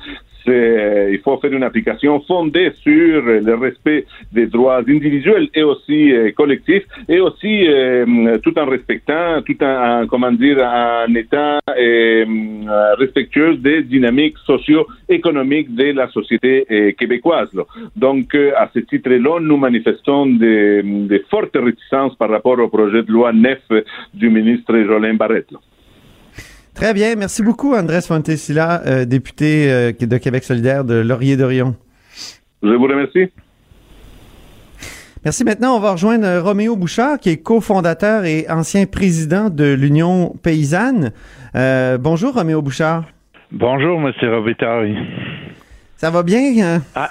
il 0.49 1.21
faut 1.25 1.37
faire 1.39 1.53
une 1.53 1.63
application 1.63 2.21
fondée 2.21 2.73
sur 2.83 3.27
euh, 3.27 3.41
le 3.41 3.55
respect 3.55 4.07
des 4.33 4.47
droits 4.47 4.79
individuels 4.79 5.49
et 5.55 5.63
aussi 5.63 6.13
euh, 6.13 6.31
collectifs, 6.33 6.85
et 7.09 7.21
aussi 7.21 7.67
euh, 7.69 8.39
tout 8.43 8.59
en 8.59 8.67
respectant, 8.67 9.43
tout 9.43 9.63
en, 9.63 10.03
en, 10.03 10.07
comment 10.07 10.33
dire, 10.33 10.59
en 10.59 11.07
euh, 11.09 12.25
euh, 12.69 12.95
respectueux 12.97 13.57
des 13.57 13.83
dynamiques 13.83 14.37
socio-économiques 14.45 15.75
de 15.75 15.93
la 15.93 16.09
société 16.09 16.67
euh, 16.71 16.93
québécoise. 16.93 17.51
Donc, 17.95 18.35
euh, 18.35 18.53
à 18.57 18.69
ce 18.73 18.81
titre-là, 18.81 19.41
nous 19.41 19.57
manifestons 19.57 20.27
des, 20.27 20.83
fortes 21.31 21.57
réticences 21.57 22.15
par 22.17 22.31
rapport 22.31 22.59
au 22.59 22.69
projet 22.69 23.03
de 23.03 23.11
loi 23.11 23.33
9 23.33 23.59
du 24.15 24.31
ministre 24.31 24.77
Jolin 24.87 25.15
Barrette. 25.15 25.53
Très 26.77 26.93
bien. 26.93 27.15
Merci 27.17 27.43
beaucoup, 27.43 27.75
Andrés 27.75 28.03
Fontesilla, 28.03 28.83
euh, 28.87 29.05
député 29.07 29.73
euh, 29.73 29.93
de 29.99 30.19
Québec 30.19 30.45
solidaire 30.45 30.85
de 30.85 30.95
Laurier-Dorion. 30.97 31.75
Je 32.63 32.69
vous 32.69 32.85
remercie. 32.87 33.33
Merci. 35.25 35.45
Maintenant, 35.45 35.77
on 35.77 35.81
va 35.81 35.93
rejoindre 35.93 36.27
euh, 36.27 36.43
Roméo 36.43 36.77
Bouchard, 36.77 37.19
qui 37.19 37.31
est 37.31 37.39
cofondateur 37.39 38.27
et 38.27 38.47
ancien 38.51 38.85
président 38.85 39.49
de 39.49 39.73
l'Union 39.73 40.35
paysanne. 40.43 41.13
Euh, 41.55 41.97
bonjour, 41.99 42.35
Roméo 42.35 42.61
Bouchard. 42.61 43.05
Bonjour, 43.53 43.99
M. 43.99 44.13
Robitaille. 44.31 44.97
Ça 45.97 46.11
va 46.11 46.23
bien? 46.23 46.43
hein? 46.63 46.83
Ah, 46.95 47.11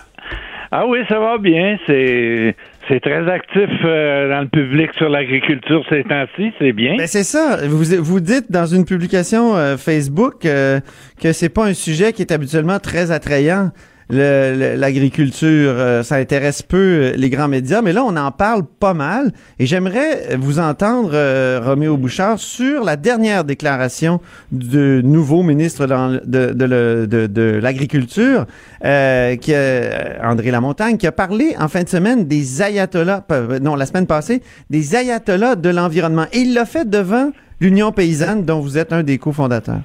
ah 0.71 0.86
oui, 0.88 0.99
ça 1.10 1.19
va 1.19 1.39
bien. 1.39 1.78
C'est 1.88 2.56
c'est 2.88 3.00
très 3.00 3.30
actif 3.30 3.69
euh, 3.84 4.30
dans 4.30 4.41
le 4.41 4.48
public 4.48 4.91
sur 4.98 5.10
l'agriculture 5.10 5.84
ces 5.89 6.04
temps-ci, 6.04 6.52
c'est 6.60 6.71
bien. 6.71 6.95
Ben, 6.98 7.08
c'est 7.08 7.24
ça. 7.24 7.58
Vous, 7.67 7.84
vous 8.04 8.19
dites 8.19 8.52
dans 8.52 8.65
une 8.65 8.86
publication 8.86 9.56
euh, 9.56 9.78
Facebook 9.78 10.45
euh, 10.45 10.80
que 11.21 11.32
c'est 11.34 11.50
pas 11.50 11.65
un 11.65 11.74
sujet 11.74 12.13
qui 12.13 12.21
est 12.21 12.32
habituellement 12.32 12.80
très 12.80 13.12
attrayant. 13.12 13.71
L'agriculture, 14.10 15.74
euh, 15.76 16.04
ça 16.04 16.15
intéresse 16.15 16.62
peu 16.62 16.78
euh, 16.78 17.13
les 17.15 17.30
grands 17.30 17.48
médias, 17.48 17.82
mais 17.82 17.94
là, 17.94 18.04
on 18.06 18.15
en 18.15 18.32
parle 18.32 18.63
pas 18.65 18.94
mal. 18.94 19.32
Et 19.60 19.65
j'aimerais 19.65 20.36
vous 20.38 20.60
entendre, 20.60 21.12
euh, 21.13 21.60
Roméo 21.63 21.98
Bouchard, 21.98 22.39
sur 22.39 22.84
la 22.84 22.96
dernière 22.96 23.44
déclaration 23.44 24.22
du 24.52 25.02
nouveau 25.04 25.44
ministre 25.44 25.88
de, 25.88 26.54
de, 26.54 27.06
de- 27.06 27.28
de 27.28 27.60
l'Agriculture, 27.62 28.46
euh, 28.84 29.36
qui 29.38 29.54
a- 29.54 30.20
André 30.24 30.52
Lamontagne, 30.52 30.98
qui 30.98 31.08
a 31.08 31.12
parlé 31.12 31.56
en 31.60 31.68
fin 31.68 31.84
de 31.84 31.89
semaine 31.89 32.26
des 32.26 32.62
ayatollahs, 32.62 33.24
non, 33.62 33.76
la 33.76 33.86
semaine 33.86 34.08
passée, 34.08 34.41
des 34.70 34.96
ayatollahs 34.96 35.56
de 35.56 35.70
l'environnement. 35.70 36.26
Et 36.34 36.39
il 36.39 36.54
l'a 36.54 36.65
fait 36.65 36.89
devant 36.89 37.32
l'Union 37.60 37.91
paysanne, 37.91 38.44
dont 38.46 38.60
vous 38.60 38.78
êtes 38.78 38.94
un 38.94 39.04
des 39.04 39.18
cofondateurs. 39.18 39.82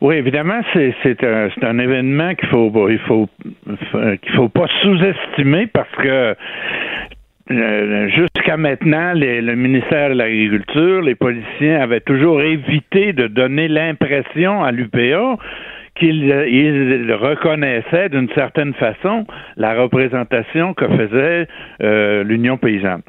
Oui, 0.00 0.14
évidemment, 0.14 0.60
c'est 0.72 1.24
un, 1.24 1.78
événement 1.78 2.34
qu'il 2.34 2.48
faut 2.48 2.88
il 2.88 2.98
faut 3.00 3.28
qu'il 3.66 4.32
faut 4.36 4.48
pas 4.48 4.68
sous-estimer 4.82 5.66
parce 5.66 5.90
que 5.96 6.36
euh, 7.50 8.08
jusqu'à 8.10 8.56
maintenant, 8.56 9.12
le 9.14 9.54
ministère 9.54 10.10
de 10.10 10.14
l'Agriculture, 10.14 11.00
les 11.00 11.14
politiciens 11.14 11.80
avaient 11.80 12.00
toujours 12.00 12.42
évité 12.42 13.12
de 13.12 13.26
donner 13.26 13.68
l'impression 13.68 14.62
à 14.62 14.70
l'UPA 14.70 15.36
qu'ils 15.94 16.30
euh, 16.30 16.46
ils 16.48 17.12
reconnaissaient 17.12 18.10
d'une 18.10 18.28
certaine 18.34 18.74
façon 18.74 19.26
la 19.56 19.74
représentation 19.74 20.74
que 20.74 20.86
faisait 20.86 21.48
euh, 21.82 22.22
l'Union 22.22 22.56
paysanne. 22.56 23.02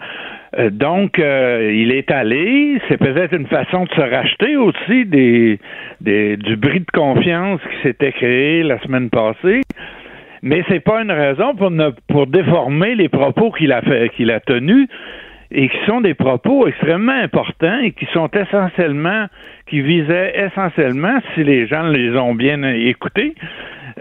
Euh, 0.57 0.69
donc, 0.71 1.19
euh, 1.19 1.71
il 1.73 1.91
est 1.91 2.09
allé. 2.11 2.79
C'est 2.87 2.97
peut-être 2.97 3.33
une 3.35 3.47
façon 3.47 3.83
de 3.83 3.89
se 3.89 4.01
racheter 4.01 4.57
aussi 4.57 5.05
des, 5.05 5.59
des, 6.01 6.37
du 6.37 6.55
bris 6.55 6.79
de 6.79 6.91
confiance 6.91 7.59
qui 7.61 7.87
s'était 7.87 8.11
créé 8.11 8.63
la 8.63 8.79
semaine 8.79 9.09
passée. 9.09 9.61
Mais 10.41 10.63
c'est 10.69 10.79
pas 10.79 11.01
une 11.01 11.11
raison 11.11 11.53
pour 11.55 11.69
ne, 11.69 11.89
pour 12.07 12.25
déformer 12.25 12.95
les 12.95 13.09
propos 13.09 13.51
qu'il 13.51 13.71
a 13.73 13.81
fait, 13.81 14.09
qu'il 14.15 14.31
a 14.31 14.39
tenus 14.39 14.87
et 15.51 15.67
qui 15.67 15.77
sont 15.85 15.99
des 16.01 16.13
propos 16.13 16.67
extrêmement 16.67 17.11
importants 17.11 17.79
et 17.83 17.91
qui 17.91 18.05
sont 18.13 18.29
essentiellement, 18.29 19.25
qui 19.67 19.81
visaient 19.81 20.33
essentiellement, 20.37 21.19
si 21.33 21.43
les 21.43 21.67
gens 21.67 21.83
les 21.89 22.15
ont 22.15 22.35
bien 22.35 22.63
écoutés, 22.63 23.33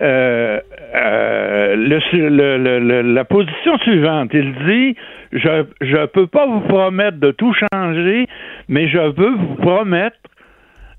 euh, 0.01 0.61
euh, 0.95 1.75
le, 1.77 1.99
le- 2.29 2.59
le- 2.59 2.79
le- 2.79 3.03
la 3.15 3.25
position 3.25 3.77
suivante. 3.79 4.31
Il 4.33 4.55
dit 4.67 4.97
je 5.33 5.65
je 5.81 6.07
peux 6.07 6.27
pas 6.27 6.47
vous 6.47 6.61
promettre 6.61 7.19
de 7.19 7.31
tout 7.31 7.55
changer, 7.73 8.27
mais 8.69 8.89
je 8.89 9.11
peux 9.11 9.35
vous 9.35 9.55
promettre 9.57 10.19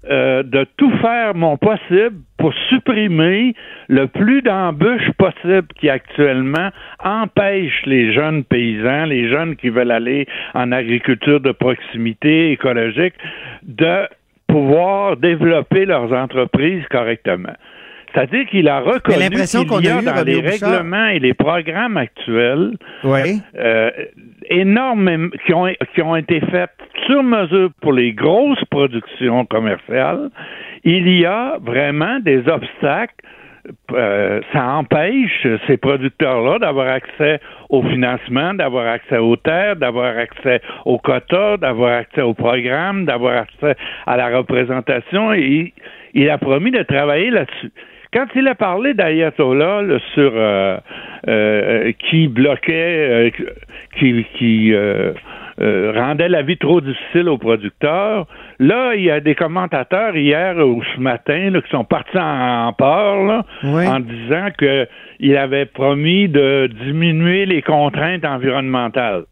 euh, 0.09 0.43
de 0.43 0.65
tout 0.77 0.91
faire 0.99 1.35
mon 1.35 1.57
possible 1.57 2.15
pour 2.37 2.53
supprimer 2.69 3.53
le 3.89 4.07
plus 4.07 4.41
d'embûches 4.41 5.11
possible 5.17 5.67
qui 5.77 5.89
actuellement 5.89 6.69
empêchent 7.03 7.85
les 7.85 8.13
jeunes 8.13 8.45
paysans, 8.45 9.03
les 9.03 9.29
jeunes 9.29 9.57
qui 9.57 9.67
veulent 9.67 9.91
aller 9.91 10.25
en 10.53 10.71
agriculture 10.71 11.41
de 11.41 11.51
proximité 11.51 12.53
écologique, 12.53 13.15
de 13.63 14.07
pouvoir 14.47 15.17
développer 15.17 15.85
leurs 15.85 16.13
entreprises 16.13 16.85
correctement. 16.89 17.55
C'est-à-dire 18.13 18.45
qu'il 18.47 18.67
a 18.67 18.79
reconnu 18.79 19.17
qu'il 19.29 19.85
y 19.85 19.89
a 19.89 19.97
a 19.97 20.01
dans 20.01 20.23
les 20.23 20.41
Bouchard- 20.41 20.69
règlements 20.71 21.07
et 21.07 21.19
les 21.19 21.33
programmes 21.33 21.97
actuels 21.97 22.71
Oui. 23.03 23.41
euh, 23.57 23.91
énormes 24.49 25.29
qui 25.45 25.53
ont, 25.53 25.67
qui 25.93 26.01
ont 26.01 26.15
été 26.15 26.39
faites 26.51 26.71
sur 27.05 27.23
mesure 27.23 27.69
pour 27.81 27.93
les 27.93 28.13
grosses 28.13 28.63
productions 28.69 29.45
commerciales, 29.45 30.29
il 30.83 31.07
y 31.19 31.25
a 31.25 31.57
vraiment 31.61 32.19
des 32.19 32.47
obstacles. 32.47 33.13
Euh, 33.91 34.39
ça 34.53 34.65
empêche 34.77 35.45
ces 35.67 35.77
producteurs-là 35.77 36.57
d'avoir 36.59 36.87
accès 36.87 37.39
au 37.69 37.83
financement, 37.83 38.53
d'avoir 38.55 38.87
accès 38.87 39.17
aux 39.17 39.35
terres, 39.35 39.75
d'avoir 39.75 40.17
accès 40.17 40.61
aux 40.85 40.97
quotas, 40.97 41.57
d'avoir 41.57 41.97
accès 41.99 42.21
au 42.21 42.33
programme, 42.33 43.05
d'avoir 43.05 43.37
accès 43.43 43.75
à 44.07 44.17
la 44.17 44.35
représentation 44.35 45.33
et 45.33 45.41
il, 45.41 45.73
il 46.23 46.29
a 46.29 46.37
promis 46.39 46.71
de 46.71 46.81
travailler 46.81 47.29
là-dessus. 47.29 47.71
Quand 48.11 48.25
il 48.35 48.47
a 48.47 48.55
parlé 48.55 48.93
d'Ayatollah 48.95 49.83
là, 49.83 49.99
sur 50.15 50.31
euh, 50.35 50.77
euh, 51.27 51.91
qui 52.09 52.27
bloquait, 52.27 52.71
euh, 52.73 53.29
qui, 53.99 54.25
qui 54.35 54.73
euh, 54.73 55.11
euh, 55.61 55.91
rendait 55.95 56.27
la 56.29 56.41
vie 56.41 56.57
trop 56.57 56.81
difficile 56.81 57.29
aux 57.29 57.37
producteurs, 57.37 58.25
là, 58.59 58.95
il 58.95 59.03
y 59.03 59.11
a 59.11 59.19
des 59.19 59.35
commentateurs 59.35 60.15
hier 60.17 60.57
ou 60.57 60.81
ce 60.95 60.99
matin 60.99 61.51
là, 61.51 61.61
qui 61.61 61.69
sont 61.69 61.83
partis 61.83 62.17
en, 62.17 62.67
en 62.69 62.73
peur 62.73 63.23
là, 63.25 63.45
Oui. 63.63 63.85
en 63.87 63.99
disant 63.99 64.47
qu'il 64.57 65.37
avait 65.37 65.65
promis 65.67 66.27
de 66.29 66.67
diminuer 66.85 67.45
les 67.45 67.61
contraintes 67.61 68.25
environnementales. 68.25 69.25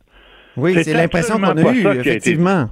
Oui, 0.56 0.74
c'est 0.84 0.94
l'impression 0.94 1.38
qu'on 1.40 1.58
a 1.58 1.74
eue, 1.74 1.82
ça 1.82 1.92
qui 1.94 1.98
a 1.98 2.02
été 2.02 2.10
effectivement. 2.10 2.66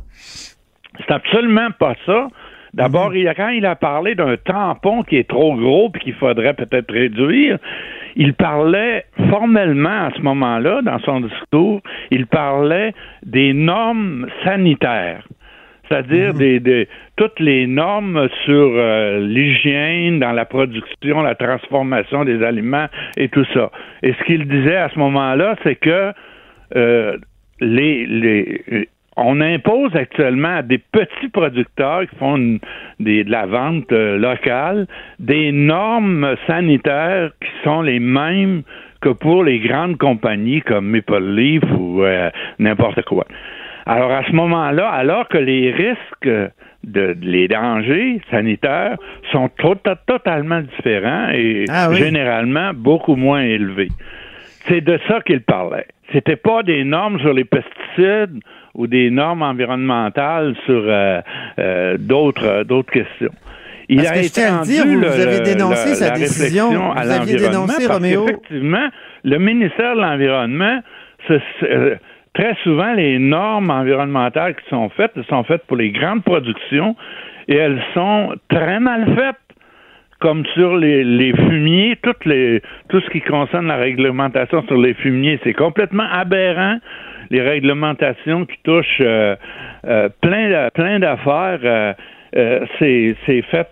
c'est 1.00 1.12
absolument 1.12 1.70
pas 1.80 1.96
ça. 2.06 2.28
D'abord, 2.76 3.16
il 3.16 3.28
a- 3.28 3.34
quand 3.34 3.50
il 3.50 3.66
a 3.66 3.76
parlé 3.76 4.16
d'un 4.16 4.36
tampon 4.38 5.04
qui 5.04 5.16
est 5.18 5.28
trop 5.30 5.56
gros 5.56 5.90
puis 5.90 6.02
qu'il 6.02 6.14
faudrait 6.14 6.54
peut-être 6.54 6.92
réduire, 6.94 7.58
il 8.18 8.34
parlait 8.34 9.06
formellement 9.30 10.08
à 10.08 10.12
ce 10.16 10.22
moment-là, 10.22 10.82
dans 10.82 11.00
son 11.00 11.22
discours, 11.22 11.82
il 12.12 12.28
parlait 12.28 12.94
des 13.26 13.54
normes 13.54 14.28
sanitaires. 14.44 15.24
C'est-à-dire 15.88 16.34
Mhm. 16.34 16.38
des, 16.40 16.60
des- 16.60 16.88
toutes 17.16 17.40
les 17.40 17.68
normes 17.68 18.28
sur 18.44 18.72
euh, 18.76 19.20
l'hygiène 19.20 20.20
dans 20.20 20.32
la 20.32 20.44
production, 20.46 21.22
la 21.22 21.36
transformation 21.36 22.26
des 22.26 22.44
aliments 22.44 22.88
et 23.18 23.30
tout 23.30 23.46
ça. 23.54 23.72
Et 24.04 24.14
ce 24.14 24.24
qu'il 24.26 24.48
disait 24.48 24.76
à 24.78 24.90
ce 24.90 24.98
moment-là, 25.00 25.56
c'est 25.64 25.76
que 25.76 26.12
euh, 26.76 27.18
les, 27.62 28.06
les, 28.08 28.64
on 29.18 29.40
impose 29.42 29.96
actuellement 29.96 30.58
à 30.58 30.62
des 30.62 30.78
petits 30.78 31.30
producteurs 31.32 32.02
qui 32.10 32.16
font 32.18 32.36
une- 32.38 32.60
des- 33.00 33.24
de 33.24 33.32
la 33.32 33.46
vente 33.46 33.92
euh, 33.92 34.18
locale 34.18 34.88
des 35.20 35.52
normes 35.52 36.36
sanitaires 36.48 37.32
qui 37.42 37.50
sont 37.64 37.82
les 37.82 38.00
mêmes 38.00 38.64
que 39.02 39.10
pour 39.10 39.44
les 39.44 39.60
grandes 39.60 39.98
compagnies 39.98 40.62
comme 40.62 40.88
Maple 40.90 41.24
Leaf 41.36 41.64
ou 41.78 42.04
euh, 42.04 42.30
n'importe 42.60 43.02
quoi. 43.04 43.26
Alors 43.86 44.12
à 44.12 44.24
ce 44.26 44.32
moment-là, 44.32 44.90
alors 44.90 45.28
que 45.28 45.38
les 45.38 45.72
risques 45.72 46.52
de, 46.84 47.16
les 47.22 47.48
dangers 47.48 48.20
sanitaires 48.32 48.98
sont 49.32 49.48
to- 49.50 49.76
to- 49.76 49.92
totalement 50.08 50.62
différents 50.62 51.30
et 51.34 51.66
Ah 51.70 51.88
oui. 51.90 51.98
généralement 51.98 52.72
beaucoup 52.74 53.16
moins 53.16 53.42
élevés. 53.42 53.90
C'est 54.68 54.82
de 54.82 55.00
ça 55.08 55.22
qu'il 55.22 55.42
parlait. 55.42 55.86
C'était 56.12 56.36
pas 56.36 56.64
des 56.64 56.84
normes 56.84 57.20
sur 57.20 57.34
les 57.34 57.44
pesticides 57.46 58.40
ou 58.76 58.88
des 58.88 59.10
normes 59.10 59.42
environnementales 59.42 60.56
sur 60.66 60.84
euh, 60.86 61.22
euh, 61.60 61.98
d'autres 61.98 62.64
d'autres 62.64 62.92
questions. 62.92 63.32
Il 63.88 63.98
Parce 63.98 64.10
a 64.10 64.14
que 64.14 64.20
été 64.20 64.28
je 64.28 64.34
tiens 64.34 64.60
à 64.62 64.64
dire, 64.64 64.86
vous, 64.86 65.22
avez 65.22 65.40
dénoncé 65.42 65.96
sa 65.96 66.12
décision. 66.12 66.92
À 66.92 67.04
vous 67.04 67.12
aviez 67.12 67.36
dénoncé, 67.36 67.88
Roméo. 67.88 68.24
Effectivement, 68.24 68.88
le 69.24 69.38
ministère 69.38 69.96
de 69.96 70.02
l'Environnement, 70.02 70.80
euh, 71.30 71.96
très 72.34 72.56
souvent, 72.64 72.94
les 72.94 73.20
normes 73.20 73.70
environnementales 73.70 74.56
qui 74.56 74.68
sont 74.70 74.90
faites, 74.90 75.12
elles 75.16 75.26
sont 75.26 75.44
faites 75.44 75.64
pour 75.68 75.78
les 75.78 75.92
grandes 75.92 76.24
productions 76.24 76.96
et 77.48 77.56
elles 77.56 77.82
sont 77.94 78.34
très 78.50 78.80
mal 78.80 79.06
faites 79.16 79.36
comme 80.20 80.46
sur 80.56 80.78
les, 80.78 81.04
les 81.04 81.34
fumiers, 81.34 81.98
toutes 82.02 82.26
les, 82.26 82.62
tout 82.90 83.00
ce 83.02 83.10
qui 83.10 83.22
concerne 83.22 83.68
la 83.68 83.76
réglementation 83.76 84.64
sur 84.66 84.78
les 84.78 84.94
fumiers, 84.96 85.40
c'est 85.44 85.54
complètement 85.54 86.08
aberrant. 86.12 86.78
Les 87.30 87.42
réglementations 87.42 88.46
qui 88.46 88.58
touchent 88.64 89.02
euh, 89.02 89.36
euh, 89.86 90.10
plein, 90.22 90.70
plein 90.74 91.00
d'affaires, 91.00 91.60
euh, 91.64 92.66
c'est, 92.80 93.16
c'est 93.26 93.42
fait. 93.44 93.70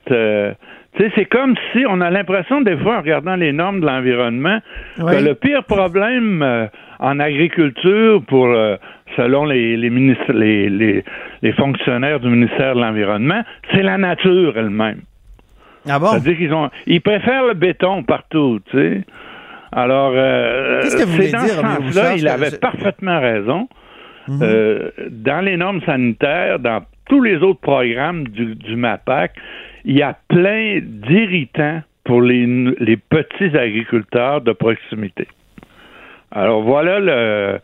c'est 1.16 1.26
comme 1.26 1.56
si 1.72 1.86
on 1.88 2.02
a 2.02 2.10
l'impression 2.10 2.62
des 2.62 2.78
fois 2.78 2.98
en 2.98 3.02
regardant 3.02 3.36
les 3.36 3.52
normes 3.52 3.82
de 3.82 3.86
l'environnement 3.86 4.60
que 4.98 5.24
le 5.24 5.34
pire 5.34 5.64
problème 5.64 6.70
en 7.00 7.20
agriculture 7.20 8.24
pour 8.26 8.48
selon 9.18 9.46
les 9.46 9.76
les, 9.76 9.90
ministres, 9.90 10.32
les, 10.32 10.70
les, 10.70 11.04
les 11.42 11.52
fonctionnaires 11.54 12.20
du 12.22 12.30
ministère 12.30 12.76
de 12.76 12.80
l'environnement, 12.82 13.42
c'est 13.72 13.84
la 13.84 13.98
nature 13.98 14.58
elle-même. 14.58 15.02
Ah 15.90 16.00
bon? 16.00 16.08
C'est-à-dire 16.08 16.38
qu'ils 16.38 16.54
ont, 16.54 16.70
ils 16.86 17.02
préfèrent 17.02 17.48
le 17.48 17.54
béton 17.54 18.04
partout, 18.04 18.60
tu 18.72 18.78
sais. 18.78 19.02
Alors, 19.76 20.12
euh, 20.16 20.82
Qu'est-ce 20.82 20.98
que 20.98 21.04
vous 21.04 21.14
voulez 21.14 21.32
dans 21.32 21.44
dire, 21.44 21.56
ce 21.56 21.62
sens-là, 21.62 22.16
il 22.16 22.28
avait 22.28 22.52
je... 22.52 22.56
parfaitement 22.58 23.20
raison. 23.20 23.68
Mhm. 24.28 24.40
euh, 24.42 24.90
dans 25.10 25.44
les 25.44 25.58
normes 25.58 25.82
sanitaires, 25.82 26.60
dans 26.60 26.86
tous 27.10 27.22
les 27.22 27.38
autres 27.38 27.60
programmes 27.60 28.28
du, 28.30 28.56
du 28.56 28.76
MAPAC, 28.78 29.34
il 29.84 29.98
y 29.98 30.02
a 30.02 30.16
plein 30.30 30.80
d'irritants 30.82 31.82
pour 32.06 32.22
les, 32.22 32.46
les 32.80 32.98
petits 32.98 33.58
agriculteurs 33.58 34.42
de 34.42 34.54
proximité. 34.54 35.28
Alors 36.32 36.62
voilà 36.62 37.00
le 37.00 37.60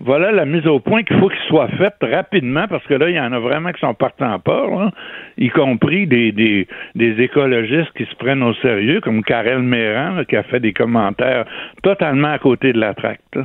voilà 0.00 0.30
la 0.30 0.44
mise 0.44 0.66
au 0.66 0.78
point 0.78 1.02
qu'il 1.02 1.18
faut 1.18 1.28
qu'il 1.28 1.48
soit 1.48 1.68
faite 1.68 1.96
rapidement 2.00 2.66
parce 2.68 2.84
que 2.86 2.94
là, 2.94 3.08
il 3.08 3.16
y 3.16 3.20
en 3.20 3.32
a 3.32 3.38
vraiment 3.38 3.72
qui 3.72 3.80
sont 3.80 3.94
partants 3.94 4.32
en 4.32 4.38
port, 4.38 4.80
hein, 4.80 4.90
y 5.36 5.48
compris 5.48 6.06
des, 6.06 6.30
des, 6.30 6.68
des, 6.94 7.20
écologistes 7.20 7.92
qui 7.96 8.04
se 8.04 8.14
prennent 8.14 8.42
au 8.42 8.54
sérieux, 8.54 9.00
comme 9.00 9.24
Karel 9.24 9.62
Méran, 9.62 10.24
qui 10.28 10.36
a 10.36 10.44
fait 10.44 10.60
des 10.60 10.72
commentaires 10.72 11.44
totalement 11.82 12.32
à 12.32 12.38
côté 12.38 12.72
de 12.72 12.78
la 12.78 12.94
traque. 12.94 13.20
Là. 13.34 13.44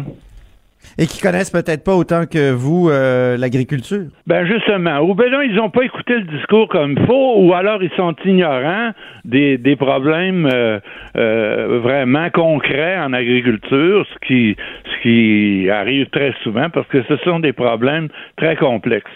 Et 0.98 1.08
qui 1.08 1.19
connaissent 1.22 1.50
peut-être 1.50 1.84
pas 1.84 1.96
autant 1.96 2.26
que 2.26 2.52
vous 2.52 2.89
euh, 2.89 3.36
l'agriculture. 3.38 4.06
Ben 4.28 4.46
justement, 4.46 5.00
ou 5.00 5.15
non, 5.15 5.41
ils 5.41 5.56
n'ont 5.56 5.69
pas 5.69 5.84
écouté 5.84 6.13
le 6.15 6.24
discours 6.24 6.67
comme 6.69 6.96
il 6.98 7.06
faut, 7.06 7.39
ou 7.39 7.54
alors 7.54 7.82
ils 7.82 7.91
sont 7.98 8.15
ignorants 8.26 8.91
des, 9.26 9.58
des 9.58 9.76
problèmes 9.76 10.46
euh, 10.46 10.80
euh, 11.17 11.80
vraiment 11.80 12.30
concrets 12.30 13.00
en 13.00 13.13
agriculture, 13.13 14.06
ce 14.13 14.28
qui 14.28 14.56
ce 14.86 15.02
qui 15.02 15.69
arrive 15.69 16.10
très 16.10 16.34
souvent 16.43 16.69
parce 16.69 16.88
que 16.88 17.04
ce 17.04 17.17
sont 17.17 17.39
des 17.39 17.54
problèmes 17.54 18.10
très 18.38 18.56
complexes. 18.56 19.10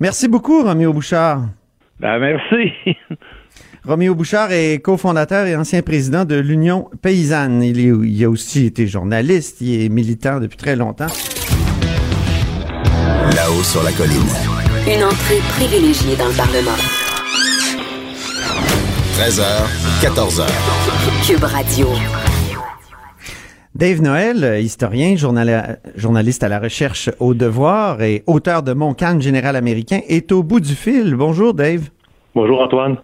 Merci 0.00 0.28
beaucoup, 0.28 0.62
Roméo 0.62 0.92
Bouchard. 0.92 1.42
Ben 2.00 2.18
merci. 2.18 2.72
Roméo 3.86 4.14
Bouchard 4.14 4.52
est 4.52 4.80
cofondateur 4.82 5.46
et 5.46 5.56
ancien 5.56 5.80
président 5.82 6.24
de 6.24 6.34
l'Union 6.36 6.90
paysanne. 7.02 7.62
Il, 7.62 7.78
est- 7.80 8.08
il 8.08 8.24
a 8.24 8.28
aussi 8.30 8.66
été 8.66 8.86
journaliste, 8.86 9.60
il 9.60 9.82
est 9.82 9.88
militant 9.88 10.38
depuis 10.38 10.58
très 10.58 10.76
longtemps. 10.76 11.06
Là-haut 13.34 13.62
sur 13.62 13.82
la 13.82 13.92
colline. 13.92 14.20
Une 14.86 15.04
entrée 15.04 15.38
privilégiée 15.56 16.16
dans 16.16 16.26
le 16.28 16.34
Parlement. 16.34 16.76
13h, 19.16 19.42
14h. 20.02 20.46
Cube 21.26 21.44
Radio. 21.44 21.88
Dave 23.74 24.02
Noël, 24.02 24.60
historien, 24.62 25.16
journal- 25.16 25.80
journaliste 25.96 26.42
à 26.42 26.48
la 26.48 26.58
recherche 26.58 27.08
au 27.18 27.32
devoir 27.34 28.02
et 28.02 28.24
auteur 28.26 28.62
de 28.62 28.72
Mon 28.74 28.92
calme 28.94 29.22
général 29.22 29.56
américain, 29.56 30.00
est 30.08 30.32
au 30.32 30.42
bout 30.42 30.60
du 30.60 30.74
fil. 30.74 31.14
Bonjour 31.14 31.54
Dave. 31.54 31.88
Bonjour 32.34 32.60
Antoine. 32.60 32.96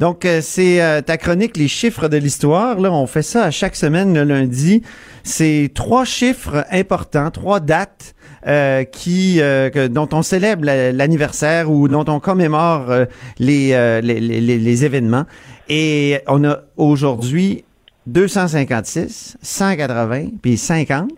Donc, 0.00 0.24
euh, 0.24 0.40
c'est 0.42 0.82
euh, 0.82 1.00
ta 1.02 1.16
chronique 1.16 1.56
Les 1.56 1.68
chiffres 1.68 2.08
de 2.08 2.16
l'histoire. 2.16 2.80
Là, 2.80 2.92
on 2.92 3.06
fait 3.06 3.22
ça 3.22 3.44
à 3.44 3.50
chaque 3.50 3.76
semaine 3.76 4.12
le 4.14 4.24
lundi. 4.24 4.82
C'est 5.22 5.70
trois 5.74 6.04
chiffres 6.04 6.64
importants, 6.70 7.30
trois 7.30 7.60
dates 7.60 8.14
euh, 8.46 8.84
qui 8.84 9.40
euh, 9.40 9.70
que- 9.70 9.86
dont 9.86 10.08
on 10.12 10.22
célèbre 10.22 10.64
la- 10.64 10.90
l'anniversaire 10.92 11.70
ou 11.70 11.88
dont 11.88 12.04
on 12.08 12.18
commémore 12.20 12.90
euh, 12.90 13.04
les, 13.38 13.68
les, 14.02 14.20
les- 14.20 14.40
les- 14.58 14.84
événements. 14.84 15.24
Et 15.68 16.18
on 16.26 16.44
a 16.44 16.58
aujourd'hui 16.76 17.64
256, 18.06 19.36
180, 19.40 20.26
puis 20.42 20.56
50. 20.58 21.08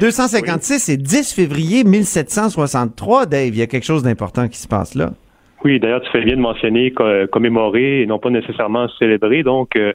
256, 0.00 0.78
c'est 0.80 0.96
10 0.96 1.32
février 1.32 1.84
1763, 1.84 3.26
Dave. 3.26 3.48
Il 3.48 3.56
y 3.56 3.62
a 3.62 3.66
quelque 3.66 3.84
chose 3.84 4.02
d'important 4.02 4.48
qui 4.48 4.58
se 4.58 4.66
passe 4.68 4.94
là. 4.94 5.12
Oui, 5.64 5.80
d'ailleurs, 5.80 6.02
tu 6.02 6.10
fais 6.10 6.22
bien 6.22 6.36
de 6.36 6.40
mentionner 6.42 6.90
co- 6.90 7.26
commémorer 7.32 8.02
et 8.02 8.06
non 8.06 8.18
pas 8.18 8.28
nécessairement 8.28 8.86
célébrer. 8.98 9.42
Donc, 9.42 9.76
euh, 9.76 9.92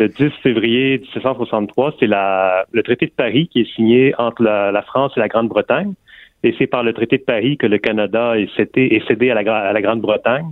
le 0.00 0.08
10 0.08 0.30
février 0.42 0.98
1763, 0.98 1.94
c'est 2.00 2.08
le 2.08 2.82
traité 2.82 3.06
de 3.06 3.12
Paris 3.12 3.46
qui 3.46 3.60
est 3.60 3.74
signé 3.74 4.14
entre 4.18 4.42
la, 4.42 4.82
France 4.82 5.12
et 5.16 5.20
la 5.20 5.28
Grande-Bretagne. 5.28 5.92
Et 6.42 6.54
c'est 6.58 6.66
par 6.66 6.82
le 6.82 6.92
traité 6.92 7.18
de 7.18 7.22
Paris 7.22 7.56
que 7.56 7.68
le 7.68 7.78
Canada 7.78 8.36
est 8.36 8.50
cédé, 8.56 9.30
à 9.30 9.72
la 9.72 9.80
Grande-Bretagne. 9.80 10.50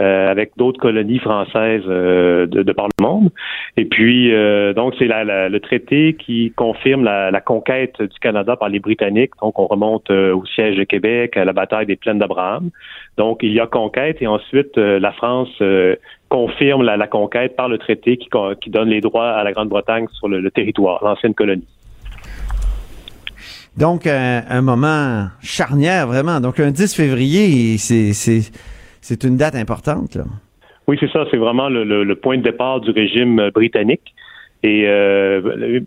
Euh, 0.00 0.28
avec 0.30 0.52
d'autres 0.56 0.80
colonies 0.80 1.18
françaises 1.18 1.82
euh, 1.88 2.46
de, 2.46 2.62
de 2.62 2.72
par 2.72 2.86
le 2.98 3.02
monde. 3.04 3.30
Et 3.76 3.84
puis, 3.84 4.32
euh, 4.34 4.72
donc, 4.72 4.94
c'est 4.98 5.06
la- 5.06 5.24
la- 5.24 5.48
le 5.48 5.60
traité 5.60 6.14
qui 6.14 6.52
confirme 6.56 7.04
la, 7.04 7.30
la 7.30 7.40
conquête 7.40 8.00
du 8.00 8.18
Canada 8.20 8.56
par 8.56 8.68
les 8.68 8.80
Britanniques. 8.80 9.30
Donc, 9.40 9.58
on 9.58 9.66
remonte 9.66 10.10
euh, 10.10 10.34
au 10.34 10.44
siège 10.46 10.76
de 10.76 10.84
Québec, 10.84 11.36
à 11.36 11.44
la 11.44 11.52
bataille 11.52 11.86
des 11.86 11.96
Plaines 11.96 12.18
d'Abraham. 12.18 12.70
Donc, 13.18 13.40
il 13.42 13.52
y 13.52 13.60
a 13.60 13.66
conquête 13.66 14.18
et 14.20 14.26
ensuite, 14.26 14.76
euh, 14.78 14.98
la 14.98 15.12
France 15.12 15.50
euh, 15.60 15.94
confirme 16.28 16.82
la, 16.82 17.06
conquête 17.06 17.54
par 17.54 17.68
le 17.68 17.78
traité 17.78 18.16
qui, 18.16 18.28
qui 18.60 18.70
donne 18.70 18.88
les 18.88 19.00
droits 19.00 19.30
à 19.30 19.44
la 19.44 19.52
Grande-Bretagne 19.52 20.06
sur 20.12 20.28
le, 20.28 20.40
le 20.40 20.50
territoire, 20.50 21.04
l'ancienne 21.04 21.34
colonie. 21.34 21.66
Donc, 23.76 24.06
un, 24.06 24.42
un 24.48 24.62
moment 24.62 25.26
charnière, 25.42 26.06
vraiment. 26.06 26.40
Donc, 26.40 26.60
un 26.60 26.70
10 26.70 26.94
février, 26.94 27.76
c'est, 27.78 28.12
c'est, 29.04 29.24
une 29.24 29.36
date 29.36 29.54
importante. 29.54 30.18
Oui, 30.86 30.96
c'est 30.98 31.10
ça. 31.10 31.24
C'est 31.30 31.36
vraiment 31.36 31.68
le 31.68 32.14
point 32.14 32.38
de 32.38 32.42
départ 32.42 32.80
du 32.80 32.90
régime 32.90 33.38
euh, 33.38 33.50
britannique. 33.50 34.14
Et 34.66 34.84
euh, 34.88 35.80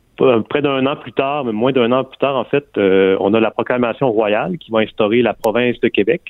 près 0.50 0.62
d'un 0.62 0.86
an 0.86 0.96
plus 0.96 1.12
tard, 1.12 1.44
moins 1.46 1.72
d'un 1.72 1.92
an 1.92 2.04
plus 2.04 2.20
tard, 2.20 2.36
en 2.36 2.44
fait, 2.44 2.68
euh, 2.78 3.18
on 3.20 3.34
a 3.34 3.40
la 3.40 3.50
proclamation 3.50 4.12
royale 4.12 4.60
qui 4.60 4.70
va 4.70 4.82
instaurer 4.82 5.24
la 5.24 5.34
province 5.34 5.80
de 5.80 5.88
Québec. 5.88 6.22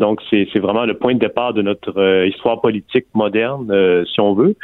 Donc, 0.00 0.20
c'est 0.28 0.48
c'est 0.52 0.58
vraiment 0.58 0.86
le 0.86 0.94
point 0.94 1.14
de 1.14 1.20
départ 1.20 1.54
de 1.54 1.62
notre 1.62 1.96
euh, 1.96 2.26
histoire 2.26 2.60
politique 2.60 3.06
moderne, 3.14 3.70
euh, 3.70 4.04
si 4.06 4.20
on 4.20 4.34
veut. 4.34 4.56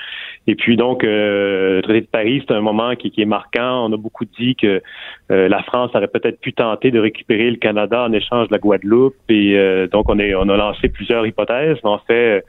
Et 0.48 0.56
puis, 0.56 0.76
donc, 0.76 1.04
euh, 1.04 1.76
le 1.76 1.82
traité 1.82 2.00
de 2.00 2.06
Paris, 2.06 2.42
c'est 2.42 2.52
un 2.52 2.60
moment 2.60 2.96
qui, 2.96 3.12
qui 3.12 3.22
est 3.22 3.32
marquant. 3.38 3.86
On 3.86 3.92
a 3.92 3.96
beaucoup 3.96 4.24
dit 4.24 4.56
que 4.56 4.82
euh, 5.30 5.48
la 5.48 5.62
France 5.62 5.92
aurait 5.94 6.08
peut-être 6.08 6.40
pu 6.40 6.52
tenter 6.52 6.90
de 6.90 6.98
récupérer 6.98 7.48
le 7.48 7.58
Canada 7.58 8.02
en 8.08 8.12
échange 8.12 8.48
de 8.48 8.54
la 8.54 8.58
Guadeloupe. 8.58 9.14
Et 9.28 9.56
euh, 9.56 9.86
donc, 9.86 10.08
on, 10.08 10.18
est, 10.18 10.34
on 10.34 10.48
a 10.48 10.56
lancé 10.56 10.88
plusieurs 10.88 11.24
hypothèses. 11.24 11.78
Mais 11.84 11.90
en 11.90 12.00
fait, 12.00 12.44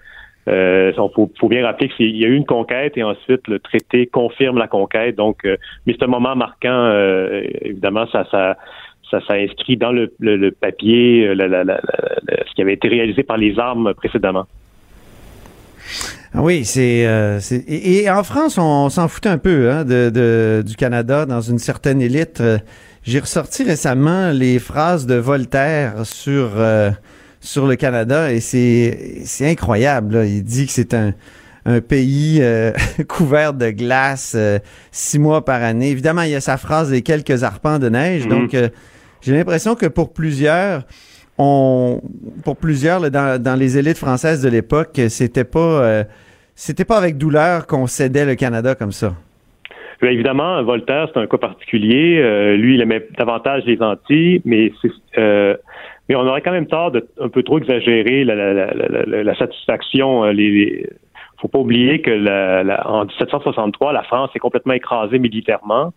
euh, 0.48 0.92
il 0.94 1.10
faut, 1.14 1.32
faut 1.40 1.48
bien 1.48 1.64
rappeler 1.66 1.90
qu'il 1.90 2.16
y 2.16 2.26
a 2.26 2.28
eu 2.28 2.36
une 2.36 2.46
conquête 2.46 2.98
et 2.98 3.04
ensuite 3.04 3.48
le 3.48 3.60
traité 3.60 4.08
confirme 4.08 4.58
la 4.58 4.68
conquête. 4.68 5.16
Donc, 5.16 5.46
euh, 5.46 5.58
mais 5.86 5.94
c'est 5.94 6.04
un 6.04 6.08
moment 6.08 6.36
marquant. 6.36 6.70
euh, 6.70 7.44
évidemment, 7.62 8.08
ça, 8.12 8.26
ça, 8.32 8.58
dans 9.78 9.92
le, 9.92 10.52
papier 10.52 11.28
euh, 11.28 11.36
ce 12.48 12.54
qui 12.56 12.62
avait 12.62 12.74
été 12.74 12.88
réalisé 12.88 13.24
par 13.24 13.38
les 13.38 13.60
armes 13.60 13.94
précédemment. 13.94 14.46
Ah 16.34 16.42
Oui, 16.42 16.64
c'est, 16.64 17.06
euh, 17.06 17.40
et, 17.68 18.10
en 18.10 18.24
France, 18.24 18.58
on, 18.58 18.90
s'en 18.90 19.08
foutait 19.08 19.30
un 19.30 19.38
peu 19.38 19.70
hein, 19.70 19.84
de, 19.84 20.64
du 20.66 20.76
Canada 20.76 21.26
dans 21.26 21.42
une 21.42 21.60
certaine 21.60 22.02
élite. 22.02 22.40
Euh, 22.40 22.58
J'ai 23.04 23.20
ressorti 23.20 23.64
récemment 23.64 24.32
les 24.32 24.60
phrases 24.60 25.06
de 25.06 25.16
Voltaire 25.16 26.06
sur 26.06 26.52
euh, 26.56 26.92
sur 27.42 27.68
le 27.68 27.76
Canada 27.76 28.32
et 28.32 28.40
c'est 28.40 29.20
c'est 29.26 29.50
incroyable. 29.50 30.16
là. 30.16 30.26
Il 30.26 30.44
dit 30.44 30.68
que 30.68 30.72
c'est 30.72 30.94
un 30.94 31.14
un 31.66 31.82
pays 31.82 32.40
euh, 32.42 32.72
couvert 33.08 33.54
de 33.54 33.70
glace 33.70 34.34
euh, 34.36 34.60
six 34.92 35.20
mois 35.20 35.46
par 35.46 35.62
année. 35.62 35.90
Évidemment, 35.92 36.24
il 36.24 36.32
y 36.32 36.36
a 36.36 36.42
sa 36.42 36.58
phrase 36.58 36.92
les 36.92 37.02
quelques 37.02 37.44
arpents 37.44 37.80
de 37.80 37.90
neige. 37.90 38.26
Mhm. 38.26 38.30
Donc, 38.30 38.54
euh, 38.54 38.70
j'ai 39.22 39.34
l'impression 39.34 39.76
que 39.76 39.86
pour 39.86 40.14
plusieurs, 40.14 40.84
on, 41.38 42.02
pour 42.44 42.58
plusieurs 42.58 43.00
là, 43.00 43.10
dans, 43.10 43.42
dans 43.42 43.56
les 43.56 43.78
élites 43.78 43.98
françaises 43.98 44.42
de 44.42 44.50
l'époque, 44.50 45.00
c'était 45.10 45.44
pas, 45.44 45.60
euh, 45.84 46.04
c'était 46.56 46.86
pas 46.86 46.98
avec 46.98 47.18
douleur 47.18 47.68
qu'on 47.68 47.88
cédait 47.88 48.26
le 48.26 48.36
Canada 48.36 48.76
comme 48.76 48.92
ça. 48.92 49.14
Bien, 50.02 50.10
évidemment, 50.10 50.64
Voltaire, 50.64 51.10
c'est 51.14 51.20
un 51.20 51.28
cas 51.28 51.38
particulier. 51.38 52.20
Euh, 52.20 52.58
lui, 52.58 52.74
il 52.74 52.82
aimait 52.82 53.08
davantage 53.20 53.64
les 53.68 53.80
Antilles, 53.84 54.42
mais 54.46 54.74
c'est 54.82 54.90
euh, 55.20 55.56
mais 56.12 56.18
on 56.18 56.28
aurait 56.28 56.42
quand 56.42 56.52
même 56.52 56.68
tort 56.68 56.92
de 56.92 57.08
un 57.22 57.30
peu 57.30 57.42
trop 57.42 57.58
exagérer 57.58 58.26
la, 58.26 59.36
satisfaction. 59.36 60.26
Euh, 60.26 60.34
les, 60.34 60.86
faut 61.40 61.48
pas 61.48 61.60
oublier 61.60 62.02
que 62.02 62.12
en 62.86 63.06
1763, 63.06 63.94
la 63.94 64.04
France 64.04 64.30
est 64.36 64.40
complètement 64.40 64.74
écrasée 64.74 65.20
militairement. 65.20 65.94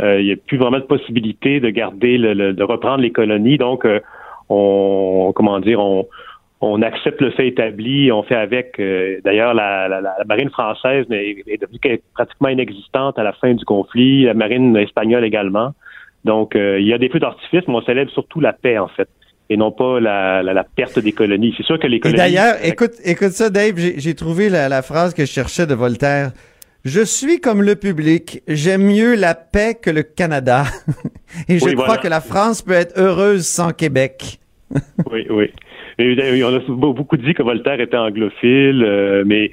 Euh, 0.00 0.20
il 0.20 0.26
n'y 0.26 0.32
a 0.32 0.36
plus 0.36 0.58
vraiment 0.58 0.78
de 0.78 0.84
possibilité 0.84 1.60
de 1.60 1.70
garder, 1.70 2.18
le, 2.18 2.52
de 2.52 2.62
reprendre 2.64 3.02
les 3.02 3.12
colonies. 3.12 3.56
Donc, 3.56 3.84
euh, 3.84 4.00
on, 4.48 5.32
comment 5.32 5.60
dire, 5.60 5.78
on, 5.80 6.82
accepte 6.82 7.20
le 7.20 7.30
fait 7.30 7.46
établi, 7.46 8.10
on 8.10 8.24
fait 8.24 8.34
avec. 8.34 8.82
D'ailleurs, 9.22 9.54
la, 9.54 10.02
marine 10.26 10.50
française 10.50 11.06
est, 11.12 11.44
est, 11.46 11.60
devenue 11.60 12.00
pratiquement 12.14 12.48
inexistante 12.48 13.16
à 13.16 13.22
la 13.22 13.32
fin 13.32 13.54
du 13.54 13.64
conflit, 13.64 14.24
la 14.24 14.34
marine 14.34 14.76
espagnole 14.76 15.24
également. 15.24 15.70
Donc, 16.24 16.54
il 16.56 16.84
y 16.84 16.92
a 16.92 16.98
des 16.98 17.08
feux 17.08 17.20
d'artifice, 17.20 17.62
mais 17.68 17.74
on 17.74 17.82
célèbre 17.82 18.10
surtout 18.10 18.40
la 18.40 18.52
paix, 18.52 18.78
en 18.78 18.88
fait 18.88 19.08
et 19.50 19.56
non 19.56 19.70
pas 19.70 20.00
la, 20.00 20.42
la, 20.42 20.64
perte 20.64 20.98
des 20.98 21.12
colonies. 21.12 21.54
C'est 21.56 21.64
sûr 21.64 21.78
que 21.78 21.86
les 21.86 22.00
colonies... 22.00 22.18
d'ailleurs, 22.18 22.54
écoute, 22.64 22.92
écoute 23.04 23.32
ça, 23.32 23.50
Dave, 23.50 23.74
j'ai 23.76 24.14
trouvé 24.14 24.48
la, 24.48 24.68
la, 24.68 24.82
phrase 24.82 25.14
que 25.14 25.24
je 25.24 25.30
cherchais 25.30 25.66
de 25.66 25.74
Voltaire. 25.74 26.32
Je 26.84 27.00
suis 27.00 27.40
comme 27.40 27.62
le 27.62 27.76
public, 27.76 28.42
j'aime 28.48 28.82
mieux 28.82 29.14
la 29.14 29.34
paix 29.34 29.76
que 29.80 29.90
le 29.90 30.02
Canada. 30.02 30.64
Et 31.48 31.58
je 31.58 31.74
crois 31.74 31.98
que 31.98 32.08
la 32.08 32.20
France 32.20 32.62
peut 32.62 32.72
être 32.72 32.98
heureuse 32.98 33.46
sans 33.46 33.72
Québec. 33.72 34.40
oui, 35.10 35.26
oui. 35.30 35.50
Et, 35.98 36.42
on 36.42 36.56
a 36.56 36.60
beaucoup 36.68 37.16
dit 37.16 37.34
que 37.34 37.42
Voltaire 37.42 37.80
était 37.80 37.96
anglophile, 37.96 38.82
euh, 38.82 39.22
mais 39.26 39.50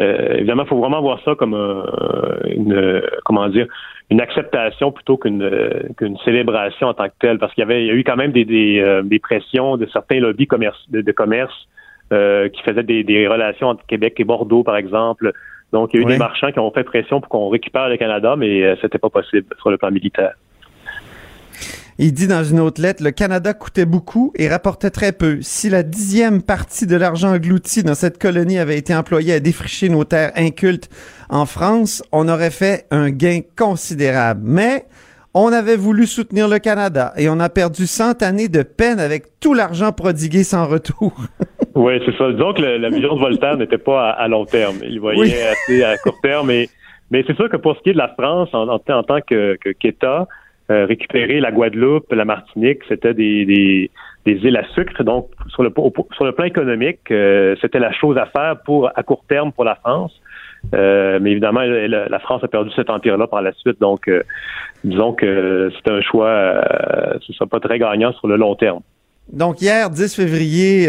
euh, 0.00 0.38
évidemment, 0.38 0.64
il 0.64 0.68
faut 0.68 0.78
vraiment 0.78 1.00
voir 1.00 1.20
ça 1.24 1.34
comme 1.36 1.54
une, 1.54 3.02
comment 3.24 3.48
dire, 3.48 3.68
une 4.10 4.20
acceptation 4.20 4.92
plutôt 4.92 5.16
qu'une 5.16 5.50
qu'une 5.96 6.18
célébration 6.18 6.88
en 6.88 6.94
tant 6.94 7.08
que 7.08 7.14
telle, 7.18 7.38
parce 7.38 7.54
qu'il 7.54 7.62
y 7.62 7.64
avait, 7.64 7.84
il 7.84 7.86
y 7.86 7.90
a 7.90 7.94
eu 7.94 8.04
quand 8.04 8.16
même 8.16 8.32
des, 8.32 8.44
des, 8.44 8.80
euh, 8.80 9.02
des 9.02 9.18
pressions 9.18 9.76
de 9.76 9.86
certains 9.86 10.20
lobbies 10.20 10.46
commerce, 10.46 10.84
de, 10.90 11.12
commerce 11.12 11.68
qui 12.10 12.62
faisaient 12.62 12.84
des, 12.84 13.02
des 13.02 13.26
relations 13.26 13.68
entre 13.68 13.84
Québec 13.86 14.14
et 14.18 14.24
Bordeaux, 14.24 14.62
par 14.62 14.76
exemple. 14.76 15.32
Donc, 15.74 15.92
il 15.92 16.00
y 16.00 16.04
a 16.04 16.06
eu 16.06 16.08
des 16.08 16.18
marchands 16.18 16.52
qui 16.52 16.60
ont 16.60 16.70
fait 16.70 16.84
pression 16.84 17.20
pour 17.20 17.28
qu'on 17.28 17.48
récupère 17.48 17.88
le 17.88 17.96
Canada, 17.96 18.36
mais 18.36 18.62
euh, 18.62 18.76
c'était 18.80 18.98
pas 18.98 19.10
possible 19.10 19.48
sur 19.58 19.70
le 19.70 19.76
plan 19.76 19.90
militaire. 19.90 20.34
Il 21.98 22.12
dit 22.12 22.26
dans 22.26 22.42
une 22.42 22.58
autre 22.58 22.82
lettre, 22.82 23.04
le 23.04 23.12
Canada 23.12 23.54
coûtait 23.54 23.84
beaucoup 23.84 24.32
et 24.36 24.48
rapportait 24.48 24.90
très 24.90 25.12
peu. 25.12 25.38
Si 25.42 25.70
la 25.70 25.84
dixième 25.84 26.42
partie 26.42 26.86
de 26.86 26.96
l'argent 26.96 27.32
englouti 27.32 27.84
dans 27.84 27.94
cette 27.94 28.20
colonie 28.20 28.58
avait 28.58 28.76
été 28.76 28.94
employée 28.94 29.34
à 29.34 29.40
défricher 29.40 29.88
nos 29.88 30.02
terres 30.02 30.32
incultes 30.34 30.88
en 31.30 31.46
France, 31.46 32.02
on 32.10 32.28
aurait 32.28 32.50
fait 32.50 32.86
un 32.90 33.10
gain 33.10 33.40
considérable. 33.56 34.40
Mais 34.44 34.86
on 35.34 35.52
avait 35.52 35.76
voulu 35.76 36.06
soutenir 36.06 36.48
le 36.48 36.58
Canada 36.58 37.12
et 37.16 37.28
on 37.28 37.38
a 37.38 37.48
perdu 37.48 37.86
100 37.86 38.22
années 38.22 38.48
de 38.48 38.62
peine 38.62 38.98
avec 38.98 39.38
tout 39.38 39.54
l'argent 39.54 39.92
prodigué 39.92 40.42
sans 40.42 40.66
retour. 40.66 41.12
oui, 41.76 42.00
c'est 42.04 42.16
ça. 42.16 42.32
Disons 42.32 42.54
que 42.54 42.62
la 42.62 42.88
vision 42.88 43.14
de 43.14 43.20
Voltaire 43.20 43.56
n'était 43.56 43.78
pas 43.78 44.10
à, 44.10 44.26
long 44.26 44.46
terme. 44.46 44.78
Il 44.82 44.98
voyait 44.98 45.46
assez 45.46 45.84
à 45.84 45.96
court 45.98 46.18
terme. 46.22 46.48
Mais, 46.48 46.68
mais 47.12 47.22
c'est 47.26 47.36
sûr 47.36 47.48
que 47.48 47.56
pour 47.56 47.76
ce 47.76 47.82
qui 47.82 47.90
est 47.90 47.94
de 47.94 47.98
la 47.98 48.08
France, 48.08 48.48
en, 48.52 48.68
en, 48.68 48.78
tant 48.78 49.20
que 49.20 49.56
qu'État, 49.78 50.26
euh, 50.70 50.86
récupérer 50.86 51.40
la 51.40 51.52
Guadeloupe, 51.52 52.12
la 52.12 52.24
Martinique, 52.24 52.80
c'était 52.88 53.14
des, 53.14 53.44
des, 53.44 53.90
îles 54.32 54.56
à 54.56 54.64
sucre. 54.74 55.02
Donc, 55.04 55.30
sur 55.48 55.62
le, 55.62 55.70
plan 55.70 56.44
économique, 56.44 57.10
euh, 57.10 57.54
c'était 57.60 57.78
la 57.78 57.92
chose 57.92 58.16
à 58.16 58.26
faire 58.26 58.56
pour 58.64 58.90
à 58.94 59.02
court 59.02 59.24
terme 59.28 59.52
pour 59.52 59.64
la 59.64 59.74
France. 59.74 60.20
Euh, 60.72 61.18
mais 61.20 61.32
évidemment, 61.32 61.60
la, 61.62 62.18
France 62.20 62.42
a 62.44 62.48
perdu 62.48 62.70
cet 62.74 62.90
empire-là 62.90 63.26
par 63.26 63.42
la 63.42 63.52
suite. 63.52 63.80
Donc, 63.80 64.08
euh, 64.08 64.22
disons 64.82 65.12
que 65.12 65.70
c'est 65.74 65.90
un 65.90 66.00
choix, 66.00 66.28
euh, 66.28 67.18
ce 67.20 67.32
ne 67.32 67.34
sera 67.34 67.46
pas 67.46 67.60
très 67.60 67.78
gagnant 67.78 68.12
sur 68.12 68.28
le 68.28 68.36
long 68.36 68.54
terme. 68.54 68.80
Donc 69.32 69.62
hier, 69.62 69.88
10 69.88 70.14
février, 70.14 70.86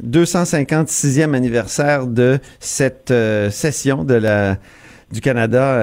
256e 0.00 1.34
anniversaire 1.34 2.06
de 2.06 2.38
cette 2.60 3.12
session 3.50 4.04
de 4.04 4.14
la 4.14 4.56
du 5.12 5.20
Canada 5.20 5.80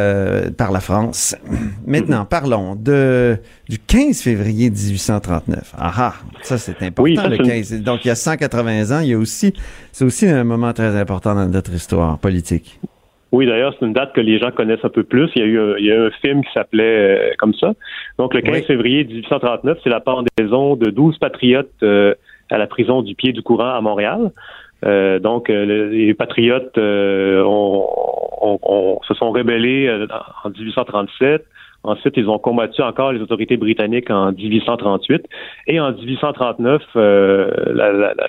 par 0.58 0.72
la 0.72 0.80
France. 0.80 1.36
Maintenant, 1.88 2.24
mm-hmm. 2.24 2.30
parlons 2.30 2.76
de 2.76 3.38
du 3.68 3.80
15 3.80 4.22
février 4.22 4.70
1839. 4.70 5.74
Ah 5.78 5.94
ah, 5.98 6.14
ça 6.42 6.58
c'est 6.58 6.82
important 6.84 7.28
le 7.28 7.38
15. 7.38 7.82
Donc 7.82 8.06
il 8.06 8.10
y 8.10 8.12
a 8.12 8.16
180 8.16 8.96
ans, 8.96 9.02
il 9.02 9.10
y 9.10 9.14
a 9.14 9.18
aussi 9.18 9.54
c'est 9.92 10.06
aussi 10.06 10.28
un 10.28 10.44
moment 10.44 10.74
très 10.74 10.96
important 10.96 11.36
dans 11.36 11.48
notre 11.48 11.74
histoire 11.74 12.20
politique. 12.20 12.80
Oui, 13.36 13.46
d'ailleurs, 13.46 13.76
c'est 13.78 13.86
une 13.86 13.92
date 13.92 14.14
que 14.14 14.22
les 14.22 14.40
gens 14.40 14.52
connaissent 14.52 14.86
un 14.86 14.90
peu 14.90 15.04
plus. 15.04 15.30
Il 15.36 15.42
y 15.42 15.44
a 15.44 15.48
eu 15.48 15.60
un, 15.60 15.78
il 15.78 15.86
y 15.86 15.92
a 15.92 16.04
un 16.04 16.12
film 16.22 16.42
qui 16.42 16.54
s'appelait 16.54 16.84
euh, 16.84 17.34
comme 17.38 17.54
ça. 17.54 17.74
Donc, 18.18 18.34
le 18.34 18.40
15 18.40 18.66
février 18.66 19.04
1839, 19.04 19.80
c'est 19.84 19.90
la 19.90 20.00
pendaison 20.00 20.78
de 20.78 20.90
12 20.90 21.18
patriotes 21.18 21.70
euh, 21.84 22.14
à 22.50 22.58
la 22.58 22.66
prison 22.66 23.02
du 23.02 23.14
Pied 23.14 23.34
du 23.34 23.42
Courant 23.42 23.74
à 23.74 23.82
Montréal. 23.82 24.32
Euh, 24.86 25.20
donc, 25.20 25.50
les 25.50 26.14
patriotes 26.14 26.78
ont, 26.78 27.88
se 29.08 29.14
sont 29.14 29.32
rébellés 29.32 29.90
en 30.44 30.50
1837. 30.50 31.46
Ensuite, 31.86 32.18
ils 32.18 32.28
ont 32.30 32.40
combattu 32.40 32.82
encore 32.82 33.12
les 33.12 33.22
autorités 33.22 33.58
britanniques 33.58 34.10
en 34.10 34.32
1838. 34.32 35.28
Et 35.68 35.80
en 35.80 35.92
1839, 35.92 36.82
euh, 36.96 37.52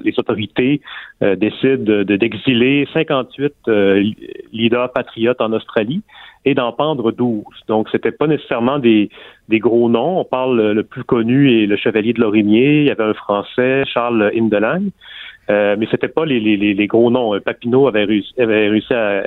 les 0.05 0.19
autorités 0.19 0.83
euh, 1.23 1.37
décident 1.37 2.05
d'exiler 2.05 2.87
58 2.93 3.55
euh, 3.69 4.05
leaders 4.53 4.93
patriotes 4.93 5.41
en 5.41 5.53
Australie 5.55 6.03
et 6.45 6.55
d'en 6.55 6.73
pendre 6.73 7.13
12. 7.13 7.45
Donc, 7.67 7.89
c'était 7.91 8.13
pas 8.13 8.27
nécessairement 8.27 8.79
des, 8.79 9.09
des 9.49 9.59
gros 9.59 9.89
noms. 9.89 10.21
On 10.21 10.25
parle 10.25 10.73
le 10.73 10.83
plus 10.83 11.05
connu 11.05 11.63
est 11.63 11.67
le 11.67 11.77
Chevalier 11.77 12.13
de 12.13 12.21
Lorimier. 12.21 12.81
Il 12.81 12.87
y 12.87 12.91
avait 12.91 13.05
un 13.05 13.15
Français, 13.15 13.85
Charles 13.87 14.33
Indelang. 14.37 14.91
Euh, 15.49 15.77
mais 15.79 15.87
c'était 15.91 16.09
pas 16.09 16.25
les, 16.25 16.41
les, 16.41 16.75
les, 16.75 16.87
gros 16.87 17.11
noms. 17.11 17.39
Papineau 17.41 17.87
avait 17.87 18.05
réussi, 18.05 18.33
avait 18.39 18.69
réussi 18.69 18.93
à 18.93 19.23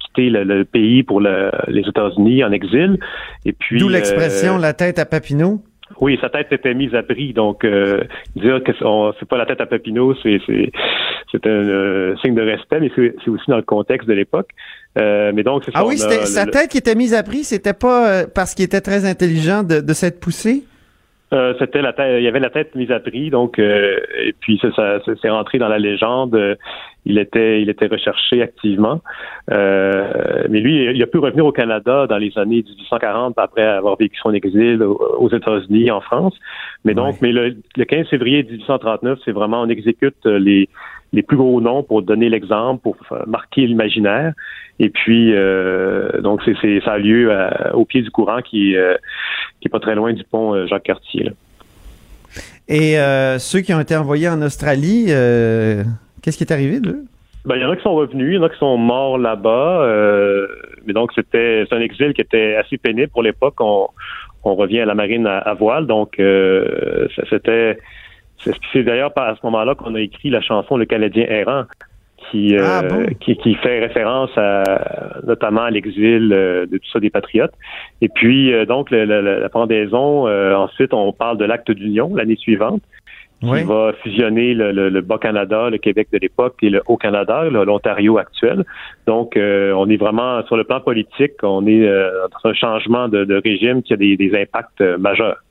quitter 0.00 0.30
le, 0.30 0.64
pays 0.64 1.02
pour 1.02 1.20
les 1.20 1.88
États-Unis 1.88 2.42
en 2.44 2.52
exil. 2.52 2.98
Et 3.44 3.52
puis 3.52 3.78
d'où 3.78 3.88
l'expression 3.88 4.56
euh, 4.56 4.60
la 4.60 4.72
tête 4.72 4.98
à 4.98 5.06
Papineau? 5.06 5.62
Oui, 6.00 6.18
sa 6.20 6.30
tête 6.30 6.48
était 6.50 6.74
mise 6.74 6.94
à 6.94 7.02
prix. 7.02 7.32
Donc 7.32 7.64
euh, 7.64 8.02
dire 8.34 8.62
que 8.64 8.72
c'est 9.18 9.28
pas 9.28 9.38
la 9.38 9.46
tête 9.46 9.60
à 9.60 9.66
Papineau, 9.66 10.14
c'est 10.22 10.40
c'est 11.30 11.46
un 11.46 11.50
euh, 11.50 12.16
signe 12.22 12.34
de 12.34 12.42
respect, 12.42 12.80
mais 12.80 12.90
c'est 12.96 13.30
aussi 13.30 13.44
dans 13.48 13.56
le 13.56 13.62
contexte 13.62 14.08
de 14.08 14.14
l'époque. 14.14 14.50
mais 14.96 15.42
donc 15.44 15.62
ah 15.74 15.86
oui, 15.86 15.96
c'était 15.96 16.26
sa 16.26 16.46
tête 16.46 16.70
qui 16.70 16.78
était 16.78 16.96
mise 16.96 17.14
à 17.14 17.22
prix. 17.22 17.44
C'était 17.44 17.74
pas 17.74 18.24
parce 18.26 18.54
qu'il 18.54 18.64
était 18.64 18.80
très 18.80 19.04
intelligent 19.04 19.62
de, 19.62 19.80
de 19.80 19.92
s'être 19.92 20.18
poussé? 20.18 20.64
Euh, 21.32 21.54
c'était 21.58 21.80
la 21.80 21.92
tête, 21.92 22.16
il 22.18 22.24
y 22.24 22.28
avait 22.28 22.40
la 22.40 22.50
tête 22.50 22.74
mise 22.74 22.90
à 22.90 23.00
prix, 23.00 23.30
donc 23.30 23.58
euh, 23.58 23.98
et 24.22 24.34
puis 24.38 24.58
ça, 24.60 24.70
ça, 24.74 25.12
c'est 25.20 25.30
rentré 25.30 25.58
dans 25.58 25.68
la 25.68 25.78
légende. 25.78 26.38
il 27.06 27.18
était, 27.18 27.62
il 27.62 27.70
était 27.70 27.86
recherché 27.86 28.42
activement, 28.42 29.00
euh, 29.50 30.44
mais 30.50 30.60
lui, 30.60 30.84
il 30.84 31.02
a 31.02 31.06
pu 31.06 31.18
revenir 31.18 31.46
au 31.46 31.52
Canada 31.52 32.06
dans 32.06 32.18
les 32.18 32.36
années 32.36 32.62
1840 32.62 33.38
après 33.38 33.62
avoir 33.62 33.96
vécu 33.96 34.18
son 34.22 34.34
exil 34.34 34.82
aux 34.82 35.30
États-Unis, 35.30 35.90
en 35.90 36.00
France. 36.00 36.34
Mais 36.84 36.94
donc, 36.94 37.16
mais 37.22 37.32
le, 37.32 37.56
le 37.76 37.84
15 37.84 38.08
février 38.08 38.42
1839, 38.42 39.18
c'est 39.24 39.32
vraiment 39.32 39.62
on 39.62 39.68
exécute 39.68 40.26
les 40.26 40.68
les 41.12 41.22
plus 41.22 41.36
gros 41.36 41.60
noms 41.60 41.82
pour 41.82 42.02
donner 42.02 42.28
l'exemple, 42.28 42.82
pour 42.82 42.96
marquer 43.26 43.66
l'imaginaire. 43.66 44.32
Et 44.78 44.88
puis, 44.88 45.32
euh, 45.32 46.20
donc, 46.20 46.40
c'est, 46.44 46.80
ça 46.80 46.92
a 46.92 46.98
lieu 46.98 47.30
au 47.74 47.84
pied 47.84 48.02
du 48.02 48.10
courant 48.10 48.40
qui, 48.40 48.76
euh, 48.76 48.96
qui 49.60 49.68
est 49.68 49.70
pas 49.70 49.80
très 49.80 49.94
loin 49.94 50.12
du 50.12 50.24
pont 50.24 50.54
euh, 50.54 50.66
Jacques-Cartier. 50.66 51.30
Et 52.68 52.96
ceux 53.38 53.60
qui 53.60 53.74
ont 53.74 53.80
été 53.80 53.94
envoyés 53.94 54.28
en 54.28 54.40
Australie, 54.40 55.06
qu'est-ce 56.22 56.38
qui 56.38 56.44
est 56.44 56.52
arrivé 56.52 56.80
d'eux? 56.80 57.04
Ben, 57.44 57.56
il 57.56 57.62
y 57.62 57.64
en 57.64 57.70
a 57.70 57.76
qui 57.76 57.82
sont 57.82 57.94
revenus, 57.94 58.30
il 58.30 58.34
y 58.36 58.38
en 58.38 58.44
a 58.44 58.48
qui 58.48 58.58
sont 58.58 58.78
morts 58.78 59.18
là-bas. 59.18 59.86
mais 60.86 60.94
donc, 60.94 61.12
c'était 61.14 61.66
c'est 61.68 61.74
un 61.74 61.80
exil 61.80 62.14
qui 62.14 62.22
était 62.22 62.56
assez 62.56 62.78
pénible 62.78 63.08
pour 63.08 63.22
l'époque. 63.22 63.60
On, 63.60 63.88
on 64.44 64.54
revient 64.54 64.80
à 64.80 64.86
la 64.86 64.94
marine 64.94 65.26
à, 65.26 65.52
voile. 65.52 65.86
Donc, 65.86 66.14
c'était 67.28 67.78
c'est 68.72 68.82
d'ailleurs 68.82 69.12
à 69.16 69.34
ce 69.34 69.40
moment-là 69.44 69.74
qu'on 69.74 69.94
a 69.94 70.00
écrit 70.00 70.30
la 70.30 70.40
chanson 70.40 70.76
Le 70.76 70.84
Canadien 70.84 71.24
errant, 71.28 71.64
qui, 72.30 72.56
euh, 72.56 72.62
ah, 72.64 72.82
qui, 73.20 73.36
qui, 73.36 73.54
fait 73.56 73.80
référence 73.80 74.30
à, 74.36 75.20
notamment 75.26 75.62
à 75.62 75.70
l'exil 75.70 76.32
euh, 76.32 76.66
de 76.66 76.78
tout 76.78 76.90
ça 76.92 77.00
des 77.00 77.10
patriotes. 77.10 77.52
Et 78.00 78.08
puis, 78.08 78.52
euh, 78.52 78.64
donc, 78.64 78.90
la 78.90 79.48
pendaison, 79.48 80.26
ensuite, 80.56 80.94
on 80.94 81.12
parle 81.12 81.38
de 81.38 81.44
l'acte 81.44 81.70
d'union 81.70 82.14
l'année 82.14 82.36
suivante, 82.36 82.82
qui 83.40 83.64
va 83.64 83.92
fusionner 84.04 84.54
le, 84.54 85.00
Bas-Canada, 85.00 85.68
le 85.68 85.78
Québec 85.78 86.08
de 86.12 86.18
l'époque 86.18 86.56
et 86.62 86.70
le 86.70 86.80
Haut-Canada, 86.86 87.44
l'Ontario 87.50 88.18
actuel. 88.18 88.64
Donc, 89.06 89.32
on 89.36 89.90
est 89.90 89.96
vraiment, 89.96 90.44
sur 90.46 90.56
le 90.56 90.64
plan 90.64 90.80
politique, 90.80 91.32
on 91.42 91.66
est 91.66 91.84
dans 91.84 92.50
un 92.50 92.54
changement 92.54 93.08
de, 93.08 93.40
régime 93.42 93.82
qui 93.82 93.94
a 93.94 93.96
des, 93.96 94.16
des 94.16 94.40
impacts 94.40 94.80
majeurs. 94.80 95.42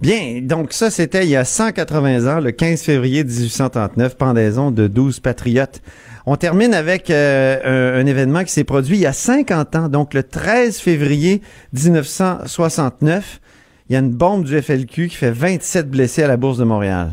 Bien, 0.00 0.40
donc 0.42 0.72
ça, 0.72 0.90
c'était 0.90 1.24
il 1.24 1.30
y 1.30 1.36
a 1.36 1.44
180 1.44 2.36
ans, 2.36 2.40
le 2.40 2.52
15 2.52 2.82
février 2.82 3.24
1839, 3.24 4.16
pendaison 4.16 4.70
de 4.70 4.86
12 4.86 5.20
patriotes. 5.20 5.80
On 6.26 6.36
termine 6.36 6.74
avec 6.74 7.10
euh, 7.10 7.94
un, 7.96 8.00
un 8.00 8.06
événement 8.06 8.42
qui 8.44 8.52
s'est 8.52 8.64
produit 8.64 8.96
il 8.96 9.02
y 9.02 9.06
a 9.06 9.12
50 9.12 9.76
ans, 9.76 9.88
donc 9.88 10.12
le 10.14 10.22
13 10.22 10.78
février 10.78 11.42
1969. 11.72 13.40
Il 13.88 13.92
y 13.92 13.96
a 13.96 14.00
une 14.00 14.10
bombe 14.10 14.44
du 14.44 14.60
FLQ 14.60 15.08
qui 15.08 15.16
fait 15.16 15.30
27 15.30 15.88
blessés 15.88 16.24
à 16.24 16.28
la 16.28 16.36
Bourse 16.36 16.58
de 16.58 16.64
Montréal. 16.64 17.12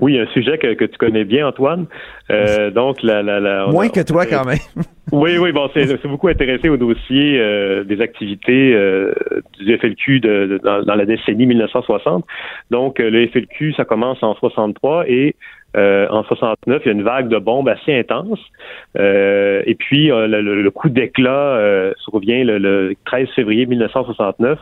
Oui, 0.00 0.18
un 0.18 0.26
sujet 0.28 0.58
que, 0.58 0.74
que 0.74 0.84
tu 0.84 0.98
connais 0.98 1.24
bien, 1.24 1.46
Antoine. 1.48 1.86
Euh, 2.30 2.70
donc, 2.70 3.02
la, 3.02 3.22
la, 3.22 3.40
la, 3.40 3.66
Moins 3.68 3.86
a- 3.86 3.88
que 3.90 4.00
toi, 4.06 4.26
quand 4.26 4.44
même. 4.44 4.58
Oui, 5.12 5.38
oui, 5.38 5.52
bon, 5.52 5.70
c'est 5.72 6.04
beaucoup 6.08 6.26
intéressé 6.26 6.68
au 6.68 6.76
dossier 6.76 7.38
euh, 7.38 7.84
des 7.84 8.00
activités 8.00 8.74
euh, 8.74 9.12
du 9.56 9.78
FLQ 9.78 10.18
de, 10.18 10.46
de- 10.46 10.58
dans, 10.58 10.82
dans 10.82 10.96
la 10.96 11.04
décennie 11.04 11.46
1960. 11.46 12.24
Donc, 12.72 12.98
euh, 12.98 13.08
le 13.08 13.28
FLQ, 13.28 13.72
ça 13.74 13.84
commence 13.84 14.20
en 14.24 14.34
63 14.34 15.04
et 15.08 15.36
euh, 15.76 16.08
en 16.10 16.24
69, 16.24 16.82
il 16.84 16.86
y 16.86 16.88
a 16.88 16.92
une 16.92 17.04
vague 17.04 17.28
de 17.28 17.38
bombes 17.38 17.68
assez 17.68 17.94
intense. 17.96 18.40
Euh, 18.98 19.62
et 19.64 19.76
puis, 19.76 20.10
euh, 20.10 20.26
le, 20.26 20.70
coup 20.72 20.88
d'éclat 20.88 21.30
euh, 21.56 21.92
survient 21.98 22.42
le, 22.42 22.58
le 22.58 22.94
13 23.04 23.28
février 23.36 23.66
1969. 23.66 24.58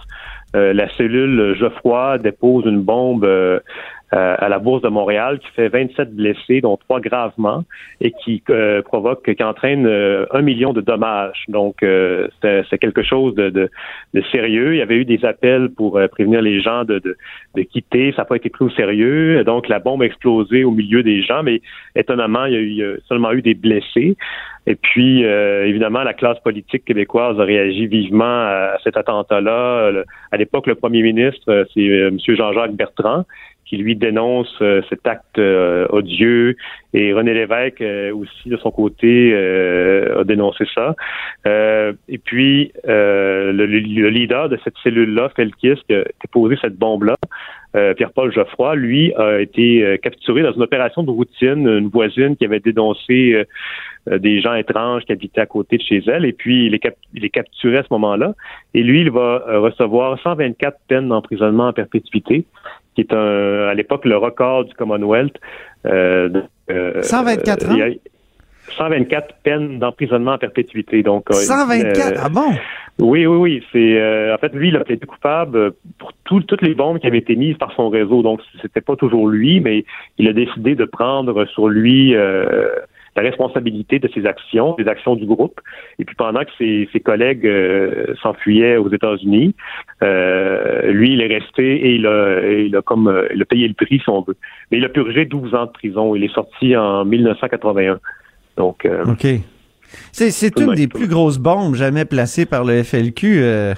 Euh, 0.57 0.75
la 0.75 0.89
cellule 0.91 1.55
Geoffroy 1.59 2.19
dépose 2.19 2.65
une 2.67 2.83
bombe 2.83 3.25
euh, 4.13 4.37
à 4.39 4.49
la 4.49 4.59
Bourse 4.59 4.83
de 4.83 4.89
Montréal 4.89 5.39
qui 5.39 5.49
fait 5.57 5.69
27 5.69 6.15
blessés, 6.15 6.61
dont 6.61 6.77
trois 6.77 7.01
gravement, 7.01 7.65
et 8.01 8.13
qui 8.13 8.43
euh, 8.51 8.83
provoque, 8.83 9.35
qui 9.35 9.43
entraîne 9.43 9.87
euh, 9.87 10.27
un 10.31 10.43
million 10.43 10.73
de 10.73 10.81
dommages. 10.81 11.45
Donc, 11.49 11.83
euh, 11.83 12.29
c'est 12.43 12.79
quelque 12.79 13.03
chose 13.03 13.35
de, 13.35 13.51
de, 13.51 13.71
de 14.13 14.23
sérieux. 14.31 14.75
Il 14.75 14.79
y 14.79 14.83
avait 14.83 14.97
eu 14.97 15.05
des 15.05 15.25
appels 15.25 15.71
pour 15.71 15.97
euh, 15.97 16.07
prévenir 16.07 16.43
les 16.43 16.61
gens 16.61 16.85
de, 16.85 16.99
de, 16.99 17.63
quitter. 17.63 18.13
Ça 18.13 18.23
n'a 18.23 18.25
pas 18.27 18.37
été 18.37 18.51
pris 18.51 18.65
au 18.65 18.71
sérieux. 18.71 19.43
Donc, 19.45 19.69
la 19.69 19.79
bombe 19.79 20.03
a 20.03 20.07
explosé 20.07 20.65
au 20.65 20.71
milieu 20.71 21.03
des 21.03 21.23
gens, 21.23 21.43
mais 21.43 21.61
étonnamment, 21.97 22.45
il 22.45 22.53
y 22.53 22.57
a, 22.57 22.61
eu, 22.61 22.69
il 22.69 22.77
y 22.77 22.85
a 22.85 22.95
seulement 23.09 23.33
eu 23.33 23.43
des 23.43 23.55
blessés. 23.55 24.17
Et 24.67 24.77
puis, 24.77 25.25
euh, 25.25 25.67
évidemment, 25.67 26.03
la 26.03 26.15
classe 26.15 26.39
politique 26.41 26.85
québécoise 26.85 27.39
a 27.39 27.45
réagi 27.45 27.87
vivement 27.87 28.25
à 28.25 28.77
cet 28.83 28.97
attentat-là. 28.97 29.91
À 30.33 30.37
l'époque, 30.37 30.67
le 30.67 30.75
premier 30.75 31.03
ministre, 31.03 31.67
c'est 31.75 31.85
M. 31.85 32.19
Jean-Jacques 32.27 32.75
Bertrand, 32.75 33.25
qui 33.67 33.77
lui 33.77 33.97
dénonce 33.97 34.55
euh, 34.61 34.83
cet 34.89 35.07
acte 35.07 35.39
euh, 35.39 35.87
odieux. 35.91 36.57
Et 36.93 37.13
René 37.13 37.35
Lévesque 37.35 37.81
euh, 37.81 38.15
aussi, 38.15 38.49
de 38.49 38.57
son 38.57 38.71
côté, 38.71 39.33
euh, 39.33 40.21
a 40.21 40.25
dénoncé 40.25 40.65
ça. 40.75 40.95
Euh, 41.47 41.93
et 42.09 42.19
puis, 42.19 42.73
euh, 42.89 43.53
le, 43.53 43.67
le 43.67 44.09
leader 44.11 44.49
de 44.49 44.59
cette 44.65 44.75
cellule-là, 44.83 45.31
Felkis, 45.35 45.75
qui 45.89 45.95
a 45.95 46.05
déposé 46.23 46.57
cette 46.61 46.77
bombe-là, 46.77 47.15
Pierre-Paul 47.97 48.33
Geoffroy, 48.33 48.77
lui, 48.77 49.13
a 49.17 49.41
été 49.41 49.99
capturé 50.01 50.43
dans 50.43 50.53
une 50.53 50.63
opération 50.63 51.03
de 51.03 51.11
routine, 51.11 51.67
une 51.67 51.89
voisine 51.89 52.37
qui 52.37 52.45
avait 52.45 52.61
dénoncé 52.61 53.45
des 54.09 54.41
gens 54.41 54.55
étranges 54.55 55.03
qui 55.05 55.11
habitaient 55.11 55.41
à 55.41 55.47
côté 55.47 55.79
de 55.79 55.83
chez 55.83 56.01
elle, 56.07 56.25
et 56.25 56.33
puis 56.33 56.67
il 56.67 56.75
est, 56.75 56.79
cap- 56.79 56.95
il 57.15 57.25
est 57.25 57.31
capturé 57.31 57.79
à 57.79 57.83
ce 57.83 57.89
moment-là. 57.91 58.35
Et 58.75 58.85
lui, 58.85 59.01
il 59.01 59.11
va 59.11 59.43
recevoir 59.59 60.17
124 60.21 60.77
peines 60.87 61.09
d'emprisonnement 61.09 61.67
en 61.67 61.73
perpétuité, 61.73 62.45
qui 62.95 63.01
est 63.03 63.13
un, 63.13 63.69
à 63.69 63.75
l'époque 63.75 64.05
le 64.05 64.17
record 64.17 64.65
du 64.65 64.75
Commonwealth. 64.75 65.37
Euh, 65.87 66.29
de- 66.29 66.43
euh, 66.71 67.03
124 67.03 67.67
il 67.73 67.79
y 67.79 67.83
a 67.83 67.89
124 68.79 69.35
peines 69.43 69.79
d'emprisonnement 69.79 70.33
en 70.33 70.39
perpétuité. 70.39 71.03
Donc, 71.03 71.31
euh, 71.31 71.35
124? 71.35 71.99
euh, 72.13 72.21
ah 72.25 72.29
bon? 72.31 72.51
oui, 72.99 73.27
oui, 73.27 73.37
oui. 73.37 73.63
C'est 73.73 74.01
euh, 74.01 74.35
en 74.35 74.39
fait 74.39 74.55
lui, 74.55 74.69
il 74.69 74.77
a 74.77 74.81
plaidé 74.85 75.05
coupable 75.07 75.57
euh, 75.59 75.71
pour 75.99 76.13
tout- 76.25 76.41
toutes 76.41 76.63
les 76.63 76.75
bombes 76.75 76.99
qui 76.99 77.07
avaient 77.07 77.19
été 77.19 77.37
mises 77.37 77.57
par 77.59 77.73
son 77.75 77.91
réseau. 77.91 78.23
Donc, 78.23 78.41
c'était 78.63 78.81
pas 78.81 78.97
toujours 78.97 79.29
lui, 79.29 79.61
mais 79.61 79.85
il 80.19 80.29
a 80.29 80.33
décidé 80.33 80.75
de 80.75 80.85
prendre 80.87 81.45
sur 81.47 81.69
lui 81.69 82.15
euh, 82.15 82.69
la 83.17 83.23
responsabilité 83.23 83.99
de 83.99 84.09
ses 84.13 84.27
actions, 84.27 84.75
des 84.77 84.89
actions 84.89 85.15
du 85.15 85.27
groupe. 85.27 85.61
Et 85.99 86.05
puis 86.05 86.17
pendant 86.17 86.41
que 86.41 86.51
ses, 86.59 86.89
ses 86.93 87.01
collègues 87.01 87.47
euh, 87.47 88.15
s'enfuyaient 88.23 88.77
aux 88.77 88.91
États-Unis, 88.91 89.55
euh, 90.03 90.91
lui, 90.91 91.13
il 91.13 91.21
est 91.21 91.33
resté 91.33 91.87
et 91.87 91.95
il 91.95 92.07
a, 92.07 92.41
il 92.51 92.75
a 92.77 92.83
comme 92.83 93.09
euh, 93.09 93.29
il 93.35 93.41
a 93.43 93.45
payé 93.45 93.69
le 93.69 93.75
prix 93.75 94.01
si 94.01 94.09
on 94.09 94.23
veut. 94.23 94.37
Mais 94.71 94.79
il 94.79 94.85
a 94.85 94.89
purgé 94.89 95.25
12 95.25 95.55
ans 95.55 95.67
de 95.67 95.71
prison. 95.71 96.15
Il 96.15 96.25
est 96.25 96.35
sorti 96.35 96.77
en 96.77 97.05
1981. 97.05 98.01
Donc, 98.57 98.85
euh, 98.85 99.05
OK. 99.05 99.27
C'est, 100.11 100.31
c'est 100.31 100.59
une 100.59 100.75
des 100.75 100.89
plus 100.89 101.07
grosses 101.07 101.39
bombes 101.39 101.77
jamais 101.77 102.05
placées 102.05 102.47
par 102.47 102.65
le 102.65 102.83
FLQ. 102.83 103.75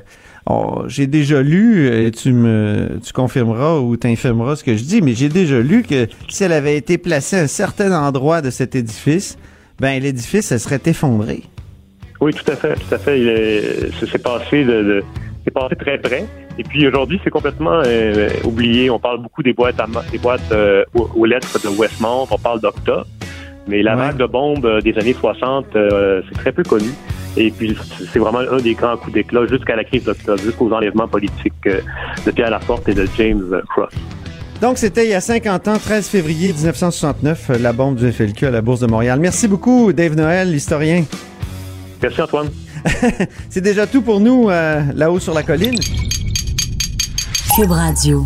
Euh, 0.49 0.53
oh, 0.53 0.83
j'ai 0.87 1.07
déjà 1.07 1.43
lu, 1.43 1.89
et 1.89 2.11
tu 2.11 2.33
me 2.33 2.99
tu 3.05 3.13
confirmeras 3.13 3.79
ou 3.79 3.97
t'infirmeras 3.97 4.57
ce 4.57 4.65
que 4.65 4.77
je 4.77 4.85
dis, 4.85 5.03
mais 5.03 5.15
j'ai 5.15 5.29
déjà 5.29 5.59
lu 5.61 5.83
que 5.83 6.07
si 6.29 6.45
elle 6.45 6.53
avait 6.53 6.77
été 6.77 6.99
placée 6.99 7.37
à 7.37 7.41
un 7.43 7.47
certain 7.47 7.93
endroit 7.93 8.41
de 8.43 8.51
cet 8.51 8.75
édifice, 8.75 9.39
ben 9.81 10.01
l'édifice 10.01 10.49
se 10.49 10.59
serait 10.59 10.81
effondré. 10.87 11.43
Oui, 12.21 12.33
tout 12.33 12.51
à 12.51 12.57
fait, 12.57 12.75
tout 12.75 12.95
à 12.95 12.99
fait. 12.99 13.21
Il 13.21 13.29
est, 13.29 13.91
ça 14.01 14.07
s'est 14.11 14.19
passé 14.19 14.65
de, 14.65 14.83
de- 14.83 15.05
c'est 15.45 15.51
passé 15.53 15.77
très 15.77 15.99
près. 15.99 16.25
Et 16.59 16.63
puis 16.65 16.87
aujourd'hui, 16.89 17.21
c'est 17.23 17.31
complètement 17.31 17.83
euh, 17.85 18.31
oublié. 18.45 18.89
On 18.89 18.99
parle 18.99 19.21
beaucoup 19.23 19.43
des 19.43 19.53
boîtes, 19.53 19.79
à, 19.79 19.87
des 20.11 20.19
boîtes 20.19 20.41
euh, 20.53 20.83
aux, 20.95 21.11
aux 21.15 21.25
lettres 21.27 21.59
de 21.63 21.69
Westmont. 21.77 22.27
On 22.31 22.39
parle 22.39 22.61
d'Octa. 22.61 23.05
Mais 23.69 23.83
la 23.83 23.95
vague 23.97 24.17
de 24.17 24.27
bombes 24.27 24.65
euh, 24.65 24.81
des 24.81 24.97
années 24.97 25.13
60, 25.13 25.67
euh, 25.77 26.23
c'est 26.29 26.39
très 26.39 26.53
peu 26.53 26.63
connu. 26.63 26.89
Et 27.37 27.51
puis, 27.51 27.77
c'est 28.13 28.19
vraiment 28.19 28.39
un 28.39 28.59
des 28.59 28.75
grands 28.75 28.97
coups 28.97 29.15
d'éclat 29.15 29.47
jusqu'à 29.47 29.77
la 29.77 29.85
crise 29.85 30.05
d'Octa, 30.05 30.37
jusqu'aux 30.37 30.73
enlèvements 30.73 31.09
politiques 31.09 31.53
euh, 31.67 31.81
de 32.25 32.31
Pierre 32.31 32.51
Laporte 32.51 32.89
et 32.89 32.95
de 32.95 33.07
James 33.19 33.63
Cross. 33.69 33.93
Donc 34.61 34.79
c'était 34.79 35.05
il 35.05 35.11
y 35.11 35.15
a 35.15 35.21
50 35.21 35.69
ans, 35.69 35.79
13 35.79 36.09
février 36.09 36.49
1969, 36.49 37.51
euh, 37.51 37.59
la 37.59 37.73
bombe 37.75 37.97
du 37.97 38.11
FLQ 38.11 38.47
à 38.47 38.51
la 38.51 38.63
Bourse 38.63 38.81
de 38.81 38.87
Montréal. 38.87 39.21
Merci 39.21 39.49
beaucoup, 39.49 39.93
Dave 39.93 40.15
Noël, 40.15 40.51
l'historien. 40.51 41.05
Merci 42.01 42.23
Antoine. 42.23 42.49
C'est 43.51 43.61
déjà 43.61 43.87
tout 43.87 44.01
pour 44.01 44.21
nous 44.21 44.49
euh, 44.49 44.81
là-haut 44.95 45.21
sur 45.21 45.35
la 45.35 45.43
colline. 45.43 45.79
Cube 47.55 47.71
Radio. 47.71 48.25